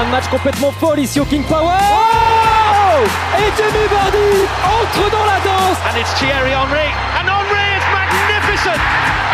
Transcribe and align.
fin 0.00 0.06
de 0.06 0.10
match 0.10 0.28
complètement 0.28 0.72
folle 0.72 1.00
ici 1.00 1.20
au 1.20 1.24
King 1.24 1.42
Power. 1.44 1.76
Oh 1.82 3.04
Et 3.38 3.50
Jamie 3.56 3.88
Vardy 3.90 4.46
entre 4.64 5.10
dans 5.10 5.24
la 5.24 5.40
danse. 5.40 5.78
And 5.88 5.98
it's 5.98 6.12
Thierry 6.14 6.52
Henry. 6.52 6.88
And 7.18 7.28
Henry 7.28 7.66
is 7.76 7.84
magnificent. 7.92 8.80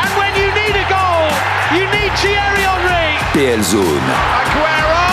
And 0.02 0.10
when 0.18 0.34
you 0.34 0.48
need 0.54 0.76
a 0.76 0.86
goal, 0.88 1.28
you 1.72 1.84
need 1.86 2.12
Thierry 2.16 2.62
Henry. 2.62 3.18
PL 3.32 3.62
Zone. 3.62 4.06
Aguero! 4.42 5.05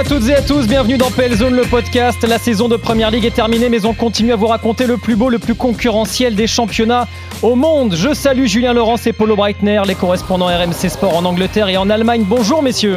À 0.00 0.04
toutes 0.04 0.28
et 0.30 0.34
à 0.34 0.40
tous, 0.40 0.66
bienvenue 0.66 0.96
dans 0.96 1.10
PL 1.10 1.34
Zone 1.34 1.54
le 1.54 1.64
podcast. 1.64 2.26
La 2.26 2.38
saison 2.38 2.68
de 2.68 2.76
Première 2.76 3.10
Ligue 3.10 3.26
est 3.26 3.32
terminée, 3.34 3.68
mais 3.68 3.84
on 3.84 3.92
continue 3.92 4.32
à 4.32 4.36
vous 4.36 4.46
raconter 4.46 4.86
le 4.86 4.96
plus 4.96 5.14
beau, 5.14 5.28
le 5.28 5.38
plus 5.38 5.54
concurrentiel 5.54 6.34
des 6.34 6.46
championnats 6.46 7.06
au 7.42 7.54
monde. 7.54 7.94
Je 7.94 8.14
salue 8.14 8.46
Julien 8.46 8.72
Laurence 8.72 9.06
et 9.06 9.12
Paulo 9.12 9.36
Breitner, 9.36 9.82
les 9.86 9.94
correspondants 9.94 10.46
RMC 10.46 10.88
Sport 10.88 11.14
en 11.14 11.26
Angleterre 11.26 11.68
et 11.68 11.76
en 11.76 11.90
Allemagne. 11.90 12.24
Bonjour 12.26 12.62
messieurs. 12.62 12.96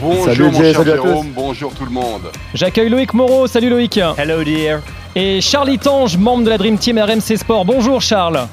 Bonjour 0.00 0.24
Salut, 0.24 0.50
mon 0.50 0.60
cher 0.60 0.76
salut 0.76 0.90
à 0.90 0.96
tous. 0.96 1.06
Jérôme, 1.06 1.32
bonjour 1.32 1.72
tout 1.72 1.84
le 1.84 1.92
monde. 1.92 2.32
J'accueille 2.52 2.88
Loïc 2.88 3.14
Moreau, 3.14 3.46
salut 3.46 3.70
Loïc. 3.70 4.00
Hello 4.18 4.42
dear. 4.42 4.80
Et 5.14 5.40
Charlie 5.40 5.78
Tange, 5.78 6.16
membre 6.16 6.42
de 6.42 6.50
la 6.50 6.58
Dream 6.58 6.78
Team 6.78 6.98
RMC 6.98 7.36
Sport. 7.36 7.64
Bonjour 7.64 8.02
Charles. 8.02 8.48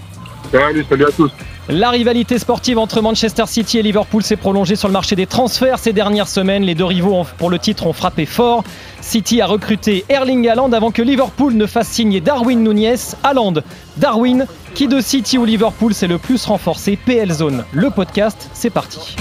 Salut, 0.51 0.85
salut 0.87 1.05
à 1.05 1.11
tous. 1.11 1.31
La 1.69 1.89
rivalité 1.91 2.39
sportive 2.39 2.77
entre 2.77 2.99
Manchester 3.01 3.45
City 3.47 3.77
et 3.79 3.81
Liverpool 3.83 4.21
s'est 4.21 4.35
prolongée 4.35 4.75
sur 4.75 4.89
le 4.89 4.91
marché 4.91 5.15
des 5.15 5.25
transferts 5.27 5.79
ces 5.79 5.93
dernières 5.93 6.27
semaines. 6.27 6.63
Les 6.63 6.75
deux 6.75 6.83
rivaux 6.83 7.13
ont- 7.13 7.25
pour 7.37 7.49
le 7.49 7.57
titre 7.57 7.87
ont 7.87 7.93
frappé 7.93 8.25
fort. 8.25 8.65
City 8.99 9.41
a 9.41 9.45
recruté 9.47 10.03
Erling 10.09 10.47
Haaland 10.49 10.73
avant 10.73 10.91
que 10.91 11.01
Liverpool 11.01 11.53
ne 11.53 11.65
fasse 11.65 11.87
signer 11.87 12.19
Darwin 12.19 12.61
Nunez. 12.63 12.95
Haaland, 13.23 13.53
Darwin, 13.95 14.45
qui 14.75 14.87
de 14.89 14.99
City 14.99 15.37
ou 15.37 15.45
Liverpool 15.45 15.93
s'est 15.93 16.07
le 16.07 16.17
plus 16.17 16.45
renforcé 16.45 16.97
PL 16.97 17.31
Zone. 17.31 17.63
Le 17.71 17.89
podcast, 17.89 18.49
c'est 18.53 18.69
parti. 18.69 19.15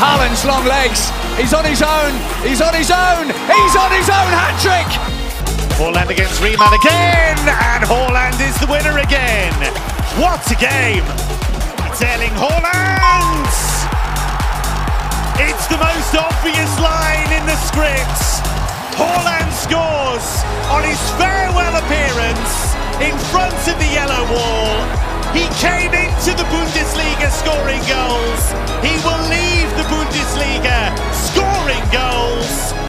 Haaland's 0.00 0.44
long 0.46 0.64
legs. 0.64 1.12
He's 1.38 1.52
on 1.52 1.64
his 1.70 1.82
own. 1.82 2.14
He's 2.46 2.62
on 2.62 2.72
his 2.74 2.90
own. 2.90 3.28
He's 3.28 3.76
on 3.76 3.92
his 3.92 4.08
own 4.08 4.32
hat 4.32 4.58
trick. 4.62 4.98
Haaland 5.78 6.10
against 6.10 6.42
Riemann 6.42 6.72
again. 6.72 7.36
And 7.46 7.84
Haaland 7.84 8.40
is 8.40 8.58
the 8.58 8.66
winner 8.72 8.98
again. 8.98 9.52
What 10.16 10.40
a 10.50 10.54
game. 10.54 11.04
It's 11.84 12.00
Erling 12.00 12.32
Haaland. 12.40 13.52
It's 15.36 15.66
the 15.68 15.76
most 15.76 16.16
obvious 16.16 16.72
line 16.80 17.28
in 17.36 17.44
the 17.44 17.56
script. 17.68 18.24
Haaland 18.96 19.52
scores 19.52 20.24
on 20.72 20.84
his 20.84 20.96
farewell 21.20 21.76
appearance 21.76 22.72
in 23.04 23.12
front 23.28 23.60
of 23.68 23.76
the 23.76 23.90
yellow 23.92 24.24
wall. 24.32 24.72
He 25.36 25.44
came 25.60 25.92
into 25.92 26.32
the 26.32 26.48
Bundesliga 26.48 27.28
scoring 27.28 27.84
goals. 27.84 28.42
He 28.80 28.96
will 29.04 29.20
leave 29.28 29.68
the 29.76 29.84
Bundesliga 29.92 30.96
scoring 31.12 31.84
goals. 31.92 32.85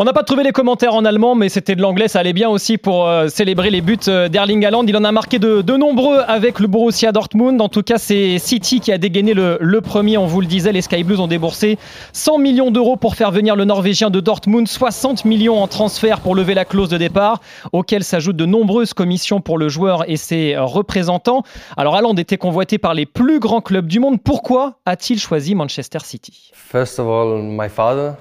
On 0.00 0.04
n'a 0.04 0.12
pas 0.12 0.22
trouvé 0.22 0.44
les 0.44 0.52
commentaires 0.52 0.94
en 0.94 1.04
allemand, 1.04 1.34
mais 1.34 1.48
c'était 1.48 1.74
de 1.74 1.82
l'anglais, 1.82 2.06
ça 2.06 2.20
allait 2.20 2.32
bien 2.32 2.48
aussi 2.48 2.78
pour 2.78 3.08
euh, 3.08 3.26
célébrer 3.26 3.68
les 3.68 3.80
buts 3.80 3.98
euh, 4.06 4.28
d'Erling 4.28 4.64
Haaland. 4.64 4.84
Il 4.86 4.96
en 4.96 5.02
a 5.02 5.10
marqué 5.10 5.40
de, 5.40 5.76
nombreux 5.76 6.18
avec 6.28 6.60
le 6.60 6.68
Borussia 6.68 7.10
Dortmund. 7.10 7.60
En 7.60 7.68
tout 7.68 7.82
cas, 7.82 7.98
c'est 7.98 8.38
City 8.38 8.78
qui 8.78 8.92
a 8.92 8.98
dégainé 8.98 9.34
le, 9.34 9.80
premier. 9.80 10.16
On 10.16 10.26
vous 10.26 10.40
le 10.40 10.46
disait, 10.46 10.70
les 10.70 10.82
Sky 10.82 11.02
Blues 11.02 11.18
ont 11.18 11.26
déboursé 11.26 11.78
100 12.12 12.38
millions 12.38 12.70
d'euros 12.70 12.94
pour 12.94 13.16
faire 13.16 13.32
venir 13.32 13.56
le 13.56 13.64
Norvégien 13.64 14.08
de 14.08 14.20
Dortmund, 14.20 14.68
60 14.68 15.24
millions 15.24 15.60
en 15.60 15.66
transfert 15.66 16.20
pour 16.20 16.36
lever 16.36 16.54
la 16.54 16.64
clause 16.64 16.90
de 16.90 16.96
départ, 16.96 17.40
auquel 17.72 18.04
s'ajoutent 18.04 18.36
de 18.36 18.46
nombreuses 18.46 18.94
commissions 18.94 19.40
pour 19.40 19.58
le 19.58 19.68
joueur 19.68 20.08
et 20.08 20.16
ses 20.16 20.56
représentants. 20.56 21.42
Alors 21.76 21.96
Haaland 21.96 22.14
était 22.14 22.38
convoité 22.38 22.78
par 22.78 22.94
les 22.94 23.04
plus 23.04 23.40
grands 23.40 23.62
clubs 23.62 23.88
du 23.88 23.98
monde. 23.98 24.22
Pourquoi 24.22 24.78
a-t-il 24.86 25.18
choisi 25.18 25.56
Manchester 25.56 25.98
City? 26.04 26.52
First 26.54 27.00
of 27.00 27.08
all, 27.08 27.42
my 27.42 27.68
father. 27.68 28.12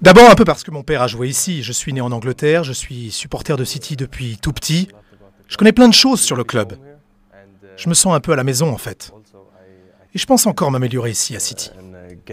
D'abord 0.00 0.30
un 0.30 0.34
peu 0.34 0.44
parce 0.44 0.62
que 0.62 0.70
mon 0.70 0.82
père 0.82 1.02
a 1.02 1.06
joué 1.06 1.28
ici. 1.28 1.62
Je 1.62 1.72
suis 1.72 1.92
né 1.92 2.00
en 2.00 2.12
Angleterre, 2.12 2.64
je 2.64 2.72
suis 2.72 3.10
supporter 3.10 3.56
de 3.56 3.64
City 3.64 3.96
depuis 3.96 4.38
tout 4.38 4.52
petit. 4.52 4.88
Je 5.48 5.56
connais 5.56 5.72
plein 5.72 5.88
de 5.88 5.94
choses 5.94 6.20
sur 6.20 6.36
le 6.36 6.44
club. 6.44 6.74
Je 7.76 7.88
me 7.88 7.94
sens 7.94 8.14
un 8.14 8.20
peu 8.20 8.32
à 8.32 8.36
la 8.36 8.44
maison 8.44 8.70
en 8.70 8.78
fait. 8.78 9.12
Et 10.14 10.18
je 10.18 10.26
pense 10.26 10.46
encore 10.46 10.70
m'améliorer 10.70 11.10
ici 11.10 11.36
à 11.36 11.40
City. 11.40 11.70
Uh. 11.74 12.26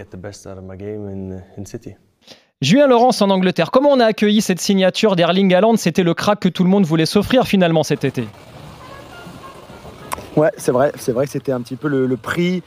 Julien 2.60 2.88
Laurence 2.88 3.22
en 3.22 3.30
Angleterre, 3.30 3.70
comment 3.70 3.90
on 3.90 4.00
a 4.00 4.06
accueilli 4.06 4.42
cette 4.42 4.60
signature 4.60 5.14
d'Erling 5.14 5.54
Haaland? 5.54 5.76
C'était 5.76 6.02
le 6.02 6.12
crack 6.12 6.40
que 6.40 6.48
tout 6.48 6.64
le 6.64 6.70
monde 6.70 6.84
voulait 6.84 7.06
s'offrir 7.06 7.46
finalement 7.46 7.84
cet 7.84 8.04
été. 8.04 8.26
Ouais, 10.36 10.50
c'est 10.56 10.72
vrai, 10.72 10.92
c'est 10.96 11.12
vrai 11.12 11.26
que 11.26 11.32
c'était 11.32 11.52
un 11.52 11.60
petit 11.60 11.76
peu 11.76 11.88
le, 11.88 12.06
le 12.06 12.16
prix 12.16 12.62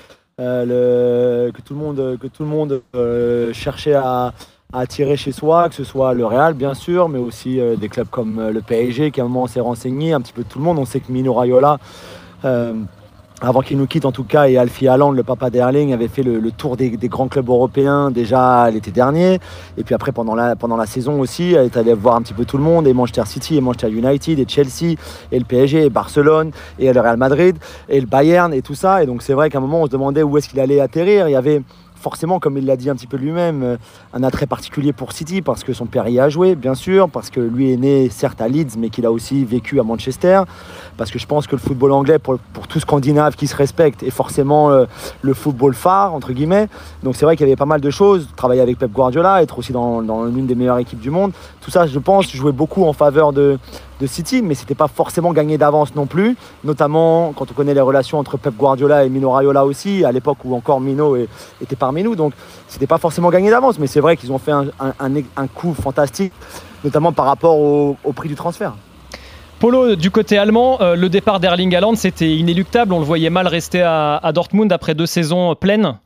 le- 0.65 1.51
que 1.51 1.61
tout 1.61 1.73
le 1.73 1.79
monde, 1.79 2.17
que 2.21 2.27
tout 2.27 2.43
le 2.43 2.49
monde 2.49 2.81
euh, 2.95 3.53
cherchait 3.53 3.93
à, 3.93 4.33
attirer 4.73 5.17
chez 5.17 5.31
soi, 5.33 5.67
que 5.67 5.75
ce 5.75 5.83
soit 5.83 6.13
le 6.13 6.25
Real 6.25 6.53
bien 6.53 6.73
sûr, 6.73 7.09
mais 7.09 7.19
aussi 7.19 7.59
euh, 7.59 7.75
des 7.75 7.89
clubs 7.89 8.07
comme 8.09 8.39
euh, 8.39 8.51
le 8.51 8.61
PSG 8.61 9.11
qui 9.11 9.19
à 9.19 9.25
un 9.25 9.27
moment 9.27 9.47
s'est 9.47 9.59
renseigné, 9.59 10.13
un 10.13 10.21
petit 10.21 10.33
peu 10.33 10.43
tout 10.43 10.59
le 10.59 10.63
monde. 10.65 10.79
On 10.79 10.85
sait 10.85 11.01
que 11.01 11.11
Mino 11.11 11.33
Raiola, 11.33 11.77
euh, 12.45 12.73
avant 13.41 13.61
qu'il 13.61 13.77
nous 13.77 13.87
quitte 13.87 14.05
en 14.05 14.11
tout 14.11 14.23
cas, 14.23 14.47
et 14.47 14.57
Alfie 14.57 14.87
Haaland, 14.87 15.11
le 15.11 15.23
papa 15.23 15.49
d'Erling, 15.49 15.93
avait 15.93 16.07
fait 16.07 16.21
le, 16.23 16.39
le 16.39 16.51
tour 16.51 16.77
des, 16.77 16.91
des 16.91 17.07
grands 17.09 17.27
clubs 17.27 17.49
européens 17.49 18.11
déjà 18.11 18.69
l'été 18.69 18.91
dernier. 18.91 19.39
Et 19.77 19.83
puis 19.83 19.95
après, 19.95 20.11
pendant 20.11 20.35
la, 20.35 20.55
pendant 20.55 20.77
la 20.77 20.85
saison 20.85 21.19
aussi, 21.19 21.53
elle 21.53 21.65
est 21.65 21.77
allée 21.77 21.93
voir 21.93 22.15
un 22.15 22.21
petit 22.21 22.33
peu 22.33 22.45
tout 22.45 22.57
le 22.57 22.63
monde, 22.63 22.87
et 22.87 22.93
Manchester 22.93 23.23
City, 23.25 23.57
et 23.57 23.61
Manchester 23.61 23.89
United, 23.89 24.39
et 24.39 24.45
Chelsea, 24.47 24.95
et 25.31 25.39
le 25.39 25.45
PSG, 25.45 25.85
et 25.85 25.89
Barcelone, 25.89 26.51
et 26.77 26.93
le 26.93 27.01
Real 27.01 27.17
Madrid, 27.17 27.57
et 27.89 27.99
le 27.99 28.07
Bayern, 28.07 28.53
et 28.53 28.61
tout 28.61 28.75
ça. 28.75 29.01
Et 29.03 29.05
donc 29.05 29.23
c'est 29.23 29.33
vrai 29.33 29.49
qu'à 29.49 29.57
un 29.57 29.61
moment, 29.61 29.81
on 29.81 29.85
se 29.87 29.91
demandait 29.91 30.23
où 30.23 30.37
est-ce 30.37 30.47
qu'il 30.47 30.59
allait 30.59 30.79
atterrir. 30.79 31.27
Il 31.27 31.31
y 31.31 31.35
avait 31.35 31.61
forcément, 32.01 32.39
comme 32.39 32.57
il 32.57 32.65
l'a 32.65 32.75
dit 32.75 32.89
un 32.89 32.95
petit 32.95 33.07
peu 33.07 33.17
lui-même, 33.17 33.63
euh, 33.63 33.77
un 34.13 34.23
attrait 34.23 34.47
particulier 34.47 34.91
pour 34.91 35.13
City, 35.13 35.41
parce 35.41 35.63
que 35.63 35.71
son 35.73 35.85
père 35.85 36.07
y 36.09 36.19
a 36.19 36.27
joué, 36.29 36.55
bien 36.55 36.75
sûr, 36.75 37.09
parce 37.09 37.29
que 37.29 37.39
lui 37.39 37.71
est 37.71 37.77
né 37.77 38.09
certes 38.09 38.41
à 38.41 38.47
Leeds, 38.47 38.77
mais 38.77 38.89
qu'il 38.89 39.05
a 39.05 39.11
aussi 39.11 39.45
vécu 39.45 39.79
à 39.79 39.83
Manchester, 39.83 40.41
parce 40.97 41.11
que 41.11 41.19
je 41.19 41.27
pense 41.27 41.47
que 41.47 41.55
le 41.55 41.61
football 41.61 41.91
anglais, 41.91 42.19
pour, 42.19 42.39
pour 42.39 42.67
tout 42.67 42.79
Scandinave 42.79 43.35
qui 43.35 43.47
se 43.47 43.55
respecte, 43.55 44.03
est 44.03 44.09
forcément 44.09 44.71
euh, 44.71 44.85
le 45.21 45.33
football 45.33 45.73
phare, 45.73 46.13
entre 46.13 46.33
guillemets. 46.33 46.67
Donc 47.03 47.15
c'est 47.15 47.25
vrai 47.25 47.37
qu'il 47.37 47.45
y 47.45 47.49
avait 47.49 47.55
pas 47.55 47.65
mal 47.65 47.81
de 47.81 47.89
choses, 47.89 48.27
travailler 48.35 48.61
avec 48.61 48.77
Pep 48.77 48.91
Guardiola, 48.91 49.41
être 49.43 49.59
aussi 49.59 49.71
dans, 49.71 50.01
dans 50.01 50.25
l'une 50.25 50.47
des 50.47 50.55
meilleures 50.55 50.79
équipes 50.79 50.99
du 50.99 51.11
monde. 51.11 51.31
Tout 51.61 51.71
ça, 51.71 51.85
je 51.85 51.99
pense, 51.99 52.31
jouait 52.31 52.51
beaucoup 52.51 52.85
en 52.85 52.93
faveur 52.93 53.31
de, 53.31 53.59
de 54.01 54.07
City, 54.07 54.41
mais 54.41 54.55
c'était 54.55 54.75
pas 54.75 54.87
forcément 54.87 55.31
gagné 55.31 55.57
d'avance 55.57 55.95
non 55.95 56.07
plus, 56.07 56.35
notamment 56.63 57.33
quand 57.33 57.49
on 57.51 57.53
connaît 57.53 57.73
les 57.73 57.81
relations 57.81 58.17
entre 58.17 58.37
Pep 58.37 58.53
Guardiola 58.57 59.05
et 59.05 59.09
Mino 59.09 59.31
Raiola 59.31 59.65
aussi, 59.65 60.03
à 60.03 60.11
l'époque 60.11 60.39
où 60.43 60.55
encore 60.55 60.81
Mino 60.81 61.15
était 61.61 61.75
parmi 61.75 62.03
nous. 62.03 62.15
Donc 62.15 62.33
c'était 62.67 62.87
pas 62.87 62.97
forcément 62.97 63.29
gagné 63.29 63.49
d'avance, 63.49 63.79
mais 63.79 63.87
c'est 63.87 63.99
vrai 63.99 64.17
qu'ils 64.17 64.31
ont 64.31 64.39
fait 64.39 64.51
un, 64.51 65.47
coup 65.53 65.73
fantastique, 65.73 66.33
notamment 66.83 67.11
par 67.11 67.25
rapport 67.25 67.57
au, 67.57 67.95
prix 68.15 68.27
du 68.27 68.35
transfert. 68.35 68.73
Polo, 69.59 69.95
du 69.95 70.09
côté 70.09 70.39
allemand, 70.39 70.81
euh, 70.81 70.95
le 70.95 71.07
départ 71.07 71.39
d'Erling 71.39 71.75
Haaland, 71.75 71.95
c'était 71.95 72.35
inéluctable. 72.35 72.93
On 72.93 72.99
le 72.99 73.05
voyait 73.05 73.29
mal 73.29 73.47
rester 73.47 73.81
à 73.83 74.31
Dortmund 74.33 74.71
après 74.73 74.95
deux 74.95 75.05
saisons 75.05 75.53
pleines. 75.55 75.99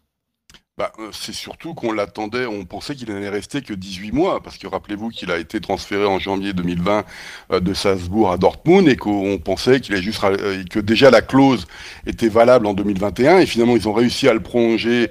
Bah, 0.78 0.92
euh, 1.00 1.08
c'est 1.14 1.32
surtout 1.34 1.74
qu'on 1.74 1.94
l'attendait, 1.94 2.46
on 2.46 2.66
pensait 2.66 2.96
qu'il 2.96 3.08
n'allait 3.08 3.30
rester 3.30 3.62
que 3.62 3.74
18 3.74 4.12
mois, 4.12 4.44
parce 4.44 4.58
que 4.58 4.68
rappelez-vous 4.68 5.08
qu'il 5.08 5.32
a 5.32 5.38
été 5.38 5.62
transféré 5.62 6.04
en 6.06 6.20
janvier 6.20 6.52
2020 6.52 7.06
euh, 7.54 7.60
de 7.62 7.74
Salzbourg 7.74 8.30
à 8.30 8.38
Dortmund 8.38 8.90
et 8.90 8.98
qu'on 8.98 9.38
pensait 9.38 9.80
qu'il 9.80 9.96
juste 10.02 10.22
euh, 10.26 10.66
que 10.70 10.80
déjà 10.80 11.12
la 11.12 11.22
clause 11.22 11.66
était 12.06 12.28
valable 12.28 12.68
en 12.68 12.74
2021 12.74 13.40
et 13.40 13.46
finalement 13.46 13.78
ils 13.78 13.88
ont 13.88 13.94
réussi 13.94 14.28
à 14.28 14.34
le 14.34 14.42
prolonger 14.42 15.10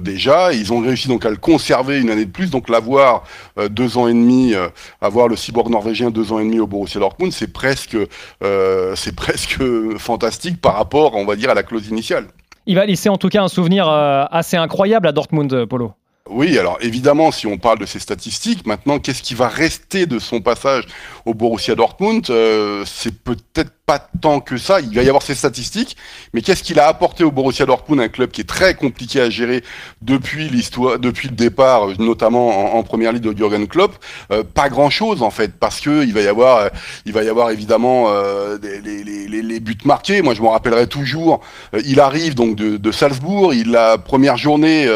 déjà, 0.00 0.54
ils 0.54 0.72
ont 0.72 0.80
réussi 0.80 1.08
donc 1.08 1.26
à 1.26 1.30
le 1.30 1.36
conserver 1.36 2.00
une 2.00 2.08
année 2.08 2.24
de 2.24 2.30
plus, 2.30 2.48
donc 2.48 2.70
l'avoir 2.70 3.24
euh, 3.58 3.68
deux 3.68 3.98
ans 3.98 4.08
et 4.08 4.14
demi, 4.14 4.54
avoir 5.02 5.28
le 5.28 5.36
cyborg 5.36 5.68
norvégien 5.68 6.10
deux 6.10 6.32
ans 6.32 6.38
et 6.38 6.44
demi 6.44 6.60
au 6.60 6.66
Borussia 6.66 6.98
Dortmund, 6.98 7.32
c'est 7.32 7.52
presque 7.52 7.98
c'est 8.40 9.16
presque 9.16 9.62
fantastique 9.98 10.62
par 10.62 10.76
rapport, 10.76 11.14
on 11.14 11.26
va 11.26 11.36
dire, 11.36 11.50
à 11.50 11.54
la 11.54 11.62
clause 11.62 11.88
initiale. 11.88 12.28
Il 12.68 12.74
va 12.74 12.84
laisser 12.84 13.08
en 13.08 13.16
tout 13.16 13.30
cas 13.30 13.42
un 13.42 13.48
souvenir 13.48 13.88
euh, 13.88 14.24
assez 14.30 14.58
incroyable 14.58 15.08
à 15.08 15.12
Dortmund, 15.12 15.50
euh, 15.54 15.64
Polo. 15.66 15.94
Oui, 16.28 16.58
alors 16.58 16.76
évidemment, 16.82 17.30
si 17.32 17.46
on 17.46 17.56
parle 17.56 17.78
de 17.78 17.86
ses 17.86 17.98
statistiques, 17.98 18.66
maintenant, 18.66 18.98
qu'est-ce 18.98 19.22
qui 19.22 19.32
va 19.34 19.48
rester 19.48 20.04
de 20.04 20.18
son 20.18 20.42
passage 20.42 20.84
au 21.24 21.32
Borussia 21.32 21.74
Dortmund 21.74 22.26
Euh, 22.28 22.82
C'est 22.84 23.24
peut-être 23.24 23.72
pas 23.88 24.06
tant 24.20 24.40
que 24.40 24.58
ça. 24.58 24.80
Il 24.80 24.94
va 24.94 25.02
y 25.02 25.08
avoir 25.08 25.22
ses 25.22 25.34
statistiques, 25.34 25.96
mais 26.34 26.42
qu'est-ce 26.42 26.62
qu'il 26.62 26.78
a 26.78 26.88
apporté 26.88 27.24
au 27.24 27.30
Borussia 27.30 27.64
Dortmund, 27.64 28.02
un 28.02 28.08
club 28.08 28.30
qui 28.30 28.42
est 28.42 28.48
très 28.48 28.74
compliqué 28.74 29.18
à 29.18 29.30
gérer 29.30 29.64
depuis 30.02 30.50
l'histoire, 30.50 30.98
depuis 30.98 31.28
le 31.28 31.34
départ, 31.34 31.88
notamment 31.98 32.76
en, 32.76 32.82
première 32.82 33.12
ligue 33.12 33.22
de 33.22 33.34
Jurgen 33.34 33.66
Klopp? 33.66 33.96
Euh, 34.30 34.42
pas 34.44 34.68
grand-chose 34.68 35.22
en 35.22 35.30
fait, 35.30 35.52
parce 35.58 35.80
que 35.80 36.04
il 36.04 36.12
va 36.12 36.20
y 36.20 36.28
avoir, 36.28 36.68
il 37.06 37.14
va 37.14 37.22
y 37.24 37.30
avoir 37.30 37.50
évidemment 37.50 38.08
euh, 38.08 38.58
les, 38.62 39.02
les, 39.02 39.42
les, 39.42 39.60
buts 39.60 39.78
marqués. 39.86 40.20
Moi, 40.20 40.34
je 40.34 40.42
m'en 40.42 40.50
rappellerai 40.50 40.86
toujours. 40.86 41.40
Euh, 41.74 41.80
il 41.86 41.98
arrive 41.98 42.34
donc 42.34 42.56
de, 42.56 42.76
de, 42.76 42.92
Salzbourg. 42.92 43.54
Il 43.54 43.70
la 43.70 43.96
première 43.96 44.36
journée, 44.36 44.86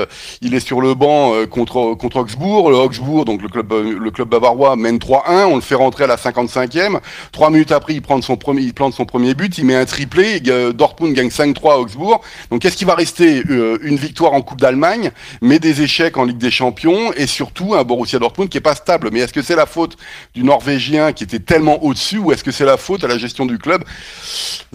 il 0.42 0.54
est 0.54 0.60
sur 0.60 0.82
le 0.82 0.92
banc 0.92 1.32
contre 1.50 1.94
contre 1.94 2.18
Augsbourg. 2.18 2.70
Le 2.70 2.76
Augsbourg, 2.76 3.24
donc 3.24 3.40
le 3.40 3.48
club 3.48 3.72
le 3.72 4.10
club 4.10 4.28
bavarois 4.28 4.76
mène 4.76 4.98
3-1. 4.98 5.46
On 5.46 5.54
le 5.54 5.62
fait 5.62 5.76
rentrer 5.76 6.04
à 6.04 6.08
la 6.08 6.16
55e. 6.16 7.00
Trois 7.32 7.48
minutes 7.48 7.72
après, 7.72 7.94
il 7.94 8.02
prend 8.02 8.20
son 8.20 8.36
premier, 8.36 8.60
il 8.60 8.74
plante 8.82 8.94
son 8.94 9.04
premier 9.04 9.34
but. 9.34 9.58
Il 9.58 9.66
met 9.66 9.76
un 9.76 9.84
triplé. 9.84 10.40
Dortmund 10.40 11.14
gagne 11.14 11.28
5-3 11.28 11.74
à 11.74 11.78
Augsbourg. 11.78 12.20
Donc, 12.50 12.62
qu'est-ce 12.62 12.76
qui 12.76 12.84
va 12.84 12.96
rester 12.96 13.40
Une 13.46 13.94
victoire 13.94 14.32
en 14.32 14.42
Coupe 14.42 14.60
d'Allemagne, 14.60 15.12
mais 15.40 15.60
des 15.60 15.82
échecs 15.82 16.16
en 16.16 16.24
Ligue 16.24 16.38
des 16.38 16.50
Champions 16.50 17.12
et 17.12 17.28
surtout 17.28 17.76
un 17.76 17.84
Borussia 17.84 18.18
Dortmund 18.18 18.50
qui 18.50 18.58
est 18.58 18.62
pas 18.62 18.74
stable? 18.74 19.10
Mais 19.12 19.20
est-ce 19.20 19.32
que 19.32 19.40
c'est 19.40 19.54
la 19.54 19.66
faute 19.66 19.96
du 20.34 20.42
Norvégien 20.42 21.12
qui 21.12 21.22
était 21.22 21.38
tellement 21.38 21.84
au-dessus 21.84 22.18
ou 22.18 22.32
est-ce 22.32 22.42
que 22.42 22.50
c'est 22.50 22.64
la 22.64 22.76
faute 22.76 23.04
à 23.04 23.06
la 23.06 23.18
gestion 23.18 23.46
du 23.46 23.56
club? 23.56 23.84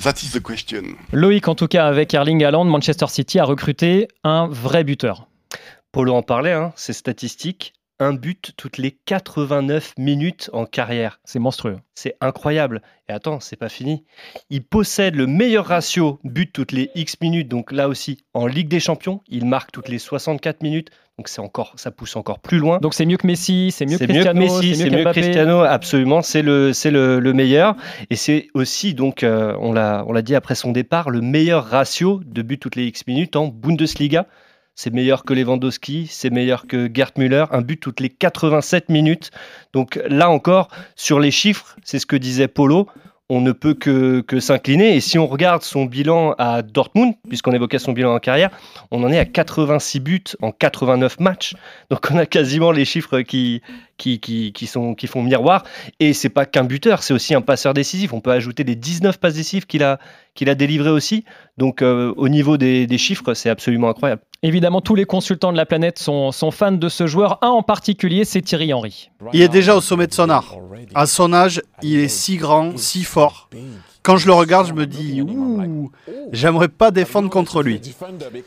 That 0.01 0.13
is 0.23 0.31
the 0.31 0.41
question. 0.41 0.83
Loïc, 1.11 1.49
en 1.49 1.55
tout 1.55 1.67
cas, 1.67 1.85
avec 1.85 2.13
Erling 2.13 2.45
Haaland, 2.45 2.63
Manchester 2.63 3.07
City 3.09 3.39
a 3.39 3.43
recruté 3.43 4.07
un 4.23 4.47
vrai 4.47 4.85
buteur. 4.85 5.27
Polo 5.91 6.13
en 6.13 6.21
parlait, 6.21 6.53
hein, 6.53 6.71
c'est 6.77 6.93
statistique 6.93 7.73
un 7.99 8.13
but 8.13 8.51
toutes 8.57 8.77
les 8.77 8.91
89 8.91 9.93
minutes 9.97 10.49
en 10.53 10.65
carrière. 10.65 11.19
C'est 11.23 11.39
monstrueux. 11.39 11.79
C'est 11.95 12.15
incroyable. 12.21 12.81
Et 13.09 13.11
attends, 13.11 13.39
c'est 13.39 13.55
pas 13.55 13.69
fini. 13.69 14.03
Il 14.49 14.63
possède 14.63 15.15
le 15.15 15.25
meilleur 15.25 15.65
ratio 15.65 16.19
but 16.23 16.51
toutes 16.53 16.71
les 16.71 16.91
X 16.95 17.19
minutes. 17.21 17.47
Donc 17.47 17.71
là 17.71 17.87
aussi, 17.87 18.23
en 18.33 18.45
Ligue 18.45 18.67
des 18.67 18.79
Champions, 18.79 19.21
il 19.27 19.45
marque 19.45 19.71
toutes 19.71 19.89
les 19.89 19.97
64 19.97 20.61
minutes. 20.61 20.89
Donc 21.17 21.29
c'est 21.29 21.41
encore, 21.41 21.73
ça 21.77 21.89
pousse 21.89 22.15
encore 22.15 22.39
plus 22.39 22.59
loin. 22.59 22.77
Donc 22.77 22.93
c'est 22.93 23.05
mieux 23.07 23.17
que 23.17 23.25
Messi, 23.25 23.71
c'est 23.71 23.87
mieux 23.87 23.97
que 23.97 24.03
Cristiano, 24.03 24.39
Messi, 24.39 24.75
c'est 24.75 24.91
mieux, 24.91 25.03
que 25.03 25.09
Cristiano, 25.09 25.61
absolument. 25.61 26.21
C'est 26.21 26.43
le, 26.43 26.73
c'est 26.73 26.91
le, 26.91 27.33
meilleur. 27.33 27.75
Et 28.11 28.15
c'est 28.15 28.49
aussi 28.53 28.93
donc, 28.93 29.23
euh, 29.23 29.55
on 29.59 29.73
l'a, 29.73 30.05
on 30.07 30.13
l'a 30.13 30.21
dit 30.21 30.35
après 30.35 30.53
son 30.53 30.71
départ, 30.71 31.09
le 31.09 31.21
meilleur 31.21 31.65
ratio 31.65 32.21
de 32.23 32.43
but 32.43 32.59
toutes 32.59 32.75
les 32.75 32.85
X 32.85 33.07
minutes 33.07 33.35
en 33.35 33.47
Bundesliga 33.47 34.27
c'est 34.77 34.93
meilleur 34.93 35.25
que 35.25 35.33
Lewandowski, 35.33 36.07
c'est 36.07 36.29
meilleur 36.29 36.67
que 36.67 36.89
Gerd 36.93 37.13
Müller, 37.17 37.45
un 37.51 37.61
but 37.61 37.77
toutes 37.77 37.99
les 37.99 38.09
87 38.09 38.89
minutes. 38.89 39.31
Donc 39.73 39.99
là 40.07 40.29
encore, 40.29 40.69
sur 40.95 41.19
les 41.19 41.31
chiffres, 41.31 41.75
c'est 41.83 41.97
ce 41.97 42.05
que 42.05 42.15
disait 42.15 42.47
Polo, 42.47 42.87
on 43.27 43.41
ne 43.41 43.51
peut 43.51 43.73
que, 43.73 44.21
que 44.21 44.39
s'incliner. 44.39 44.95
Et 44.95 45.01
si 45.01 45.17
on 45.17 45.25
regarde 45.25 45.63
son 45.63 45.85
bilan 45.85 46.33
à 46.37 46.61
Dortmund, 46.61 47.15
puisqu'on 47.27 47.53
évoquait 47.53 47.79
son 47.79 47.91
bilan 47.91 48.13
en 48.13 48.19
carrière, 48.19 48.51
on 48.91 49.03
en 49.03 49.11
est 49.11 49.17
à 49.17 49.25
86 49.25 49.99
buts 49.99 50.23
en 50.43 50.51
89 50.51 51.19
matchs. 51.19 51.55
Donc 51.89 52.07
on 52.11 52.17
a 52.19 52.27
quasiment 52.27 52.71
les 52.71 52.85
chiffres 52.85 53.21
qui, 53.21 53.63
qui, 53.97 54.19
qui, 54.19 54.53
qui 54.53 54.67
sont, 54.67 54.93
qui 54.93 55.07
font 55.07 55.23
miroir. 55.23 55.63
Et 55.99 56.13
c'est 56.13 56.29
pas 56.29 56.45
qu'un 56.45 56.65
buteur, 56.65 57.01
c'est 57.01 57.15
aussi 57.15 57.33
un 57.33 57.41
passeur 57.41 57.73
décisif. 57.73 58.13
On 58.13 58.21
peut 58.21 58.31
ajouter 58.31 58.63
les 58.63 58.75
19 58.75 59.17
passes 59.17 59.33
décisives 59.33 59.65
qu'il 59.65 59.83
a, 59.83 59.99
qu'il 60.35 60.49
a 60.49 60.55
délivrées 60.55 60.91
aussi. 60.91 61.25
Donc 61.57 61.81
euh, 61.81 62.13
au 62.15 62.29
niveau 62.29 62.57
des, 62.57 62.85
des 62.85 62.97
chiffres, 62.99 63.33
c'est 63.33 63.49
absolument 63.49 63.89
incroyable. 63.89 64.21
Évidemment, 64.43 64.81
tous 64.81 64.93
les 64.93 65.05
consultants 65.05 65.51
de 65.51 65.57
la 65.57 65.65
planète 65.65 65.97
sont, 65.97 66.31
fans 66.51 66.71
de 66.71 66.89
ce 66.89 67.07
joueur. 67.07 67.39
Un 67.41 67.49
en 67.49 67.63
particulier, 67.63 68.23
c'est 68.23 68.41
Thierry 68.41 68.71
Henry. 68.73 69.09
Il 69.33 69.41
est 69.41 69.47
déjà 69.47 69.75
au 69.75 69.81
sommet 69.81 70.07
de 70.07 70.13
son 70.13 70.29
art. 70.29 70.57
À 70.93 71.07
son 71.07 71.33
âge, 71.33 71.61
il 71.81 71.99
est 71.99 72.07
si 72.07 72.37
grand, 72.37 72.77
si 72.77 73.03
fort. 73.03 73.49
Quand 74.03 74.15
je 74.15 74.27
le 74.27 74.33
regarde, 74.33 74.67
je 74.67 74.73
me 74.73 74.85
dis, 74.85 75.21
ouh, 75.21 75.91
j'aimerais 76.31 76.69
pas 76.69 76.91
défendre 76.91 77.29
contre 77.29 77.61
lui. 77.61 77.81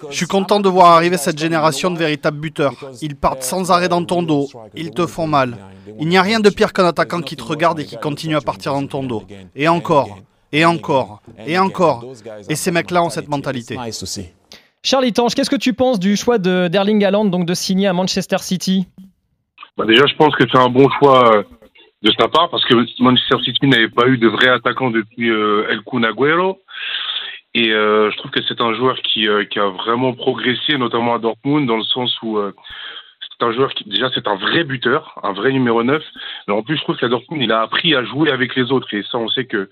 Je 0.08 0.16
suis 0.16 0.26
content 0.26 0.60
de 0.60 0.68
voir 0.68 0.92
arriver 0.92 1.18
cette 1.18 1.38
génération 1.38 1.90
de 1.90 1.98
véritables 1.98 2.38
buteurs. 2.38 2.76
Ils 3.02 3.16
partent 3.16 3.42
sans 3.42 3.70
arrêt 3.70 3.88
dans 3.88 4.04
ton 4.04 4.22
dos, 4.22 4.48
ils 4.74 4.92
te 4.92 5.06
font 5.06 5.26
mal. 5.26 5.58
Il 5.98 6.08
n'y 6.08 6.16
a 6.16 6.22
rien 6.22 6.40
de 6.40 6.48
pire 6.50 6.72
qu'un 6.72 6.86
attaquant 6.86 7.20
qui 7.20 7.36
te 7.36 7.42
regarde 7.42 7.80
et 7.80 7.84
qui 7.84 7.96
continue 7.96 8.36
à 8.36 8.40
partir 8.40 8.72
dans 8.72 8.86
ton 8.86 9.02
dos. 9.02 9.24
Et 9.54 9.68
encore, 9.68 10.20
et 10.52 10.64
encore, 10.64 11.20
et 11.46 11.58
encore. 11.58 12.06
Et 12.48 12.54
ces 12.54 12.70
mecs-là 12.70 13.02
ont 13.02 13.10
cette 13.10 13.28
mentalité. 13.28 13.76
Charlie 14.82 15.12
Tange, 15.12 15.34
qu'est-ce 15.34 15.50
que 15.50 15.56
tu 15.56 15.74
penses 15.74 16.00
du 16.00 16.16
choix 16.16 16.38
d'Erling 16.38 17.04
Haaland 17.04 17.26
donc 17.26 17.44
de 17.44 17.52
signer 17.52 17.86
à 17.86 17.92
Manchester 17.92 18.38
City? 18.38 18.86
Bah 19.76 19.84
Déjà, 19.84 20.06
je 20.06 20.14
pense 20.14 20.34
que 20.36 20.44
c'est 20.50 20.58
un 20.58 20.70
bon 20.70 20.88
choix 20.98 21.36
euh, 21.36 21.42
de 22.02 22.10
sa 22.18 22.28
part 22.28 22.48
parce 22.48 22.64
que 22.64 22.74
Manchester 23.02 23.36
City 23.44 23.66
n'avait 23.66 23.90
pas 23.90 24.06
eu 24.06 24.16
de 24.16 24.28
vrai 24.28 24.48
attaquant 24.48 24.90
depuis 24.90 25.28
euh, 25.28 25.68
El 25.68 25.82
Kun 25.82 26.02
Agüero. 26.02 26.60
Et 27.52 27.72
euh, 27.72 28.10
je 28.10 28.16
trouve 28.16 28.30
que 28.30 28.40
c'est 28.48 28.60
un 28.62 28.72
joueur 28.74 28.96
qui, 29.02 29.28
a 29.28 29.68
vraiment 29.68 30.14
progressé, 30.14 30.78
notamment 30.78 31.14
à 31.14 31.18
Dortmund, 31.18 31.66
dans 31.66 31.76
le 31.76 31.84
sens 31.84 32.16
où 32.22 32.38
c'est 32.40 33.44
un 33.44 33.52
joueur 33.52 33.74
qui, 33.74 33.84
déjà, 33.84 34.08
c'est 34.14 34.28
un 34.28 34.36
vrai 34.36 34.64
buteur, 34.64 35.18
un 35.22 35.32
vrai 35.32 35.52
numéro 35.52 35.82
9. 35.82 36.02
Mais 36.48 36.54
en 36.54 36.62
plus, 36.62 36.76
je 36.76 36.82
trouve 36.82 36.96
qu'à 36.96 37.08
Dortmund, 37.08 37.42
il 37.42 37.52
a 37.52 37.60
appris 37.60 37.94
à 37.94 38.04
jouer 38.04 38.30
avec 38.30 38.54
les 38.54 38.72
autres. 38.72 38.94
Et 38.94 39.02
ça, 39.02 39.18
on 39.18 39.28
sait 39.28 39.44
que 39.44 39.68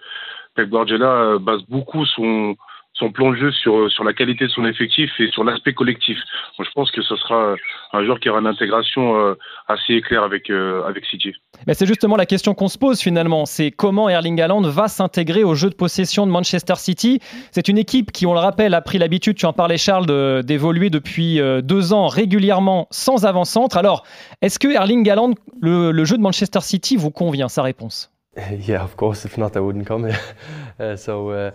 Pep 0.54 0.68
Guardiola 0.68 1.38
base 1.38 1.62
beaucoup 1.68 2.04
son, 2.04 2.56
son 2.98 3.10
plan 3.10 3.30
de 3.30 3.36
jeu 3.36 3.52
sur, 3.52 3.90
sur 3.90 4.04
la 4.04 4.12
qualité 4.12 4.46
de 4.46 4.50
son 4.50 4.64
effectif 4.64 5.10
et 5.20 5.28
sur 5.30 5.44
l'aspect 5.44 5.72
collectif. 5.72 6.18
je 6.58 6.70
pense 6.74 6.90
que 6.90 7.02
ce 7.02 7.16
sera 7.16 7.54
un 7.92 8.04
joueur 8.04 8.18
qui 8.20 8.28
aura 8.28 8.40
une 8.40 8.46
intégration 8.46 9.16
euh, 9.16 9.34
assez 9.68 9.94
éclair 9.94 10.22
avec, 10.22 10.50
euh, 10.50 10.82
avec 10.84 11.04
City. 11.06 11.32
Mais 11.66 11.74
c'est 11.74 11.86
justement 11.86 12.16
la 12.16 12.26
question 12.26 12.54
qu'on 12.54 12.68
se 12.68 12.78
pose 12.78 13.00
finalement, 13.00 13.46
c'est 13.46 13.70
comment 13.70 14.08
Erling 14.08 14.40
Haaland 14.40 14.62
va 14.62 14.88
s'intégrer 14.88 15.44
au 15.44 15.54
jeu 15.54 15.70
de 15.70 15.74
possession 15.74 16.26
de 16.26 16.32
Manchester 16.32 16.74
City? 16.76 17.20
C'est 17.52 17.68
une 17.68 17.78
équipe 17.78 18.10
qui, 18.10 18.26
on 18.26 18.34
le 18.34 18.40
rappelle, 18.40 18.74
a 18.74 18.80
pris 18.80 18.98
l'habitude, 18.98 19.36
tu 19.36 19.46
en 19.46 19.52
parlais 19.52 19.78
Charles, 19.78 20.42
d'évoluer 20.42 20.90
depuis 20.90 21.40
euh, 21.40 21.60
deux 21.62 21.92
ans 21.92 22.08
régulièrement 22.08 22.88
sans 22.90 23.24
avant-centre. 23.24 23.76
Alors, 23.76 24.04
est-ce 24.42 24.58
que 24.58 24.68
Erling 24.68 25.08
Haaland, 25.08 25.34
le, 25.60 25.92
le 25.92 26.04
jeu 26.04 26.16
de 26.16 26.22
Manchester 26.22 26.60
City, 26.60 26.96
vous 26.96 27.10
convient 27.10 27.48
Sa 27.48 27.62
réponse? 27.62 28.10
Yeah, 28.68 28.84
of 28.84 28.94
course. 28.96 29.24
If 29.24 29.36
not, 29.36 29.50
I 29.56 29.60
wouldn't 29.60 29.86
come. 29.86 30.08
so, 30.96 31.30
uh... 31.30 31.50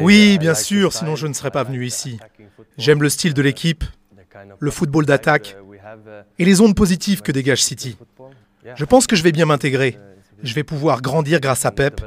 Oui, 0.00 0.38
bien 0.38 0.54
sûr, 0.54 0.92
sinon 0.92 1.16
je 1.16 1.26
ne 1.26 1.32
serais 1.32 1.50
pas 1.50 1.64
venu 1.64 1.84
ici. 1.84 2.18
J'aime 2.76 3.02
le 3.02 3.08
style 3.08 3.34
de 3.34 3.42
l'équipe, 3.42 3.84
le 4.58 4.70
football 4.70 5.06
d'attaque 5.06 5.56
et 6.38 6.44
les 6.44 6.60
ondes 6.60 6.74
positives 6.74 7.22
que 7.22 7.32
dégage 7.32 7.62
City. 7.62 7.96
Je 8.74 8.84
pense 8.84 9.06
que 9.06 9.16
je 9.16 9.22
vais 9.22 9.32
bien 9.32 9.46
m'intégrer. 9.46 9.98
Je 10.42 10.54
vais 10.54 10.62
pouvoir 10.62 11.02
grandir 11.02 11.40
grâce 11.40 11.66
à 11.66 11.72
Pep 11.72 12.00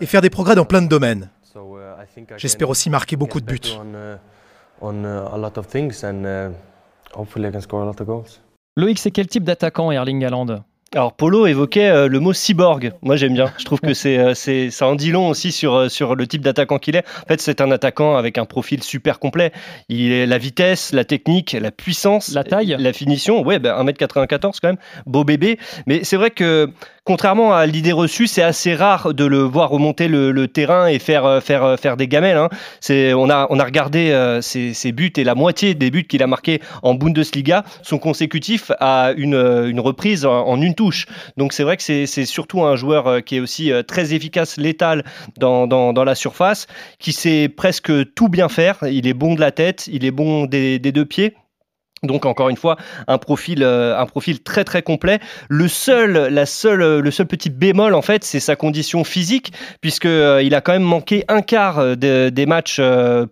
et 0.00 0.06
faire 0.06 0.20
des 0.20 0.30
progrès 0.30 0.54
dans 0.54 0.64
plein 0.64 0.82
de 0.82 0.88
domaines. 0.88 1.30
J'espère 2.36 2.70
aussi 2.70 2.90
marquer 2.90 3.16
beaucoup 3.16 3.40
de 3.40 3.46
buts. 3.46 3.60
Loïc, 8.76 8.98
c'est 8.98 9.10
quel 9.10 9.26
type 9.26 9.44
d'attaquant 9.44 9.90
Erling 9.90 10.24
Haaland? 10.24 10.64
Alors 10.92 11.12
Polo 11.12 11.46
évoquait 11.46 11.88
euh, 11.88 12.08
le 12.08 12.18
mot 12.18 12.32
cyborg. 12.32 12.92
Moi 13.02 13.14
j'aime 13.14 13.34
bien. 13.34 13.52
Je 13.58 13.64
trouve 13.64 13.78
que 13.78 13.94
c'est 13.94 14.18
euh, 14.18 14.34
c'est 14.34 14.70
ça 14.70 14.88
en 14.88 14.96
dit 14.96 15.12
long 15.12 15.28
aussi 15.28 15.52
sur 15.52 15.76
euh, 15.76 15.88
sur 15.88 16.16
le 16.16 16.26
type 16.26 16.42
d'attaquant 16.42 16.78
qu'il 16.78 16.96
est. 16.96 17.04
En 17.22 17.28
fait, 17.28 17.40
c'est 17.40 17.60
un 17.60 17.70
attaquant 17.70 18.16
avec 18.16 18.38
un 18.38 18.44
profil 18.44 18.82
super 18.82 19.20
complet. 19.20 19.52
Il 19.88 20.10
est 20.10 20.26
la 20.26 20.36
vitesse, 20.36 20.92
la 20.92 21.04
technique, 21.04 21.52
la 21.52 21.70
puissance, 21.70 22.32
la 22.34 22.42
taille, 22.42 22.74
la 22.76 22.92
finition. 22.92 23.42
Ouais, 23.42 23.60
ben 23.60 23.72
1m94 23.84 24.58
quand 24.60 24.68
même, 24.68 24.78
beau 25.06 25.22
bébé. 25.22 25.60
Mais 25.86 26.02
c'est 26.02 26.16
vrai 26.16 26.30
que 26.30 26.72
contrairement 27.10 27.52
à 27.52 27.66
l'idée 27.66 27.90
reçue, 27.90 28.28
c'est 28.28 28.42
assez 28.42 28.72
rare 28.72 29.14
de 29.14 29.24
le 29.24 29.38
voir 29.38 29.70
remonter 29.70 30.06
le, 30.06 30.46
terrain 30.46 30.86
et 30.86 31.00
faire, 31.00 31.42
faire, 31.42 31.78
faire 31.78 31.96
des 31.96 32.06
gamelles. 32.06 32.36
Hein. 32.36 32.48
on, 32.88 33.28
a, 33.30 33.48
on 33.50 33.58
a 33.58 33.64
regardé 33.64 34.10
euh, 34.10 34.40
ses, 34.40 34.92
buts 34.92 35.12
et 35.16 35.24
la 35.24 35.34
moitié 35.34 35.74
des 35.74 35.90
buts 35.90 36.04
qu'il 36.04 36.22
a 36.22 36.28
marqués 36.28 36.60
en 36.82 36.94
Bundesliga 36.94 37.64
sont 37.82 37.98
consécutifs 37.98 38.70
à 38.78 39.12
une, 39.16 39.80
reprise 39.80 40.24
en, 40.24 40.60
une 40.60 40.74
Donc 41.36 41.52
c'est 41.52 41.62
vrai 41.62 41.76
que 41.76 41.82
c'est, 41.82 42.06
surtout 42.24 42.62
un 42.62 42.76
joueur 42.76 43.24
qui 43.24 43.36
est 43.36 43.40
aussi 43.40 43.70
très 43.86 44.14
efficace, 44.14 44.56
létal 44.56 45.04
dans, 45.38 45.66
dans, 45.66 46.04
la 46.04 46.14
surface, 46.14 46.66
qui 46.98 47.12
sait 47.12 47.48
presque 47.48 47.92
tout 48.14 48.28
bien 48.28 48.48
faire. 48.48 48.78
Il 48.82 49.06
est 49.06 49.14
bon 49.14 49.34
de 49.34 49.40
la 49.40 49.52
tête, 49.52 49.88
il 49.92 50.04
est 50.04 50.10
bon 50.10 50.46
des 50.46 50.78
deux 50.78 51.04
pieds. 51.04 51.34
Donc 52.02 52.24
encore 52.24 52.48
une 52.48 52.56
fois, 52.56 52.76
un 53.08 53.18
profil, 53.18 53.62
euh, 53.62 53.98
un 53.98 54.06
profil 54.06 54.42
très 54.42 54.64
très 54.64 54.80
complet. 54.80 55.20
Le 55.50 55.68
seul, 55.68 56.32
la 56.32 56.46
seule, 56.46 57.00
le 57.00 57.10
seul 57.10 57.26
petit 57.26 57.50
bémol 57.50 57.94
en 57.94 58.00
fait, 58.00 58.24
c'est 58.24 58.40
sa 58.40 58.56
condition 58.56 59.04
physique, 59.04 59.52
puisque 59.82 60.06
euh, 60.06 60.42
il 60.42 60.54
a 60.54 60.62
quand 60.62 60.72
même 60.72 60.82
manqué 60.82 61.24
un 61.28 61.42
quart 61.42 61.78
euh, 61.78 61.94
des 61.94 62.46
matchs 62.46 62.80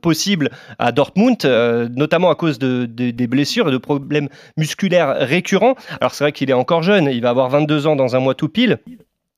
possibles 0.03 0.51
à 0.79 0.93
Dortmund, 0.93 1.47
notamment 1.97 2.29
à 2.29 2.35
cause 2.35 2.59
de, 2.59 2.85
des 2.85 3.27
blessures 3.27 3.69
et 3.69 3.73
de 3.73 3.79
problèmes 3.79 4.29
musculaires 4.59 5.17
récurrents. 5.19 5.75
Alors 6.03 6.15
c'est 6.15 6.25
vrai 6.25 6.33
qu'il 6.33 6.51
est 6.51 6.55
encore 6.55 6.83
jeune, 6.83 7.07
il 7.07 7.23
va 7.23 7.31
avoir 7.31 7.49
22 7.49 7.87
ans 7.87 7.97
dans 7.97 8.17
un 8.17 8.21
mois 8.21 8.35
tout 8.35 8.49
pile. 8.51 8.81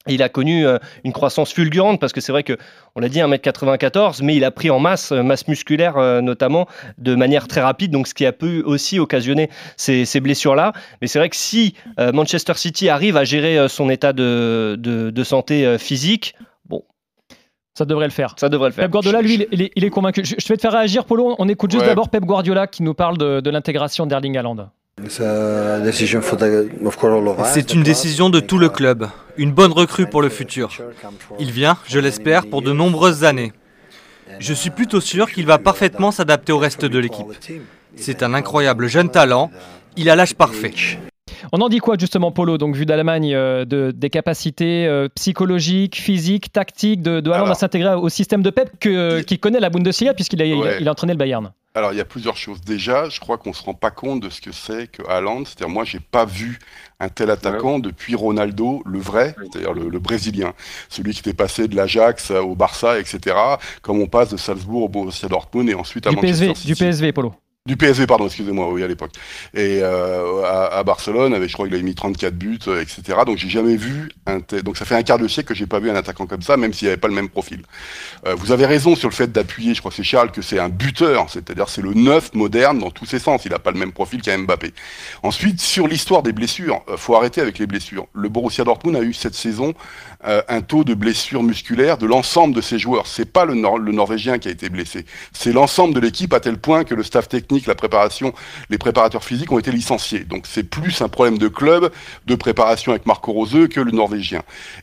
Il 0.09 0.23
a 0.23 0.31
connu 0.31 0.67
euh, 0.67 0.79
une 1.05 1.13
croissance 1.13 1.53
fulgurante 1.53 2.01
parce 2.01 2.15
que 2.15 2.23
c'est 2.23 2.33
vrai 2.33 2.43
que 2.43 2.57
on 2.97 3.01
l'a 3.01 3.11
dit 3.11 3.19
1m94 3.19 4.23
mais 4.23 4.35
il 4.35 4.45
a 4.45 4.51
pris 4.51 4.71
en 4.71 4.79
masse 4.79 5.13
euh, 5.13 5.23
masse 5.23 5.47
musculaire 5.47 5.99
euh, 5.99 6.23
notamment 6.23 6.67
de 6.97 7.15
manière 7.15 7.47
très 7.47 7.61
rapide 7.61 7.91
donc 7.91 8.07
ce 8.07 8.15
qui 8.15 8.25
a 8.25 8.33
pu 8.33 8.63
aussi 8.63 8.99
occasionner 8.99 9.51
ces, 9.77 10.07
blessures 10.21 10.55
là 10.55 10.73
mais 11.03 11.07
c'est 11.07 11.19
vrai 11.19 11.29
que 11.29 11.37
si 11.37 11.75
Manchester 11.99 12.55
City 12.55 12.89
arrive 12.89 13.17
à 13.19 13.25
gérer 13.25 13.69
son 13.69 13.91
état 13.91 14.13
de, 14.15 14.77
de 14.79 15.25
santé 15.25 15.77
physique 15.79 16.35
Ça 17.75 17.85
devrait 17.85 18.07
le 18.07 18.13
faire. 18.13 18.35
Ça 18.37 18.49
devrait 18.49 18.69
le 18.71 18.75
faire. 18.75 18.85
Pep 18.85 18.93
Guardiola, 18.93 19.23
lui, 19.23 19.47
il 19.53 19.63
est, 19.63 19.73
il 19.75 19.85
est 19.85 19.91
convaincu. 19.91 20.25
Je, 20.25 20.35
je 20.39 20.49
vais 20.49 20.57
te 20.57 20.61
faire 20.61 20.73
réagir, 20.73 21.05
Polo. 21.05 21.35
On 21.39 21.49
écoute 21.49 21.71
juste 21.71 21.83
Ouais. 21.83 21.89
d'abord 21.89 22.11
Pep 22.11 22.25
Guardiola 22.25 22.67
qui 22.67 22.83
nous 22.83 22.95
parle 22.95 23.17
de, 23.17 23.41
de 23.41 23.51
l'intégration 23.51 24.07
d'Erling 24.07 24.37
Haaland. 24.37 24.71
C'est 27.45 27.75
une 27.75 27.83
décision 27.83 28.31
de 28.31 28.41
tout 28.41 28.59
le 28.59 28.69
club, 28.69 29.09
une 29.37 29.53
bonne 29.53 29.73
recrue 29.73 30.07
pour 30.07 30.23
le 30.23 30.29
futur. 30.29 30.79
Il 31.39 31.51
vient, 31.53 31.77
je 31.87 31.99
l'espère, 31.99 32.47
pour 32.47 32.63
de 32.63 32.73
nombreuses 32.73 33.25
années. 33.25 33.53
Je 34.39 34.55
suis 34.55 34.71
plutôt 34.71 35.01
sûr 35.01 35.31
qu'il 35.31 35.47
va 35.47 35.59
parfaitement 35.59 36.11
s'adapter 36.11 36.53
au 36.53 36.59
reste 36.59 36.85
de 36.85 36.99
l'équipe. 36.99 37.27
C'est 37.97 38.23
un 38.23 38.35
incroyable 38.35 38.87
jeune 38.87 39.11
talent, 39.11 39.51
il 39.97 40.09
a 40.11 40.17
l'âge 40.17 40.35
parfait. 40.35 40.73
On 41.53 41.61
en 41.61 41.69
dit 41.69 41.79
quoi 41.79 41.97
justement, 41.99 42.31
Polo 42.33 42.59
Donc, 42.59 42.75
vu 42.77 42.87
d'Allemagne, 42.87 43.33
euh, 43.35 43.65
de, 43.65 43.91
des 43.95 44.11
capacités 44.11 44.87
euh, 44.87 45.09
psychologiques, 45.15 45.97
physiques, 45.97 46.53
tactiques 46.53 47.03
de, 47.03 47.21
de 47.21 47.31
à 47.31 47.55
s'intégrer 47.55 47.95
au 47.95 48.09
système 48.09 48.43
de 48.43 48.51
Pep 48.51 48.71
que- 48.79 49.21
qui 49.23 49.39
connaît 49.39 49.61
la 49.61 49.71
Bundesliga 49.71 50.15
puisqu'il 50.15 50.41
a, 50.43 50.45
il 50.45 50.53
a- 50.55 50.57
Ouais. 50.57 50.77
il 50.81 50.89
a 50.89 50.93
entraîné 50.93 51.13
le 51.15 51.19
Bayern. 51.19 51.53
Alors, 51.75 51.93
il 51.93 51.99
y 51.99 52.01
a 52.01 52.05
plusieurs 52.05 52.37
choses. 52.37 52.61
Déjà, 52.63 53.09
je 53.09 53.21
crois 53.21 53.39
qu'on 53.39 53.53
se 53.53 53.63
rend 53.63 53.75
pas 53.75 53.93
compte 53.93 54.21
de 54.21 54.29
ce 54.29 54.41
que 54.41 54.51
c'est 54.51 54.89
que 54.91 55.03
Haaland. 55.09 55.45
C'est-à-dire, 55.45 55.69
moi, 55.69 55.85
j'ai 55.85 56.01
pas 56.01 56.25
vu 56.25 56.59
un 56.99 57.09
tel 57.09 57.31
attaquant 57.31 57.79
depuis 57.79 58.17
Ronaldo, 58.17 58.83
le 58.85 58.99
vrai, 58.99 59.37
c'est-à-dire 59.53 59.73
le, 59.73 59.89
le 59.89 59.99
brésilien, 60.01 60.53
celui 60.89 61.13
qui 61.13 61.21
était 61.21 61.33
passé 61.33 61.69
de 61.69 61.77
l'Ajax 61.77 62.33
au 62.33 62.57
Barça, 62.57 62.99
etc. 62.99 63.37
Comme 63.83 64.01
on 64.03 64.07
passe 64.09 64.31
de 64.31 64.37
Salzbourg 64.37 64.83
au 64.83 64.89
Borussia 64.89 65.29
Dortmund 65.29 65.69
et 65.71 65.75
ensuite 65.75 66.09
à 66.09 66.11
Du 66.11 66.17
Manchester 66.17 66.47
PSV, 66.49 66.55
City. 66.57 66.67
du 66.67 66.75
PSV, 66.75 67.13
Polo. 67.13 67.35
Du 67.71 67.77
PSV, 67.77 68.09
pardon, 68.09 68.27
excusez-moi, 68.27 68.69
oui, 68.73 68.83
à 68.83 68.89
l'époque. 68.89 69.13
Et 69.55 69.79
euh, 69.81 70.43
à, 70.45 70.83
Barcelone, 70.83 71.35
avec, 71.35 71.51
je 71.51 71.55
crois 71.55 71.69
qu'il 71.69 71.77
a 71.77 71.83
mis 71.83 71.95
34 71.95 72.35
buts, 72.35 72.59
euh, 72.67 72.83
etc. 72.83 73.19
Donc 73.25 73.39
j'ai 73.39 73.49
jamais 73.49 73.77
vu 73.77 74.11
un. 74.27 74.41
Donc 74.65 74.77
ça 74.77 74.85
fait 74.85 74.97
un 74.97 75.05
quart 75.05 75.21
de 75.21 75.29
siècle 75.29 75.51
que 75.51 75.55
j'ai 75.55 75.69
pas 75.69 75.79
vu 75.79 75.89
un 75.89 75.95
attaquant 75.95 76.27
comme 76.27 76.43
ça, 76.43 76.57
même 76.57 76.73
s'il 76.73 76.89
avait 76.89 76.97
pas 76.97 77.07
le 77.07 77.15
même 77.15 77.29
profil. 77.29 77.63
Euh, 78.27 78.35
vous 78.35 78.51
avez 78.51 78.67
raison 78.67 78.97
sur 78.97 79.09
le 79.09 79.15
fait 79.15 79.31
d'appuyer, 79.31 79.75
je 79.75 79.79
crois 79.79 79.93
que 79.93 79.97
c'est 79.97 80.03
Charles, 80.03 80.33
que 80.33 80.43
c'est 80.43 80.59
un 80.59 80.69
buteur, 80.69 81.31
c'est-à-dire 81.31 81.69
c'est 81.69 81.81
le 81.81 81.95
neuf 81.95 82.35
moderne 82.35 82.81
dans 82.81 82.91
tous 82.91 83.07
ses 83.07 83.21
sens. 83.21 83.45
Il 83.45 83.55
a 83.55 83.61
pas 83.61 83.71
le 83.71 83.79
même 83.79 83.93
profil 83.93 84.21
qu'un 84.21 84.39
Mbappé. 84.39 84.75
Ensuite, 85.23 85.61
sur 85.61 85.87
l'histoire 85.87 86.25
des 86.25 86.33
blessures, 86.33 86.81
euh, 86.89 86.97
faut 86.97 87.15
arrêter 87.15 87.41
avec 87.41 87.61
les 87.61 87.69
blessures. 87.69 88.09
Le 88.15 88.29
Borussia 88.29 88.65
Dortmund 88.65 88.97
a 88.97 89.03
eu 89.03 89.15
cette 89.15 89.37
saison 89.37 89.75
euh, 90.27 90.43
un 90.49 90.61
taux 90.61 90.85
de 90.85 90.95
blessures 90.95 91.43
musculaires 91.43 91.99
de 91.99 92.07
l'ensemble 92.07 92.55
de 92.55 92.61
ses 92.61 92.79
joueurs. 92.79 93.07
C'est 93.07 93.31
pas 93.33 93.45
le, 93.45 93.55
Nor- 93.55 93.79
le 93.79 93.93
Norvégien 93.93 94.39
qui 94.39 94.49
a 94.49 94.51
été 94.51 94.69
blessé, 94.69 95.07
c'est 95.33 95.53
l'ensemble 95.53 95.95
de 95.95 96.01
l'équipe 96.01 96.33
à 96.35 96.41
tel 96.41 96.59
point 96.59 96.85
que 96.85 96.95
le 96.95 97.03
staff 97.03 97.29
technique, 97.29 97.67
la 97.67 97.75
préparation, 97.75 98.33
les 98.69 98.79
préparateurs 98.79 99.25
physiques 99.25 99.51
ont 99.53 99.59
été 99.59 99.73
licenciés. 99.73 100.21
Donc 100.21 100.45
c'est 100.47 100.65
plus 100.65 101.03
un 101.03 101.09
problème 101.09 101.39
de 101.39 101.49
club, 101.49 101.91
de 102.27 102.35
préparation 102.35 102.93
avec 102.93 103.07
Marco 103.07 103.33
Roseux 103.33 103.67
que 103.67 103.81
le 103.81 103.93
Norvégien. 103.93 104.43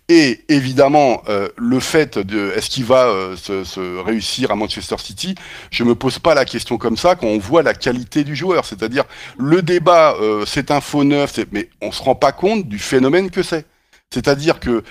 Et 0.10 0.42
évidemment, 0.50 1.22
euh, 1.30 1.50
le 1.58 1.80
fait 1.80 2.18
de 2.18 2.52
est-ce 2.56 2.70
qu'il 2.70 2.86
va 2.86 3.08
euh, 3.08 3.36
se, 3.36 3.64
se 3.64 4.04
réussir 4.04 4.52
à 4.52 4.56
Manchester 4.56 4.98
City, 4.98 5.36
je 5.72 5.84
me 5.84 5.96
pose 5.96 6.20
pas 6.20 6.34
la 6.34 6.46
question 6.46 6.78
comme 6.78 6.98
ça 6.98 7.16
quand 7.16 7.28
on 7.28 7.38
voit 7.38 7.64
la 7.64 7.74
qualité 7.74 8.24
du 8.24 8.36
joueur. 8.36 8.66
C'est-à-dire 8.66 9.04
le 9.38 9.62
débat, 9.62 10.16
euh, 10.20 10.46
c'est 10.46 10.72
un 10.72 10.82
faux 10.82 11.04
neuf, 11.04 11.40
mais 11.52 11.70
on 11.82 11.92
se 11.92 12.02
rend 12.02 12.16
pas 12.16 12.32
compte 12.32 12.68
du 12.68 12.80
phénomène 12.80 13.30
que 13.30 13.44
c'est. 13.44 13.66
C'est-à-dire 14.10 14.62
que 14.62 14.84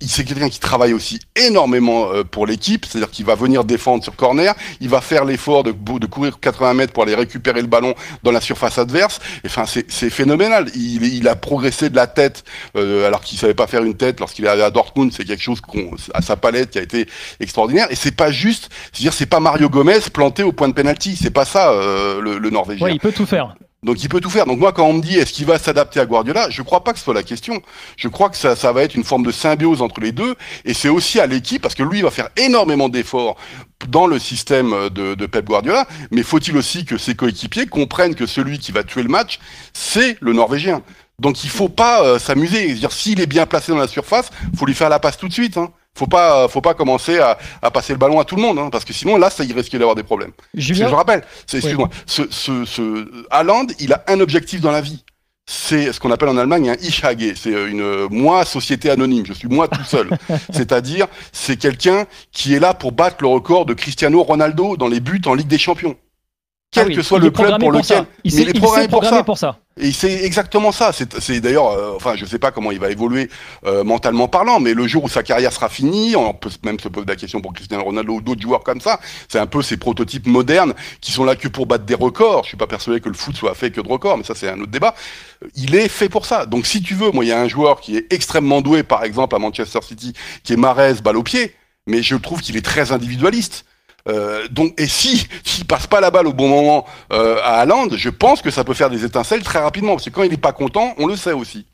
c'est 0.00 0.24
quelqu'un 0.24 0.48
qui 0.48 0.60
travaille 0.60 0.92
aussi 0.92 1.18
énormément 1.34 2.12
euh, 2.12 2.22
pour 2.22 2.46
l'équipe, 2.46 2.86
c'est-à-dire 2.86 3.10
qu'il 3.10 3.26
va 3.26 3.34
venir 3.34 3.64
défendre 3.64 4.04
sur 4.04 4.14
corner, 4.14 4.54
il 4.80 4.88
va 4.88 5.00
faire 5.00 5.24
l'effort 5.24 5.64
de, 5.64 5.72
de 5.72 6.06
courir 6.06 6.38
80 6.38 6.74
mètres 6.74 6.92
pour 6.92 7.02
aller 7.02 7.16
récupérer 7.16 7.60
le 7.60 7.66
ballon 7.66 7.94
dans 8.22 8.30
la 8.30 8.40
surface 8.40 8.78
adverse. 8.78 9.18
Enfin, 9.44 9.64
c'est 9.66 10.10
phénoménal. 10.10 10.70
Il, 10.76 11.26
a 11.26 11.34
progressé 11.34 11.90
de 11.90 11.96
la 11.96 12.06
tête 12.06 12.44
euh, 12.76 13.06
alors 13.06 13.22
qu'il 13.22 13.36
savait 13.36 13.54
pas 13.54 13.66
faire 13.66 13.82
une 13.82 13.96
tête 13.96 14.20
lorsqu'il 14.20 14.44
est 14.44 14.48
à 14.48 14.70
Dortmund. 14.70 15.12
C'est 15.12 15.24
quelque 15.24 15.42
chose 15.42 15.60
qu'on, 15.60 15.90
à 16.14 16.22
sa 16.22 16.36
palette 16.36 16.70
qui 16.70 16.78
a 16.78 16.82
été 16.82 17.08
extraordinaire. 17.40 17.88
Et 17.90 17.96
c'est 17.96 18.14
pas 18.14 18.30
juste, 18.30 18.70
c'est-à-dire 18.92 19.12
c'est 19.12 19.26
pas 19.26 19.40
Mario 19.40 19.68
Gomez 19.70 19.98
planté 20.12 20.44
au 20.44 20.52
point 20.52 20.68
de 20.68 20.74
penalty. 20.74 21.16
C'est 21.20 21.30
pas 21.30 21.44
ça 21.44 21.72
euh, 21.72 22.20
le, 22.20 22.38
le 22.38 22.50
Norvégien. 22.50 22.86
Oui, 22.86 22.92
il 22.94 23.00
peut 23.00 23.12
tout 23.12 23.26
faire. 23.26 23.56
Donc 23.84 24.00
il 24.04 24.08
peut 24.08 24.20
tout 24.20 24.30
faire. 24.30 24.46
Donc 24.46 24.60
moi, 24.60 24.70
quand 24.72 24.86
on 24.86 24.92
me 24.92 25.02
dit 25.02 25.18
est-ce 25.18 25.32
qu'il 25.32 25.44
va 25.44 25.58
s'adapter 25.58 25.98
à 25.98 26.06
Guardiola, 26.06 26.48
je 26.50 26.62
crois 26.62 26.84
pas 26.84 26.92
que 26.92 26.98
ce 27.00 27.04
soit 27.04 27.14
la 27.14 27.24
question. 27.24 27.60
Je 27.96 28.06
crois 28.06 28.30
que 28.30 28.36
ça, 28.36 28.54
va 28.72 28.82
être 28.84 28.94
une 28.94 29.02
forme 29.02 29.26
de 29.26 29.32
symbiose 29.32 29.82
entre 29.82 30.00
les 30.00 30.12
deux. 30.12 30.36
Et 30.64 30.72
c'est 30.72 30.88
aussi 30.88 31.18
à 31.18 31.26
l'équipe, 31.26 31.60
parce 31.60 31.74
que 31.74 31.82
lui, 31.82 31.98
il 31.98 32.04
va 32.04 32.12
faire 32.12 32.28
énormément 32.36 32.88
d'efforts 32.88 33.36
dans 33.88 34.06
le 34.06 34.20
système 34.20 34.88
de, 34.90 35.26
Pep 35.26 35.46
Guardiola. 35.46 35.88
Mais 36.12 36.22
faut-il 36.22 36.56
aussi 36.56 36.84
que 36.84 36.96
ses 36.96 37.16
coéquipiers 37.16 37.66
comprennent 37.66 38.14
que 38.14 38.26
celui 38.26 38.60
qui 38.60 38.70
va 38.70 38.84
tuer 38.84 39.02
le 39.02 39.08
match, 39.08 39.40
c'est 39.72 40.16
le 40.20 40.32
Norvégien? 40.32 40.82
Donc 41.18 41.42
il 41.42 41.50
faut 41.50 41.68
pas 41.68 42.04
euh, 42.04 42.20
s'amuser. 42.20 42.68
C'est-à-dire 42.68 42.92
s'il 42.92 43.20
est 43.20 43.26
bien 43.26 43.46
placé 43.46 43.72
dans 43.72 43.78
la 43.78 43.88
surface, 43.88 44.30
faut 44.56 44.66
lui 44.66 44.74
faire 44.74 44.90
la 44.90 45.00
passe 45.00 45.16
tout 45.16 45.26
de 45.26 45.32
suite. 45.32 45.56
Hein. 45.56 45.72
Faut 45.94 46.06
pas, 46.06 46.48
faut 46.48 46.62
pas 46.62 46.72
commencer 46.74 47.18
à, 47.18 47.38
à 47.60 47.70
passer 47.70 47.92
le 47.92 47.98
ballon 47.98 48.18
à 48.18 48.24
tout 48.24 48.36
le 48.36 48.42
monde, 48.42 48.58
hein, 48.58 48.70
parce 48.72 48.84
que 48.84 48.94
sinon 48.94 49.18
là, 49.18 49.28
ça 49.28 49.44
y 49.44 49.52
risque 49.52 49.72
d'avoir 49.72 49.94
des 49.94 50.02
problèmes. 50.02 50.32
Julien 50.54 50.88
je 50.88 50.94
rappelle, 50.94 51.22
c'est, 51.46 51.58
excuse-moi, 51.58 51.90
ce, 52.06 52.22
ce, 52.30 52.64
ce 52.64 53.26
Haaland, 53.30 53.66
il 53.78 53.92
a 53.92 54.02
un 54.08 54.20
objectif 54.20 54.60
dans 54.62 54.70
la 54.70 54.80
vie. 54.80 55.04
C'est 55.44 55.92
ce 55.92 56.00
qu'on 56.00 56.10
appelle 56.10 56.28
en 56.28 56.36
Allemagne 56.36 56.70
un 56.70 56.74
Ich 56.74 57.04
AG. 57.04 57.34
C'est 57.36 57.52
euh, 57.52 57.68
une 57.68 57.82
euh, 57.82 58.08
moi 58.10 58.44
société 58.44 58.90
anonyme. 58.90 59.26
Je 59.26 59.32
suis 59.32 59.48
moi 59.48 59.68
tout 59.68 59.84
seul. 59.84 60.08
C'est-à-dire, 60.52 61.08
c'est 61.32 61.56
quelqu'un 61.56 62.06
qui 62.30 62.54
est 62.54 62.60
là 62.60 62.74
pour 62.74 62.92
battre 62.92 63.16
le 63.20 63.26
record 63.26 63.66
de 63.66 63.74
Cristiano 63.74 64.22
Ronaldo 64.22 64.76
dans 64.76 64.88
les 64.88 65.00
buts 65.00 65.20
en 65.26 65.34
Ligue 65.34 65.48
des 65.48 65.58
Champions. 65.58 65.96
Quel 66.72 66.84
Ah 66.84 66.86
oui, 66.88 66.96
que 66.96 67.02
soit 67.02 67.18
le 67.18 67.30
club 67.30 67.50
pour 67.50 67.58
pour 67.58 67.72
lequel. 67.72 67.84
ça. 67.84 68.06
Il 68.24 68.34
mais 68.34 68.42
il 68.42 68.48
est 68.48 68.52
il 68.52 68.60
programmé 68.60 68.88
pour 68.88 69.04
ça. 69.04 69.22
pour 69.22 69.38
ça. 69.38 69.58
Et 69.78 69.92
c'est 69.92 70.24
exactement 70.24 70.72
ça. 70.72 70.90
C'est, 70.92 71.20
c'est 71.20 71.38
d'ailleurs, 71.40 71.68
euh, 71.68 71.92
enfin, 71.96 72.14
je 72.16 72.24
sais 72.24 72.38
pas 72.38 72.50
comment 72.50 72.72
il 72.72 72.80
va 72.80 72.90
évoluer 72.90 73.28
euh, 73.66 73.84
mentalement 73.84 74.26
parlant, 74.26 74.58
mais 74.58 74.72
le 74.72 74.86
jour 74.86 75.04
où 75.04 75.08
sa 75.08 75.22
carrière 75.22 75.52
sera 75.52 75.68
finie, 75.68 76.16
on 76.16 76.32
peut 76.32 76.48
même 76.64 76.80
se 76.80 76.88
poser 76.88 77.06
la 77.06 77.16
question 77.16 77.42
pour 77.42 77.52
Cristiano 77.52 77.84
Ronaldo 77.84 78.14
ou 78.14 78.20
d'autres 78.22 78.40
joueurs 78.40 78.64
comme 78.64 78.80
ça. 78.80 79.00
C'est 79.28 79.38
un 79.38 79.46
peu 79.46 79.60
ces 79.60 79.76
prototypes 79.76 80.26
modernes 80.26 80.72
qui 81.02 81.12
sont 81.12 81.24
là 81.24 81.36
que 81.36 81.46
pour 81.48 81.66
battre 81.66 81.84
des 81.84 81.94
records. 81.94 82.44
Je 82.44 82.48
suis 82.48 82.56
pas 82.56 82.66
persuadé 82.66 83.00
que 83.00 83.08
le 83.10 83.14
foot 83.14 83.36
soit 83.36 83.54
fait 83.54 83.70
que 83.70 83.82
de 83.82 83.88
records, 83.88 84.16
mais 84.16 84.24
ça 84.24 84.34
c'est 84.34 84.48
un 84.48 84.58
autre 84.60 84.72
débat. 84.72 84.94
Il 85.54 85.74
est 85.74 85.88
fait 85.88 86.08
pour 86.08 86.24
ça. 86.24 86.46
Donc 86.46 86.66
si 86.66 86.82
tu 86.82 86.94
veux, 86.94 87.10
moi 87.10 87.22
il 87.22 87.28
y 87.28 87.32
a 87.32 87.40
un 87.40 87.48
joueur 87.48 87.82
qui 87.82 87.98
est 87.98 88.10
extrêmement 88.10 88.62
doué, 88.62 88.82
par 88.82 89.04
exemple 89.04 89.36
à 89.36 89.38
Manchester 89.38 89.80
City, 89.82 90.14
qui 90.42 90.54
est 90.54 90.56
Mahrez, 90.56 90.94
balle 91.04 91.18
au 91.18 91.22
pied, 91.22 91.54
mais 91.86 92.02
je 92.02 92.16
trouve 92.16 92.40
qu'il 92.40 92.56
est 92.56 92.64
très 92.64 92.92
individualiste. 92.92 93.66
Euh, 94.08 94.48
donc, 94.50 94.74
et 94.80 94.86
si 94.86 95.26
s'il 95.44 95.64
passe 95.64 95.86
pas 95.86 96.00
la 96.00 96.10
balle 96.10 96.26
au 96.26 96.32
bon 96.32 96.48
moment 96.48 96.84
euh, 97.12 97.36
à 97.44 97.60
Haaland, 97.60 97.86
je 97.92 98.08
pense 98.10 98.42
que 98.42 98.50
ça 98.50 98.64
peut 98.64 98.74
faire 98.74 98.90
des 98.90 99.04
étincelles 99.04 99.42
très 99.42 99.60
rapidement. 99.60 99.92
Parce 99.92 100.06
que 100.06 100.10
quand 100.10 100.24
il 100.24 100.32
est 100.32 100.36
pas 100.36 100.52
content, 100.52 100.94
on 100.98 101.06
le 101.06 101.16
sait 101.16 101.32
aussi. 101.32 101.66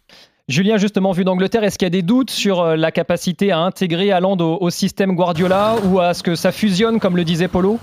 Julien, 0.48 0.78
justement, 0.78 1.12
vu 1.12 1.24
d'Angleterre, 1.24 1.62
est-ce 1.64 1.78
qu'il 1.78 1.86
y 1.86 1.88
a 1.88 1.90
des 1.90 2.02
doutes 2.02 2.30
sur 2.30 2.60
euh, 2.60 2.76
la 2.76 2.90
capacité 2.90 3.52
à 3.52 3.60
intégrer 3.60 4.12
Haaland 4.12 4.36
au, 4.40 4.58
au 4.60 4.70
système 4.70 5.14
Guardiola 5.14 5.76
ou 5.84 6.00
à 6.00 6.14
ce 6.14 6.22
que 6.22 6.34
ça 6.34 6.52
fusionne, 6.52 7.00
comme 7.00 7.16
le 7.16 7.24
disait 7.24 7.48
Polo? 7.48 7.78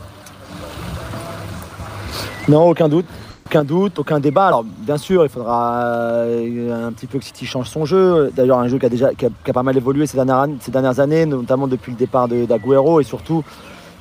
Non, 2.48 2.70
aucun 2.70 2.90
doute. 2.90 3.06
Aucun 3.48 3.64
doute, 3.64 4.00
aucun 4.00 4.20
débat. 4.20 4.48
Alors, 4.48 4.64
bien 4.64 4.98
sûr, 4.98 5.24
il 5.24 5.30
faudra 5.30 6.24
un 6.24 6.92
petit 6.92 7.06
peu 7.06 7.20
que 7.20 7.26
City 7.26 7.46
change 7.46 7.70
son 7.70 7.86
jeu. 7.86 8.32
D'ailleurs, 8.36 8.58
un 8.58 8.68
jeu 8.68 8.80
qui 8.80 8.86
a 8.88 8.90
déjà 8.90 9.14
qui 9.14 9.28
a, 9.28 9.30
qui 9.44 9.52
a 9.52 9.54
pas 9.54 9.62
mal 9.62 9.78
évolué 9.78 10.08
ces 10.08 10.18
dernières, 10.18 10.40
années- 10.40 10.58
ces 10.60 10.72
dernières 10.72 11.00
années, 11.00 11.28
notamment 11.28 11.68
depuis 11.68 11.92
le 11.92 11.98
départ 11.98 12.28
de- 12.28 12.46
d'Aguero 12.46 13.00
et 13.02 13.04
surtout 13.04 13.44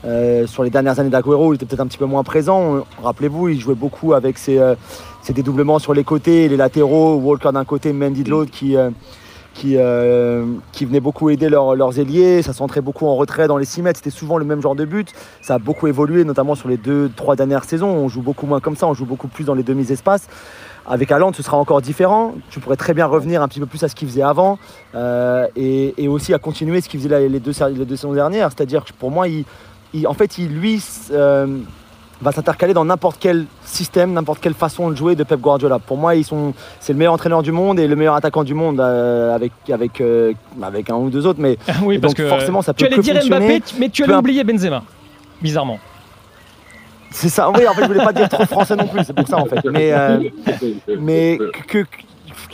euh, 0.04 0.46
sur 0.46 0.62
les 0.62 0.70
dernières 0.70 0.98
années 1.00 1.10
d'Aguero, 1.10 1.52
il 1.52 1.56
était 1.56 1.64
peut-être 1.66 1.80
un 1.80 1.86
petit 1.86 1.98
peu 1.98 2.04
moins 2.04 2.22
présent. 2.22 2.84
Rappelez-vous, 3.02 3.48
il 3.48 3.60
jouait 3.60 3.74
beaucoup 3.74 4.12
avec 4.12 4.36
ses, 4.36 4.58
euh, 4.58 4.74
dédoublements 5.30 5.78
sur 5.78 5.94
les 5.94 6.04
côtés, 6.04 6.48
les 6.48 6.56
latéraux, 6.56 7.14
Walker 7.14 7.50
d'un 7.52 7.64
côté, 7.64 7.92
Mendy 7.92 8.22
de 8.22 8.30
l'autre, 8.30 8.50
qui, 8.50 8.76
euh, 8.76 8.90
qui, 10.72 10.84
venaient 10.84 11.00
beaucoup 11.00 11.30
aider 11.30 11.48
leurs- 11.48 11.98
ailiers. 11.98 12.42
Ça 12.42 12.52
centrait 12.52 12.82
beaucoup 12.82 13.06
en 13.06 13.16
retrait 13.16 13.48
dans 13.48 13.56
les 13.56 13.64
6 13.64 13.80
mètres. 13.80 14.00
C'était 14.02 14.14
souvent 14.14 14.36
le 14.36 14.44
même 14.44 14.60
genre 14.60 14.74
de 14.74 14.84
but. 14.84 15.12
Ça 15.40 15.54
a 15.54 15.58
beaucoup 15.58 15.86
évolué, 15.86 16.24
notamment 16.24 16.54
sur 16.54 16.68
les 16.68 16.76
deux, 16.76 17.10
trois 17.16 17.34
dernières 17.36 17.64
saisons. 17.64 17.88
On 17.88 18.08
joue 18.08 18.22
beaucoup 18.22 18.46
moins 18.46 18.60
comme 18.60 18.76
ça, 18.76 18.86
on 18.86 18.94
joue 18.94 19.06
beaucoup 19.06 19.28
plus 19.28 19.44
dans 19.44 19.54
les 19.54 19.62
demi-espaces. 19.62 20.28
Avec 20.86 21.10
Haaland, 21.10 21.32
ce 21.32 21.42
sera 21.42 21.56
encore 21.56 21.80
différent. 21.80 22.34
Tu 22.50 22.60
pourrais 22.60 22.76
très 22.76 22.92
bien 22.92 23.06
revenir 23.06 23.40
un 23.40 23.48
petit 23.48 23.60
peu 23.60 23.64
plus 23.64 23.82
à 23.84 23.88
ce 23.88 23.94
qu'il 23.94 24.06
faisait 24.06 24.20
avant 24.20 24.58
et, 24.94 26.08
aussi 26.08 26.34
à 26.34 26.38
continuer 26.38 26.82
ce 26.82 26.90
qu'il 26.90 27.00
faisait 27.00 27.26
les 27.26 27.40
deux, 27.40 27.52
les 27.68 27.86
deux 27.86 27.96
saisons 27.96 28.12
dernières. 28.12 28.50
C'est-à-dire 28.50 28.84
que 28.84 28.92
pour 28.92 29.10
moi, 29.10 29.28
il, 29.28 29.46
il- 29.94 30.06
en 30.06 30.12
fait, 30.14 30.36
il, 30.38 30.48
lui, 30.48 30.82
euh, 31.12 31.46
va 32.20 32.32
s'intercaler 32.32 32.74
dans 32.74 32.84
n'importe 32.84 33.16
quel 33.20 33.46
système, 33.64 34.12
n'importe 34.12 34.40
quelle 34.40 34.54
façon 34.54 34.90
de 34.90 34.96
jouer 34.96 35.14
de 35.16 35.24
Pep 35.24 35.40
Guardiola. 35.40 35.78
Pour 35.78 35.96
moi, 35.96 36.14
ils 36.14 36.24
sont, 36.24 36.54
c'est 36.80 36.92
le 36.92 36.98
meilleur 36.98 37.12
entraîneur 37.14 37.42
du 37.42 37.52
monde 37.52 37.78
et 37.78 37.86
le 37.86 37.96
meilleur 37.96 38.14
attaquant 38.14 38.44
du 38.44 38.54
monde 38.54 38.80
euh, 38.80 39.34
avec, 39.34 39.52
avec, 39.72 40.00
euh, 40.00 40.32
avec 40.62 40.90
un 40.90 40.94
ou 40.96 41.10
deux 41.10 41.26
autres. 41.26 41.40
Mais 41.40 41.58
Oui, 41.82 41.98
parce 41.98 42.14
donc 42.14 42.18
que 42.24 42.28
forcément, 42.28 42.62
ça 42.62 42.72
tu 42.74 42.84
peut 42.84 42.92
allais 42.92 42.96
que 42.96 43.02
dire. 43.02 43.26
Mbappé, 43.26 43.62
mais 43.78 43.88
tu 43.88 44.04
allais 44.04 44.14
oublier 44.14 44.44
Benzema, 44.44 44.82
bizarrement. 45.42 45.78
C'est 47.10 47.28
ça, 47.28 47.48
oui, 47.50 47.66
en 47.68 47.74
fait, 47.74 47.82
je 47.82 47.86
voulais 47.86 48.04
pas 48.04 48.12
dire 48.12 48.28
trop 48.28 48.44
français 48.44 48.74
non 48.74 48.88
plus, 48.88 49.04
c'est 49.04 49.12
pour 49.14 49.28
ça 49.28 49.36
en 49.38 49.44
fait. 49.44 49.60
Mais, 49.70 49.92
euh, 49.92 50.18
mais 50.98 51.38
que, 51.68 51.78
que- 51.82 51.86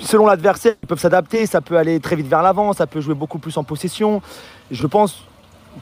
selon 0.03 0.27
l'adversaire, 0.27 0.75
ils 0.83 0.87
peuvent 0.87 0.99
s'adapter, 0.99 1.47
ça 1.47 1.63
peut 1.63 1.79
aller 1.79 1.99
très 2.01 2.15
vite 2.17 2.27
vers 2.27 2.43
l'avant, 2.43 2.73
ça 2.75 2.87
peut 2.87 3.01
jouer 3.01 3.15
beaucoup 3.15 3.39
plus 3.39 3.57
en 3.57 3.65
possession. 3.65 4.21
Je 4.71 4.87
pense, 4.87 5.25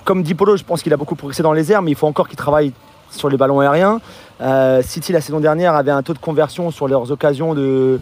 comme 0.04 0.22
dit 0.22 0.34
Polo, 0.34 0.56
je 0.56 0.64
pense 0.64 0.82
qu'il 0.82 0.92
a 0.92 0.96
beaucoup 0.96 1.14
progressé 1.14 1.42
dans 1.42 1.52
les 1.52 1.72
airs, 1.72 1.82
mais 1.82 1.90
il 1.90 1.96
faut 1.96 2.06
encore 2.06 2.28
qu'il 2.28 2.36
travaille 2.36 2.72
sur 3.10 3.28
les 3.28 3.36
ballons 3.36 3.60
aériens. 3.60 4.00
Euh, 4.40 4.82
City, 4.82 5.12
la 5.12 5.20
saison 5.20 5.40
dernière, 5.40 5.74
avait 5.74 5.90
un 5.90 6.02
taux 6.02 6.14
de 6.14 6.18
conversion 6.18 6.70
sur 6.70 6.88
leurs 6.88 7.10
occasions 7.10 7.54
de, 7.54 8.00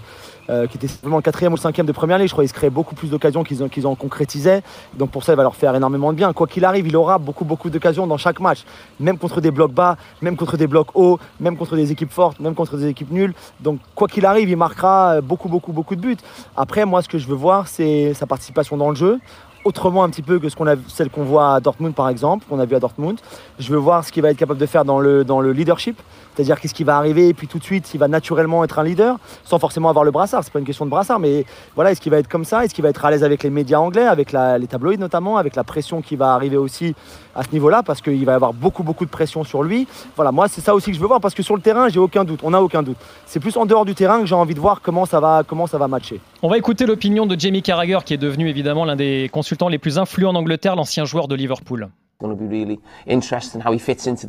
euh, 0.49 0.67
qui 0.67 0.77
était 0.77 0.89
simplement 0.89 1.17
le 1.17 1.23
quatrième 1.23 1.53
ou 1.53 1.57
le 1.57 1.61
cinquième 1.61 1.87
de 1.87 1.93
première 1.93 2.19
ligue. 2.19 2.29
Je 2.29 2.33
crois 2.33 2.45
qu'ils 2.45 2.51
se 2.51 2.55
créaient 2.55 2.71
beaucoup 2.71 2.95
plus 2.95 3.11
d'occasions 3.11 3.43
qu'ils 3.43 3.87
en, 3.87 3.95
concrétisaient. 3.95 4.63
Donc 4.95 5.11
pour 5.11 5.25
ça, 5.25 5.33
il 5.33 5.37
va 5.37 5.43
leur 5.43 5.57
faire 5.57 5.75
énormément 5.75 6.13
de 6.13 6.17
bien. 6.17 6.33
Quoi 6.33 6.47
qu'il 6.47 6.65
arrive, 6.65 6.87
il 6.87 6.97
aura 6.97 7.19
beaucoup, 7.19 7.45
beaucoup 7.45 7.71
d'occasions 7.71 8.07
dans 8.07 8.17
chaque 8.17 8.41
match, 8.41 8.65
même 9.01 9.19
contre 9.19 9.41
des 9.41 9.51
blocs 9.51 9.73
bas, 9.73 9.97
même 10.23 10.37
contre 10.37 10.57
des 10.57 10.67
blocs 10.67 10.89
hauts, 10.95 11.19
même 11.41 11.57
contre 11.57 11.77
des 11.77 11.91
équipes 11.91 12.13
fortes, 12.13 12.39
même 12.41 12.55
contre 12.55 12.77
des 12.77 12.89
équipes 12.89 13.11
nulles. 13.11 13.35
Donc 13.61 13.79
quoi 13.95 14.09
qu'il 14.09 14.27
arrive, 14.27 14.49
il 14.49 14.57
marquera 14.57 15.21
beaucoup, 15.21 15.49
beaucoup, 15.49 15.73
beaucoup 15.73 15.97
de 15.97 16.01
buts. 16.01 16.17
Après, 16.57 16.85
moi, 16.85 17.03
ce 17.03 17.09
que 17.09 17.19
je 17.19 17.27
veux 17.27 17.35
voir, 17.35 17.69
c'est 17.69 18.15
sa 18.15 18.27
participation 18.27 18.77
dans 18.77 18.91
le 18.91 18.97
jeu 18.97 19.19
autrement 19.67 20.05
un 20.05 20.11
petit 20.11 20.23
peu 20.23 20.39
que 20.39 20.49
ce 20.49 20.57
qu'on 20.57 20.67
a, 20.67 20.77
celle 20.89 21.11
qu'on 21.11 21.25
voit 21.25 21.55
à 21.55 21.61
Dortmund 21.61 21.95
par 21.95 22.09
exemple, 22.09 22.47
qu'on 22.49 22.61
a 22.61 22.65
vu 22.65 22.77
à 22.77 22.81
Dortmund. 22.81 23.19
Je 23.59 23.71
veux 23.71 23.79
voir 23.79 24.05
ce 24.05 24.13
qu'il 24.13 24.23
va 24.23 24.31
être 24.31 24.37
capable 24.37 24.61
de 24.61 24.67
faire 24.67 24.85
dans 24.85 25.01
dans 25.25 25.41
le 25.41 25.53
leadership, 25.53 26.01
c'est-à-dire 26.37 26.61
qu'est-ce 26.61 26.75
qui 26.75 26.85
va 26.85 26.99
arriver? 26.99 27.29
Et 27.29 27.35
puis 27.35 27.49
tout 27.49 27.59
de 27.59 27.65
suite 27.65 27.95
il 27.95 27.99
va 27.99 28.09
naturellement 28.09 28.63
être 28.63 28.79
un 28.79 28.85
leader 28.85 29.17
sans 29.45 29.59
forcément 29.59 29.89
avoir 29.89 30.05
le 30.05 30.11
brassard. 30.11 30.45
C'est 30.45 30.53
pas 30.53 30.59
une 30.59 30.67
question 30.67 30.85
de 30.85 30.91
brassard, 30.91 31.19
mais 31.19 31.47
voilà, 31.75 31.93
est-ce 31.93 32.01
qu'il 32.01 32.13
va 32.13 32.19
être 32.19 32.29
comme 32.29 32.45
ça? 32.45 32.65
Est-ce 32.65 32.75
qu'il 32.75 32.83
va 32.83 32.91
être 32.91 33.05
à 33.05 33.11
l'aise 33.11 33.25
avec 33.25 33.43
les 33.43 33.51
médias 33.51 33.79
anglais, 33.79 34.05
avec 34.05 34.33
les 34.33 34.67
tabloïds 34.67 34.99
notamment, 34.99 35.39
avec 35.39 35.57
la 35.57 35.65
pression 35.65 36.03
qui 36.03 36.15
va 36.15 36.35
arriver 36.35 36.59
aussi 36.59 36.95
à 37.35 37.43
ce 37.43 37.51
niveau-là? 37.53 37.83
Parce 37.83 38.03
qu'il 38.03 38.25
va 38.27 38.33
y 38.33 38.35
avoir 38.35 38.53
beaucoup 38.53 38.83
beaucoup 38.83 39.07
de 39.07 39.11
pression 39.11 39.45
sur 39.45 39.63
lui. 39.63 39.89
Voilà, 40.15 40.31
moi 40.31 40.49
c'est 40.49 40.61
ça 40.61 40.75
aussi 40.75 40.91
que 40.91 40.97
je 40.97 41.01
veux 41.01 41.09
voir 41.09 41.21
parce 41.21 41.35
que 41.35 41.43
sur 41.43 41.57
le 41.57 41.63
terrain 41.63 41.89
j'ai 41.89 42.01
aucun 42.01 42.25
doute, 42.25 42.41
on 42.43 42.51
n'a 42.51 42.63
aucun 42.63 42.83
doute. 42.83 42.99
C'est 43.25 43.41
plus 43.41 43.57
en 43.57 43.65
dehors 43.65 43.87
du 43.87 43.95
terrain 43.95 44.21
que 44.21 44.27
j'ai 44.27 44.35
envie 44.35 44.55
de 44.55 44.61
voir 44.61 44.83
comment 44.83 45.07
ça 45.07 45.21
va 45.21 45.43
comment 45.47 45.67
ça 45.67 45.79
va 45.79 45.89
matcher. 45.89 46.21
On 46.43 46.49
va 46.49 46.59
écouter 46.59 46.85
l'opinion 46.87 47.27
de 47.27 47.39
Jamie 47.39 47.63
Carragher 47.63 47.99
qui 48.05 48.15
est 48.15 48.19
devenu 48.19 48.49
évidemment 48.49 48.85
l'un 48.85 48.97
des 48.97 49.31
consultants 49.33 49.69
les 49.69 49.79
plus 49.79 49.99
influents 49.99 50.31
en 50.31 50.35
Angleterre, 50.35 50.77
l'ancien 50.77 51.05
joueur 51.05 51.29
de 51.29 51.35
Liverpool. 51.35 51.89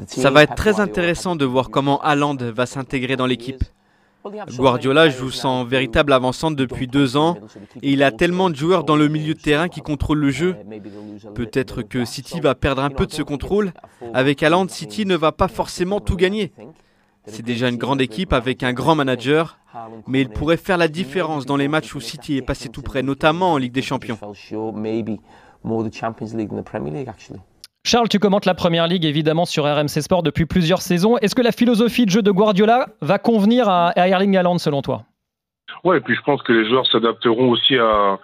Ça 0.08 0.29
va 0.29 0.44
être 0.44 0.56
très 0.56 0.79
intéressant 0.79 1.36
de 1.36 1.46
voir 1.46 1.70
comment 1.70 2.01
Haaland 2.01 2.36
va 2.36 2.65
s'intégrer 2.65 3.15
dans 3.15 3.25
l'équipe. 3.25 3.63
Guardiola 4.58 5.10
joue 5.10 5.32
sans 5.32 5.63
véritable 5.63 6.12
avancante 6.12 6.58
depuis 6.58 6.88
deux 6.88 7.15
ans 7.15 7.38
et 7.82 7.94
il 7.94 8.03
a 8.03 8.12
tellement 8.12 8.50
de 8.50 8.56
joueurs 8.56 8.84
dans 8.84 8.98
le 8.98 9.08
milieu 9.08 9.34
de 9.34 9.39
terrain 9.39 9.70
qui 9.70 9.82
contrôlent 9.82 10.20
le 10.20 10.32
jeu. 10.32 10.58
Peut-être 11.34 11.82
que 11.82 12.03
City 12.03 12.41
va 12.41 12.53
perdre 12.53 12.84
un 12.84 12.89
peu 12.89 13.06
de 13.06 13.13
ce 13.13 13.22
contrôle. 13.22 13.72
Avec 14.13 14.44
Haaland, 14.44 14.67
City 14.67 15.06
ne 15.06 15.15
va 15.15 15.32
pas 15.32 15.48
forcément 15.48 16.01
tout 16.01 16.17
gagner. 16.17 16.51
C'est 17.25 17.44
déjà 17.44 17.70
une 17.70 17.77
grande 17.77 18.01
équipe 18.01 18.34
avec 18.34 18.63
un 18.63 18.74
grand 18.74 18.96
manager, 18.96 19.60
mais 20.08 20.22
il 20.22 20.29
pourrait 20.29 20.58
faire 20.58 20.77
la 20.77 20.88
différence 20.88 21.46
dans 21.46 21.58
les 21.58 21.67
matchs 21.67 21.94
où 21.96 22.01
City 22.01 22.38
est 22.38 22.41
passé 22.41 22.70
tout 22.70 22.82
près, 22.82 23.03
notamment 23.03 23.53
en 23.53 23.58
Ligue 23.58 23.74
des 23.74 23.82
Champions. 23.82 24.17
Charles, 27.88 28.10
tu 28.10 28.20
commentes 28.20 28.46
la 28.46 28.53
Première 28.53 28.86
Ligue 28.86 29.06
évidemment 29.06 29.46
sur 29.46 29.63
RMC 29.63 30.01
Sport 30.01 30.22
depuis 30.22 30.46
plusieurs 30.46 30.82
saisons. 30.82 31.17
Est-ce 31.20 31.36
que 31.36 31.41
la 31.41 31.53
philosophie 31.53 32.06
de 32.06 32.12
jeu 32.12 32.22
de 32.22 32.32
Guardiola 32.32 32.88
va 33.00 33.17
convenir 33.17 33.70
à 33.70 33.94
Erling 33.96 34.36
Haaland 34.36 34.58
selon 34.58 34.82
toi? 34.82 35.06
Ouais, 35.86 36.00
et 36.00 36.01
puis 36.01 36.13
je 36.13 36.22
pense 36.22 36.44
que 36.44 36.51
les 36.51 36.67
joueurs 36.67 36.86
s'adapteront 36.88 37.50
aussi 37.50 37.77
à, 37.77 38.20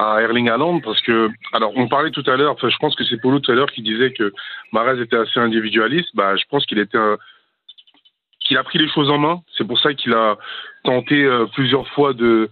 Erling 0.00 0.48
Haaland 0.48 0.80
parce 0.80 1.02
que, 1.02 1.28
alors 1.52 1.72
on 1.76 1.86
parlait 1.86 2.12
tout 2.12 2.24
à 2.26 2.36
l'heure, 2.36 2.54
enfin 2.54 2.70
je 2.70 2.78
pense 2.78 2.96
que 2.96 3.04
c'est 3.04 3.20
Paulo 3.20 3.40
tout 3.40 3.52
à 3.52 3.54
l'heure 3.54 3.70
qui 3.70 3.82
disait 3.82 4.14
que 4.14 4.32
Mahrez 4.72 4.98
était 5.02 5.18
assez 5.18 5.38
individualiste. 5.38 6.08
Bah, 6.14 6.34
je 6.36 6.44
pense 6.48 6.64
qu'il 6.64 6.80
a 6.80 8.64
pris 8.64 8.78
les 8.78 8.88
choses 8.88 9.10
en 9.10 9.18
main. 9.18 9.42
C'est 9.58 9.66
pour 9.66 9.78
ça 9.80 9.92
qu'il 9.92 10.14
a 10.14 10.38
tenté 10.82 11.22
euh, 11.24 11.44
plusieurs 11.52 11.86
fois 11.88 12.14
de 12.14 12.48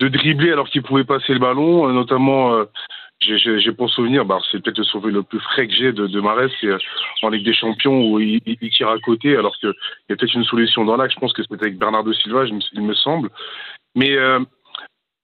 de 0.00 0.08
dribbler 0.08 0.52
alors 0.52 0.68
qu'il 0.68 0.82
pouvait 0.82 1.04
passer 1.04 1.32
le 1.32 1.38
ballon, 1.38 1.88
euh, 1.88 1.92
notamment. 1.92 2.52
Euh, 2.52 2.66
j'ai 3.26 3.72
pour 3.72 3.90
souvenir, 3.90 4.24
bah, 4.24 4.38
c'est 4.50 4.62
peut-être 4.62 4.78
le 4.78 4.84
souvenir 4.84 5.16
le 5.16 5.22
plus 5.22 5.40
frais 5.40 5.66
que 5.66 5.74
j'ai 5.74 5.92
de, 5.92 6.06
de 6.06 6.20
Marais, 6.20 6.48
c'est 6.60 6.68
euh, 6.68 6.78
en 7.22 7.28
Ligue 7.30 7.44
des 7.44 7.54
Champions 7.54 8.10
où 8.10 8.20
il, 8.20 8.40
tire 8.70 8.88
à 8.88 8.98
côté, 8.98 9.36
alors 9.36 9.56
qu'il 9.58 9.72
y 10.08 10.12
a 10.12 10.16
peut-être 10.16 10.34
une 10.34 10.44
solution 10.44 10.84
dans 10.84 10.96
l'axe. 10.96 11.14
Je 11.14 11.20
pense 11.20 11.32
que 11.32 11.42
c'était 11.42 11.64
avec 11.66 11.78
Bernardo 11.78 12.12
Silva, 12.12 12.44
il 12.46 12.82
me 12.82 12.94
semble. 12.94 13.30
Mais 13.94 14.16
euh, 14.16 14.40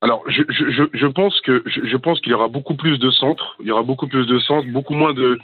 alors, 0.02 0.24
je, 0.26 1.06
pense 1.06 1.40
que 1.42 1.62
je, 1.66 1.96
pense 1.96 2.20
qu'il 2.20 2.32
y 2.32 2.34
aura 2.34 2.48
beaucoup 2.48 2.74
plus 2.74 2.98
de 2.98 3.10
centres, 3.12 3.56
il 3.60 3.68
y 3.68 3.70
aura 3.70 3.84
beaucoup 3.84 4.08
plus 4.08 4.26
de 4.26 4.38
centres, 4.40 4.66
beaucoup 4.68 4.94
moins 4.94 5.14
de 5.14 5.38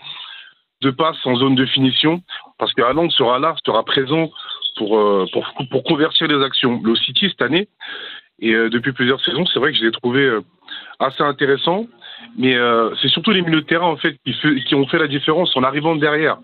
de 0.80 0.90
passes 0.90 1.24
en 1.26 1.34
zone 1.34 1.56
de 1.56 1.66
finition, 1.66 2.22
parce 2.58 2.72
que 2.72 2.82
Haaland 2.82 3.10
sera 3.10 3.38
là, 3.40 3.54
sera 3.66 3.84
présent 3.84 4.30
pour, 4.76 4.96
euh, 4.96 5.26
pour, 5.32 5.44
pour 5.70 5.82
convertir 5.82 6.28
les 6.28 6.44
actions. 6.44 6.80
Le 6.84 6.94
City 6.94 7.28
cette 7.28 7.42
année, 7.42 7.68
et 8.40 8.52
depuis 8.52 8.92
plusieurs 8.92 9.20
saisons, 9.20 9.44
c'est 9.46 9.58
vrai 9.58 9.72
que 9.72 9.78
je 9.78 9.84
l'ai 9.84 9.92
trouvé 9.92 10.38
assez 10.98 11.22
intéressant. 11.22 11.86
Mais 12.36 12.56
euh, 12.56 12.90
c'est 13.00 13.08
surtout 13.08 13.30
les 13.30 13.42
milieux 13.42 13.60
de 13.60 13.66
terrain 13.66 13.86
en 13.86 13.96
fait 13.96 14.16
qui, 14.24 14.34
qui, 14.64 14.74
ont 14.74 14.86
fait 14.86 14.98
la 14.98 15.06
différence 15.06 15.56
en 15.56 15.62
arrivant 15.62 15.96
derrière. 15.96 16.38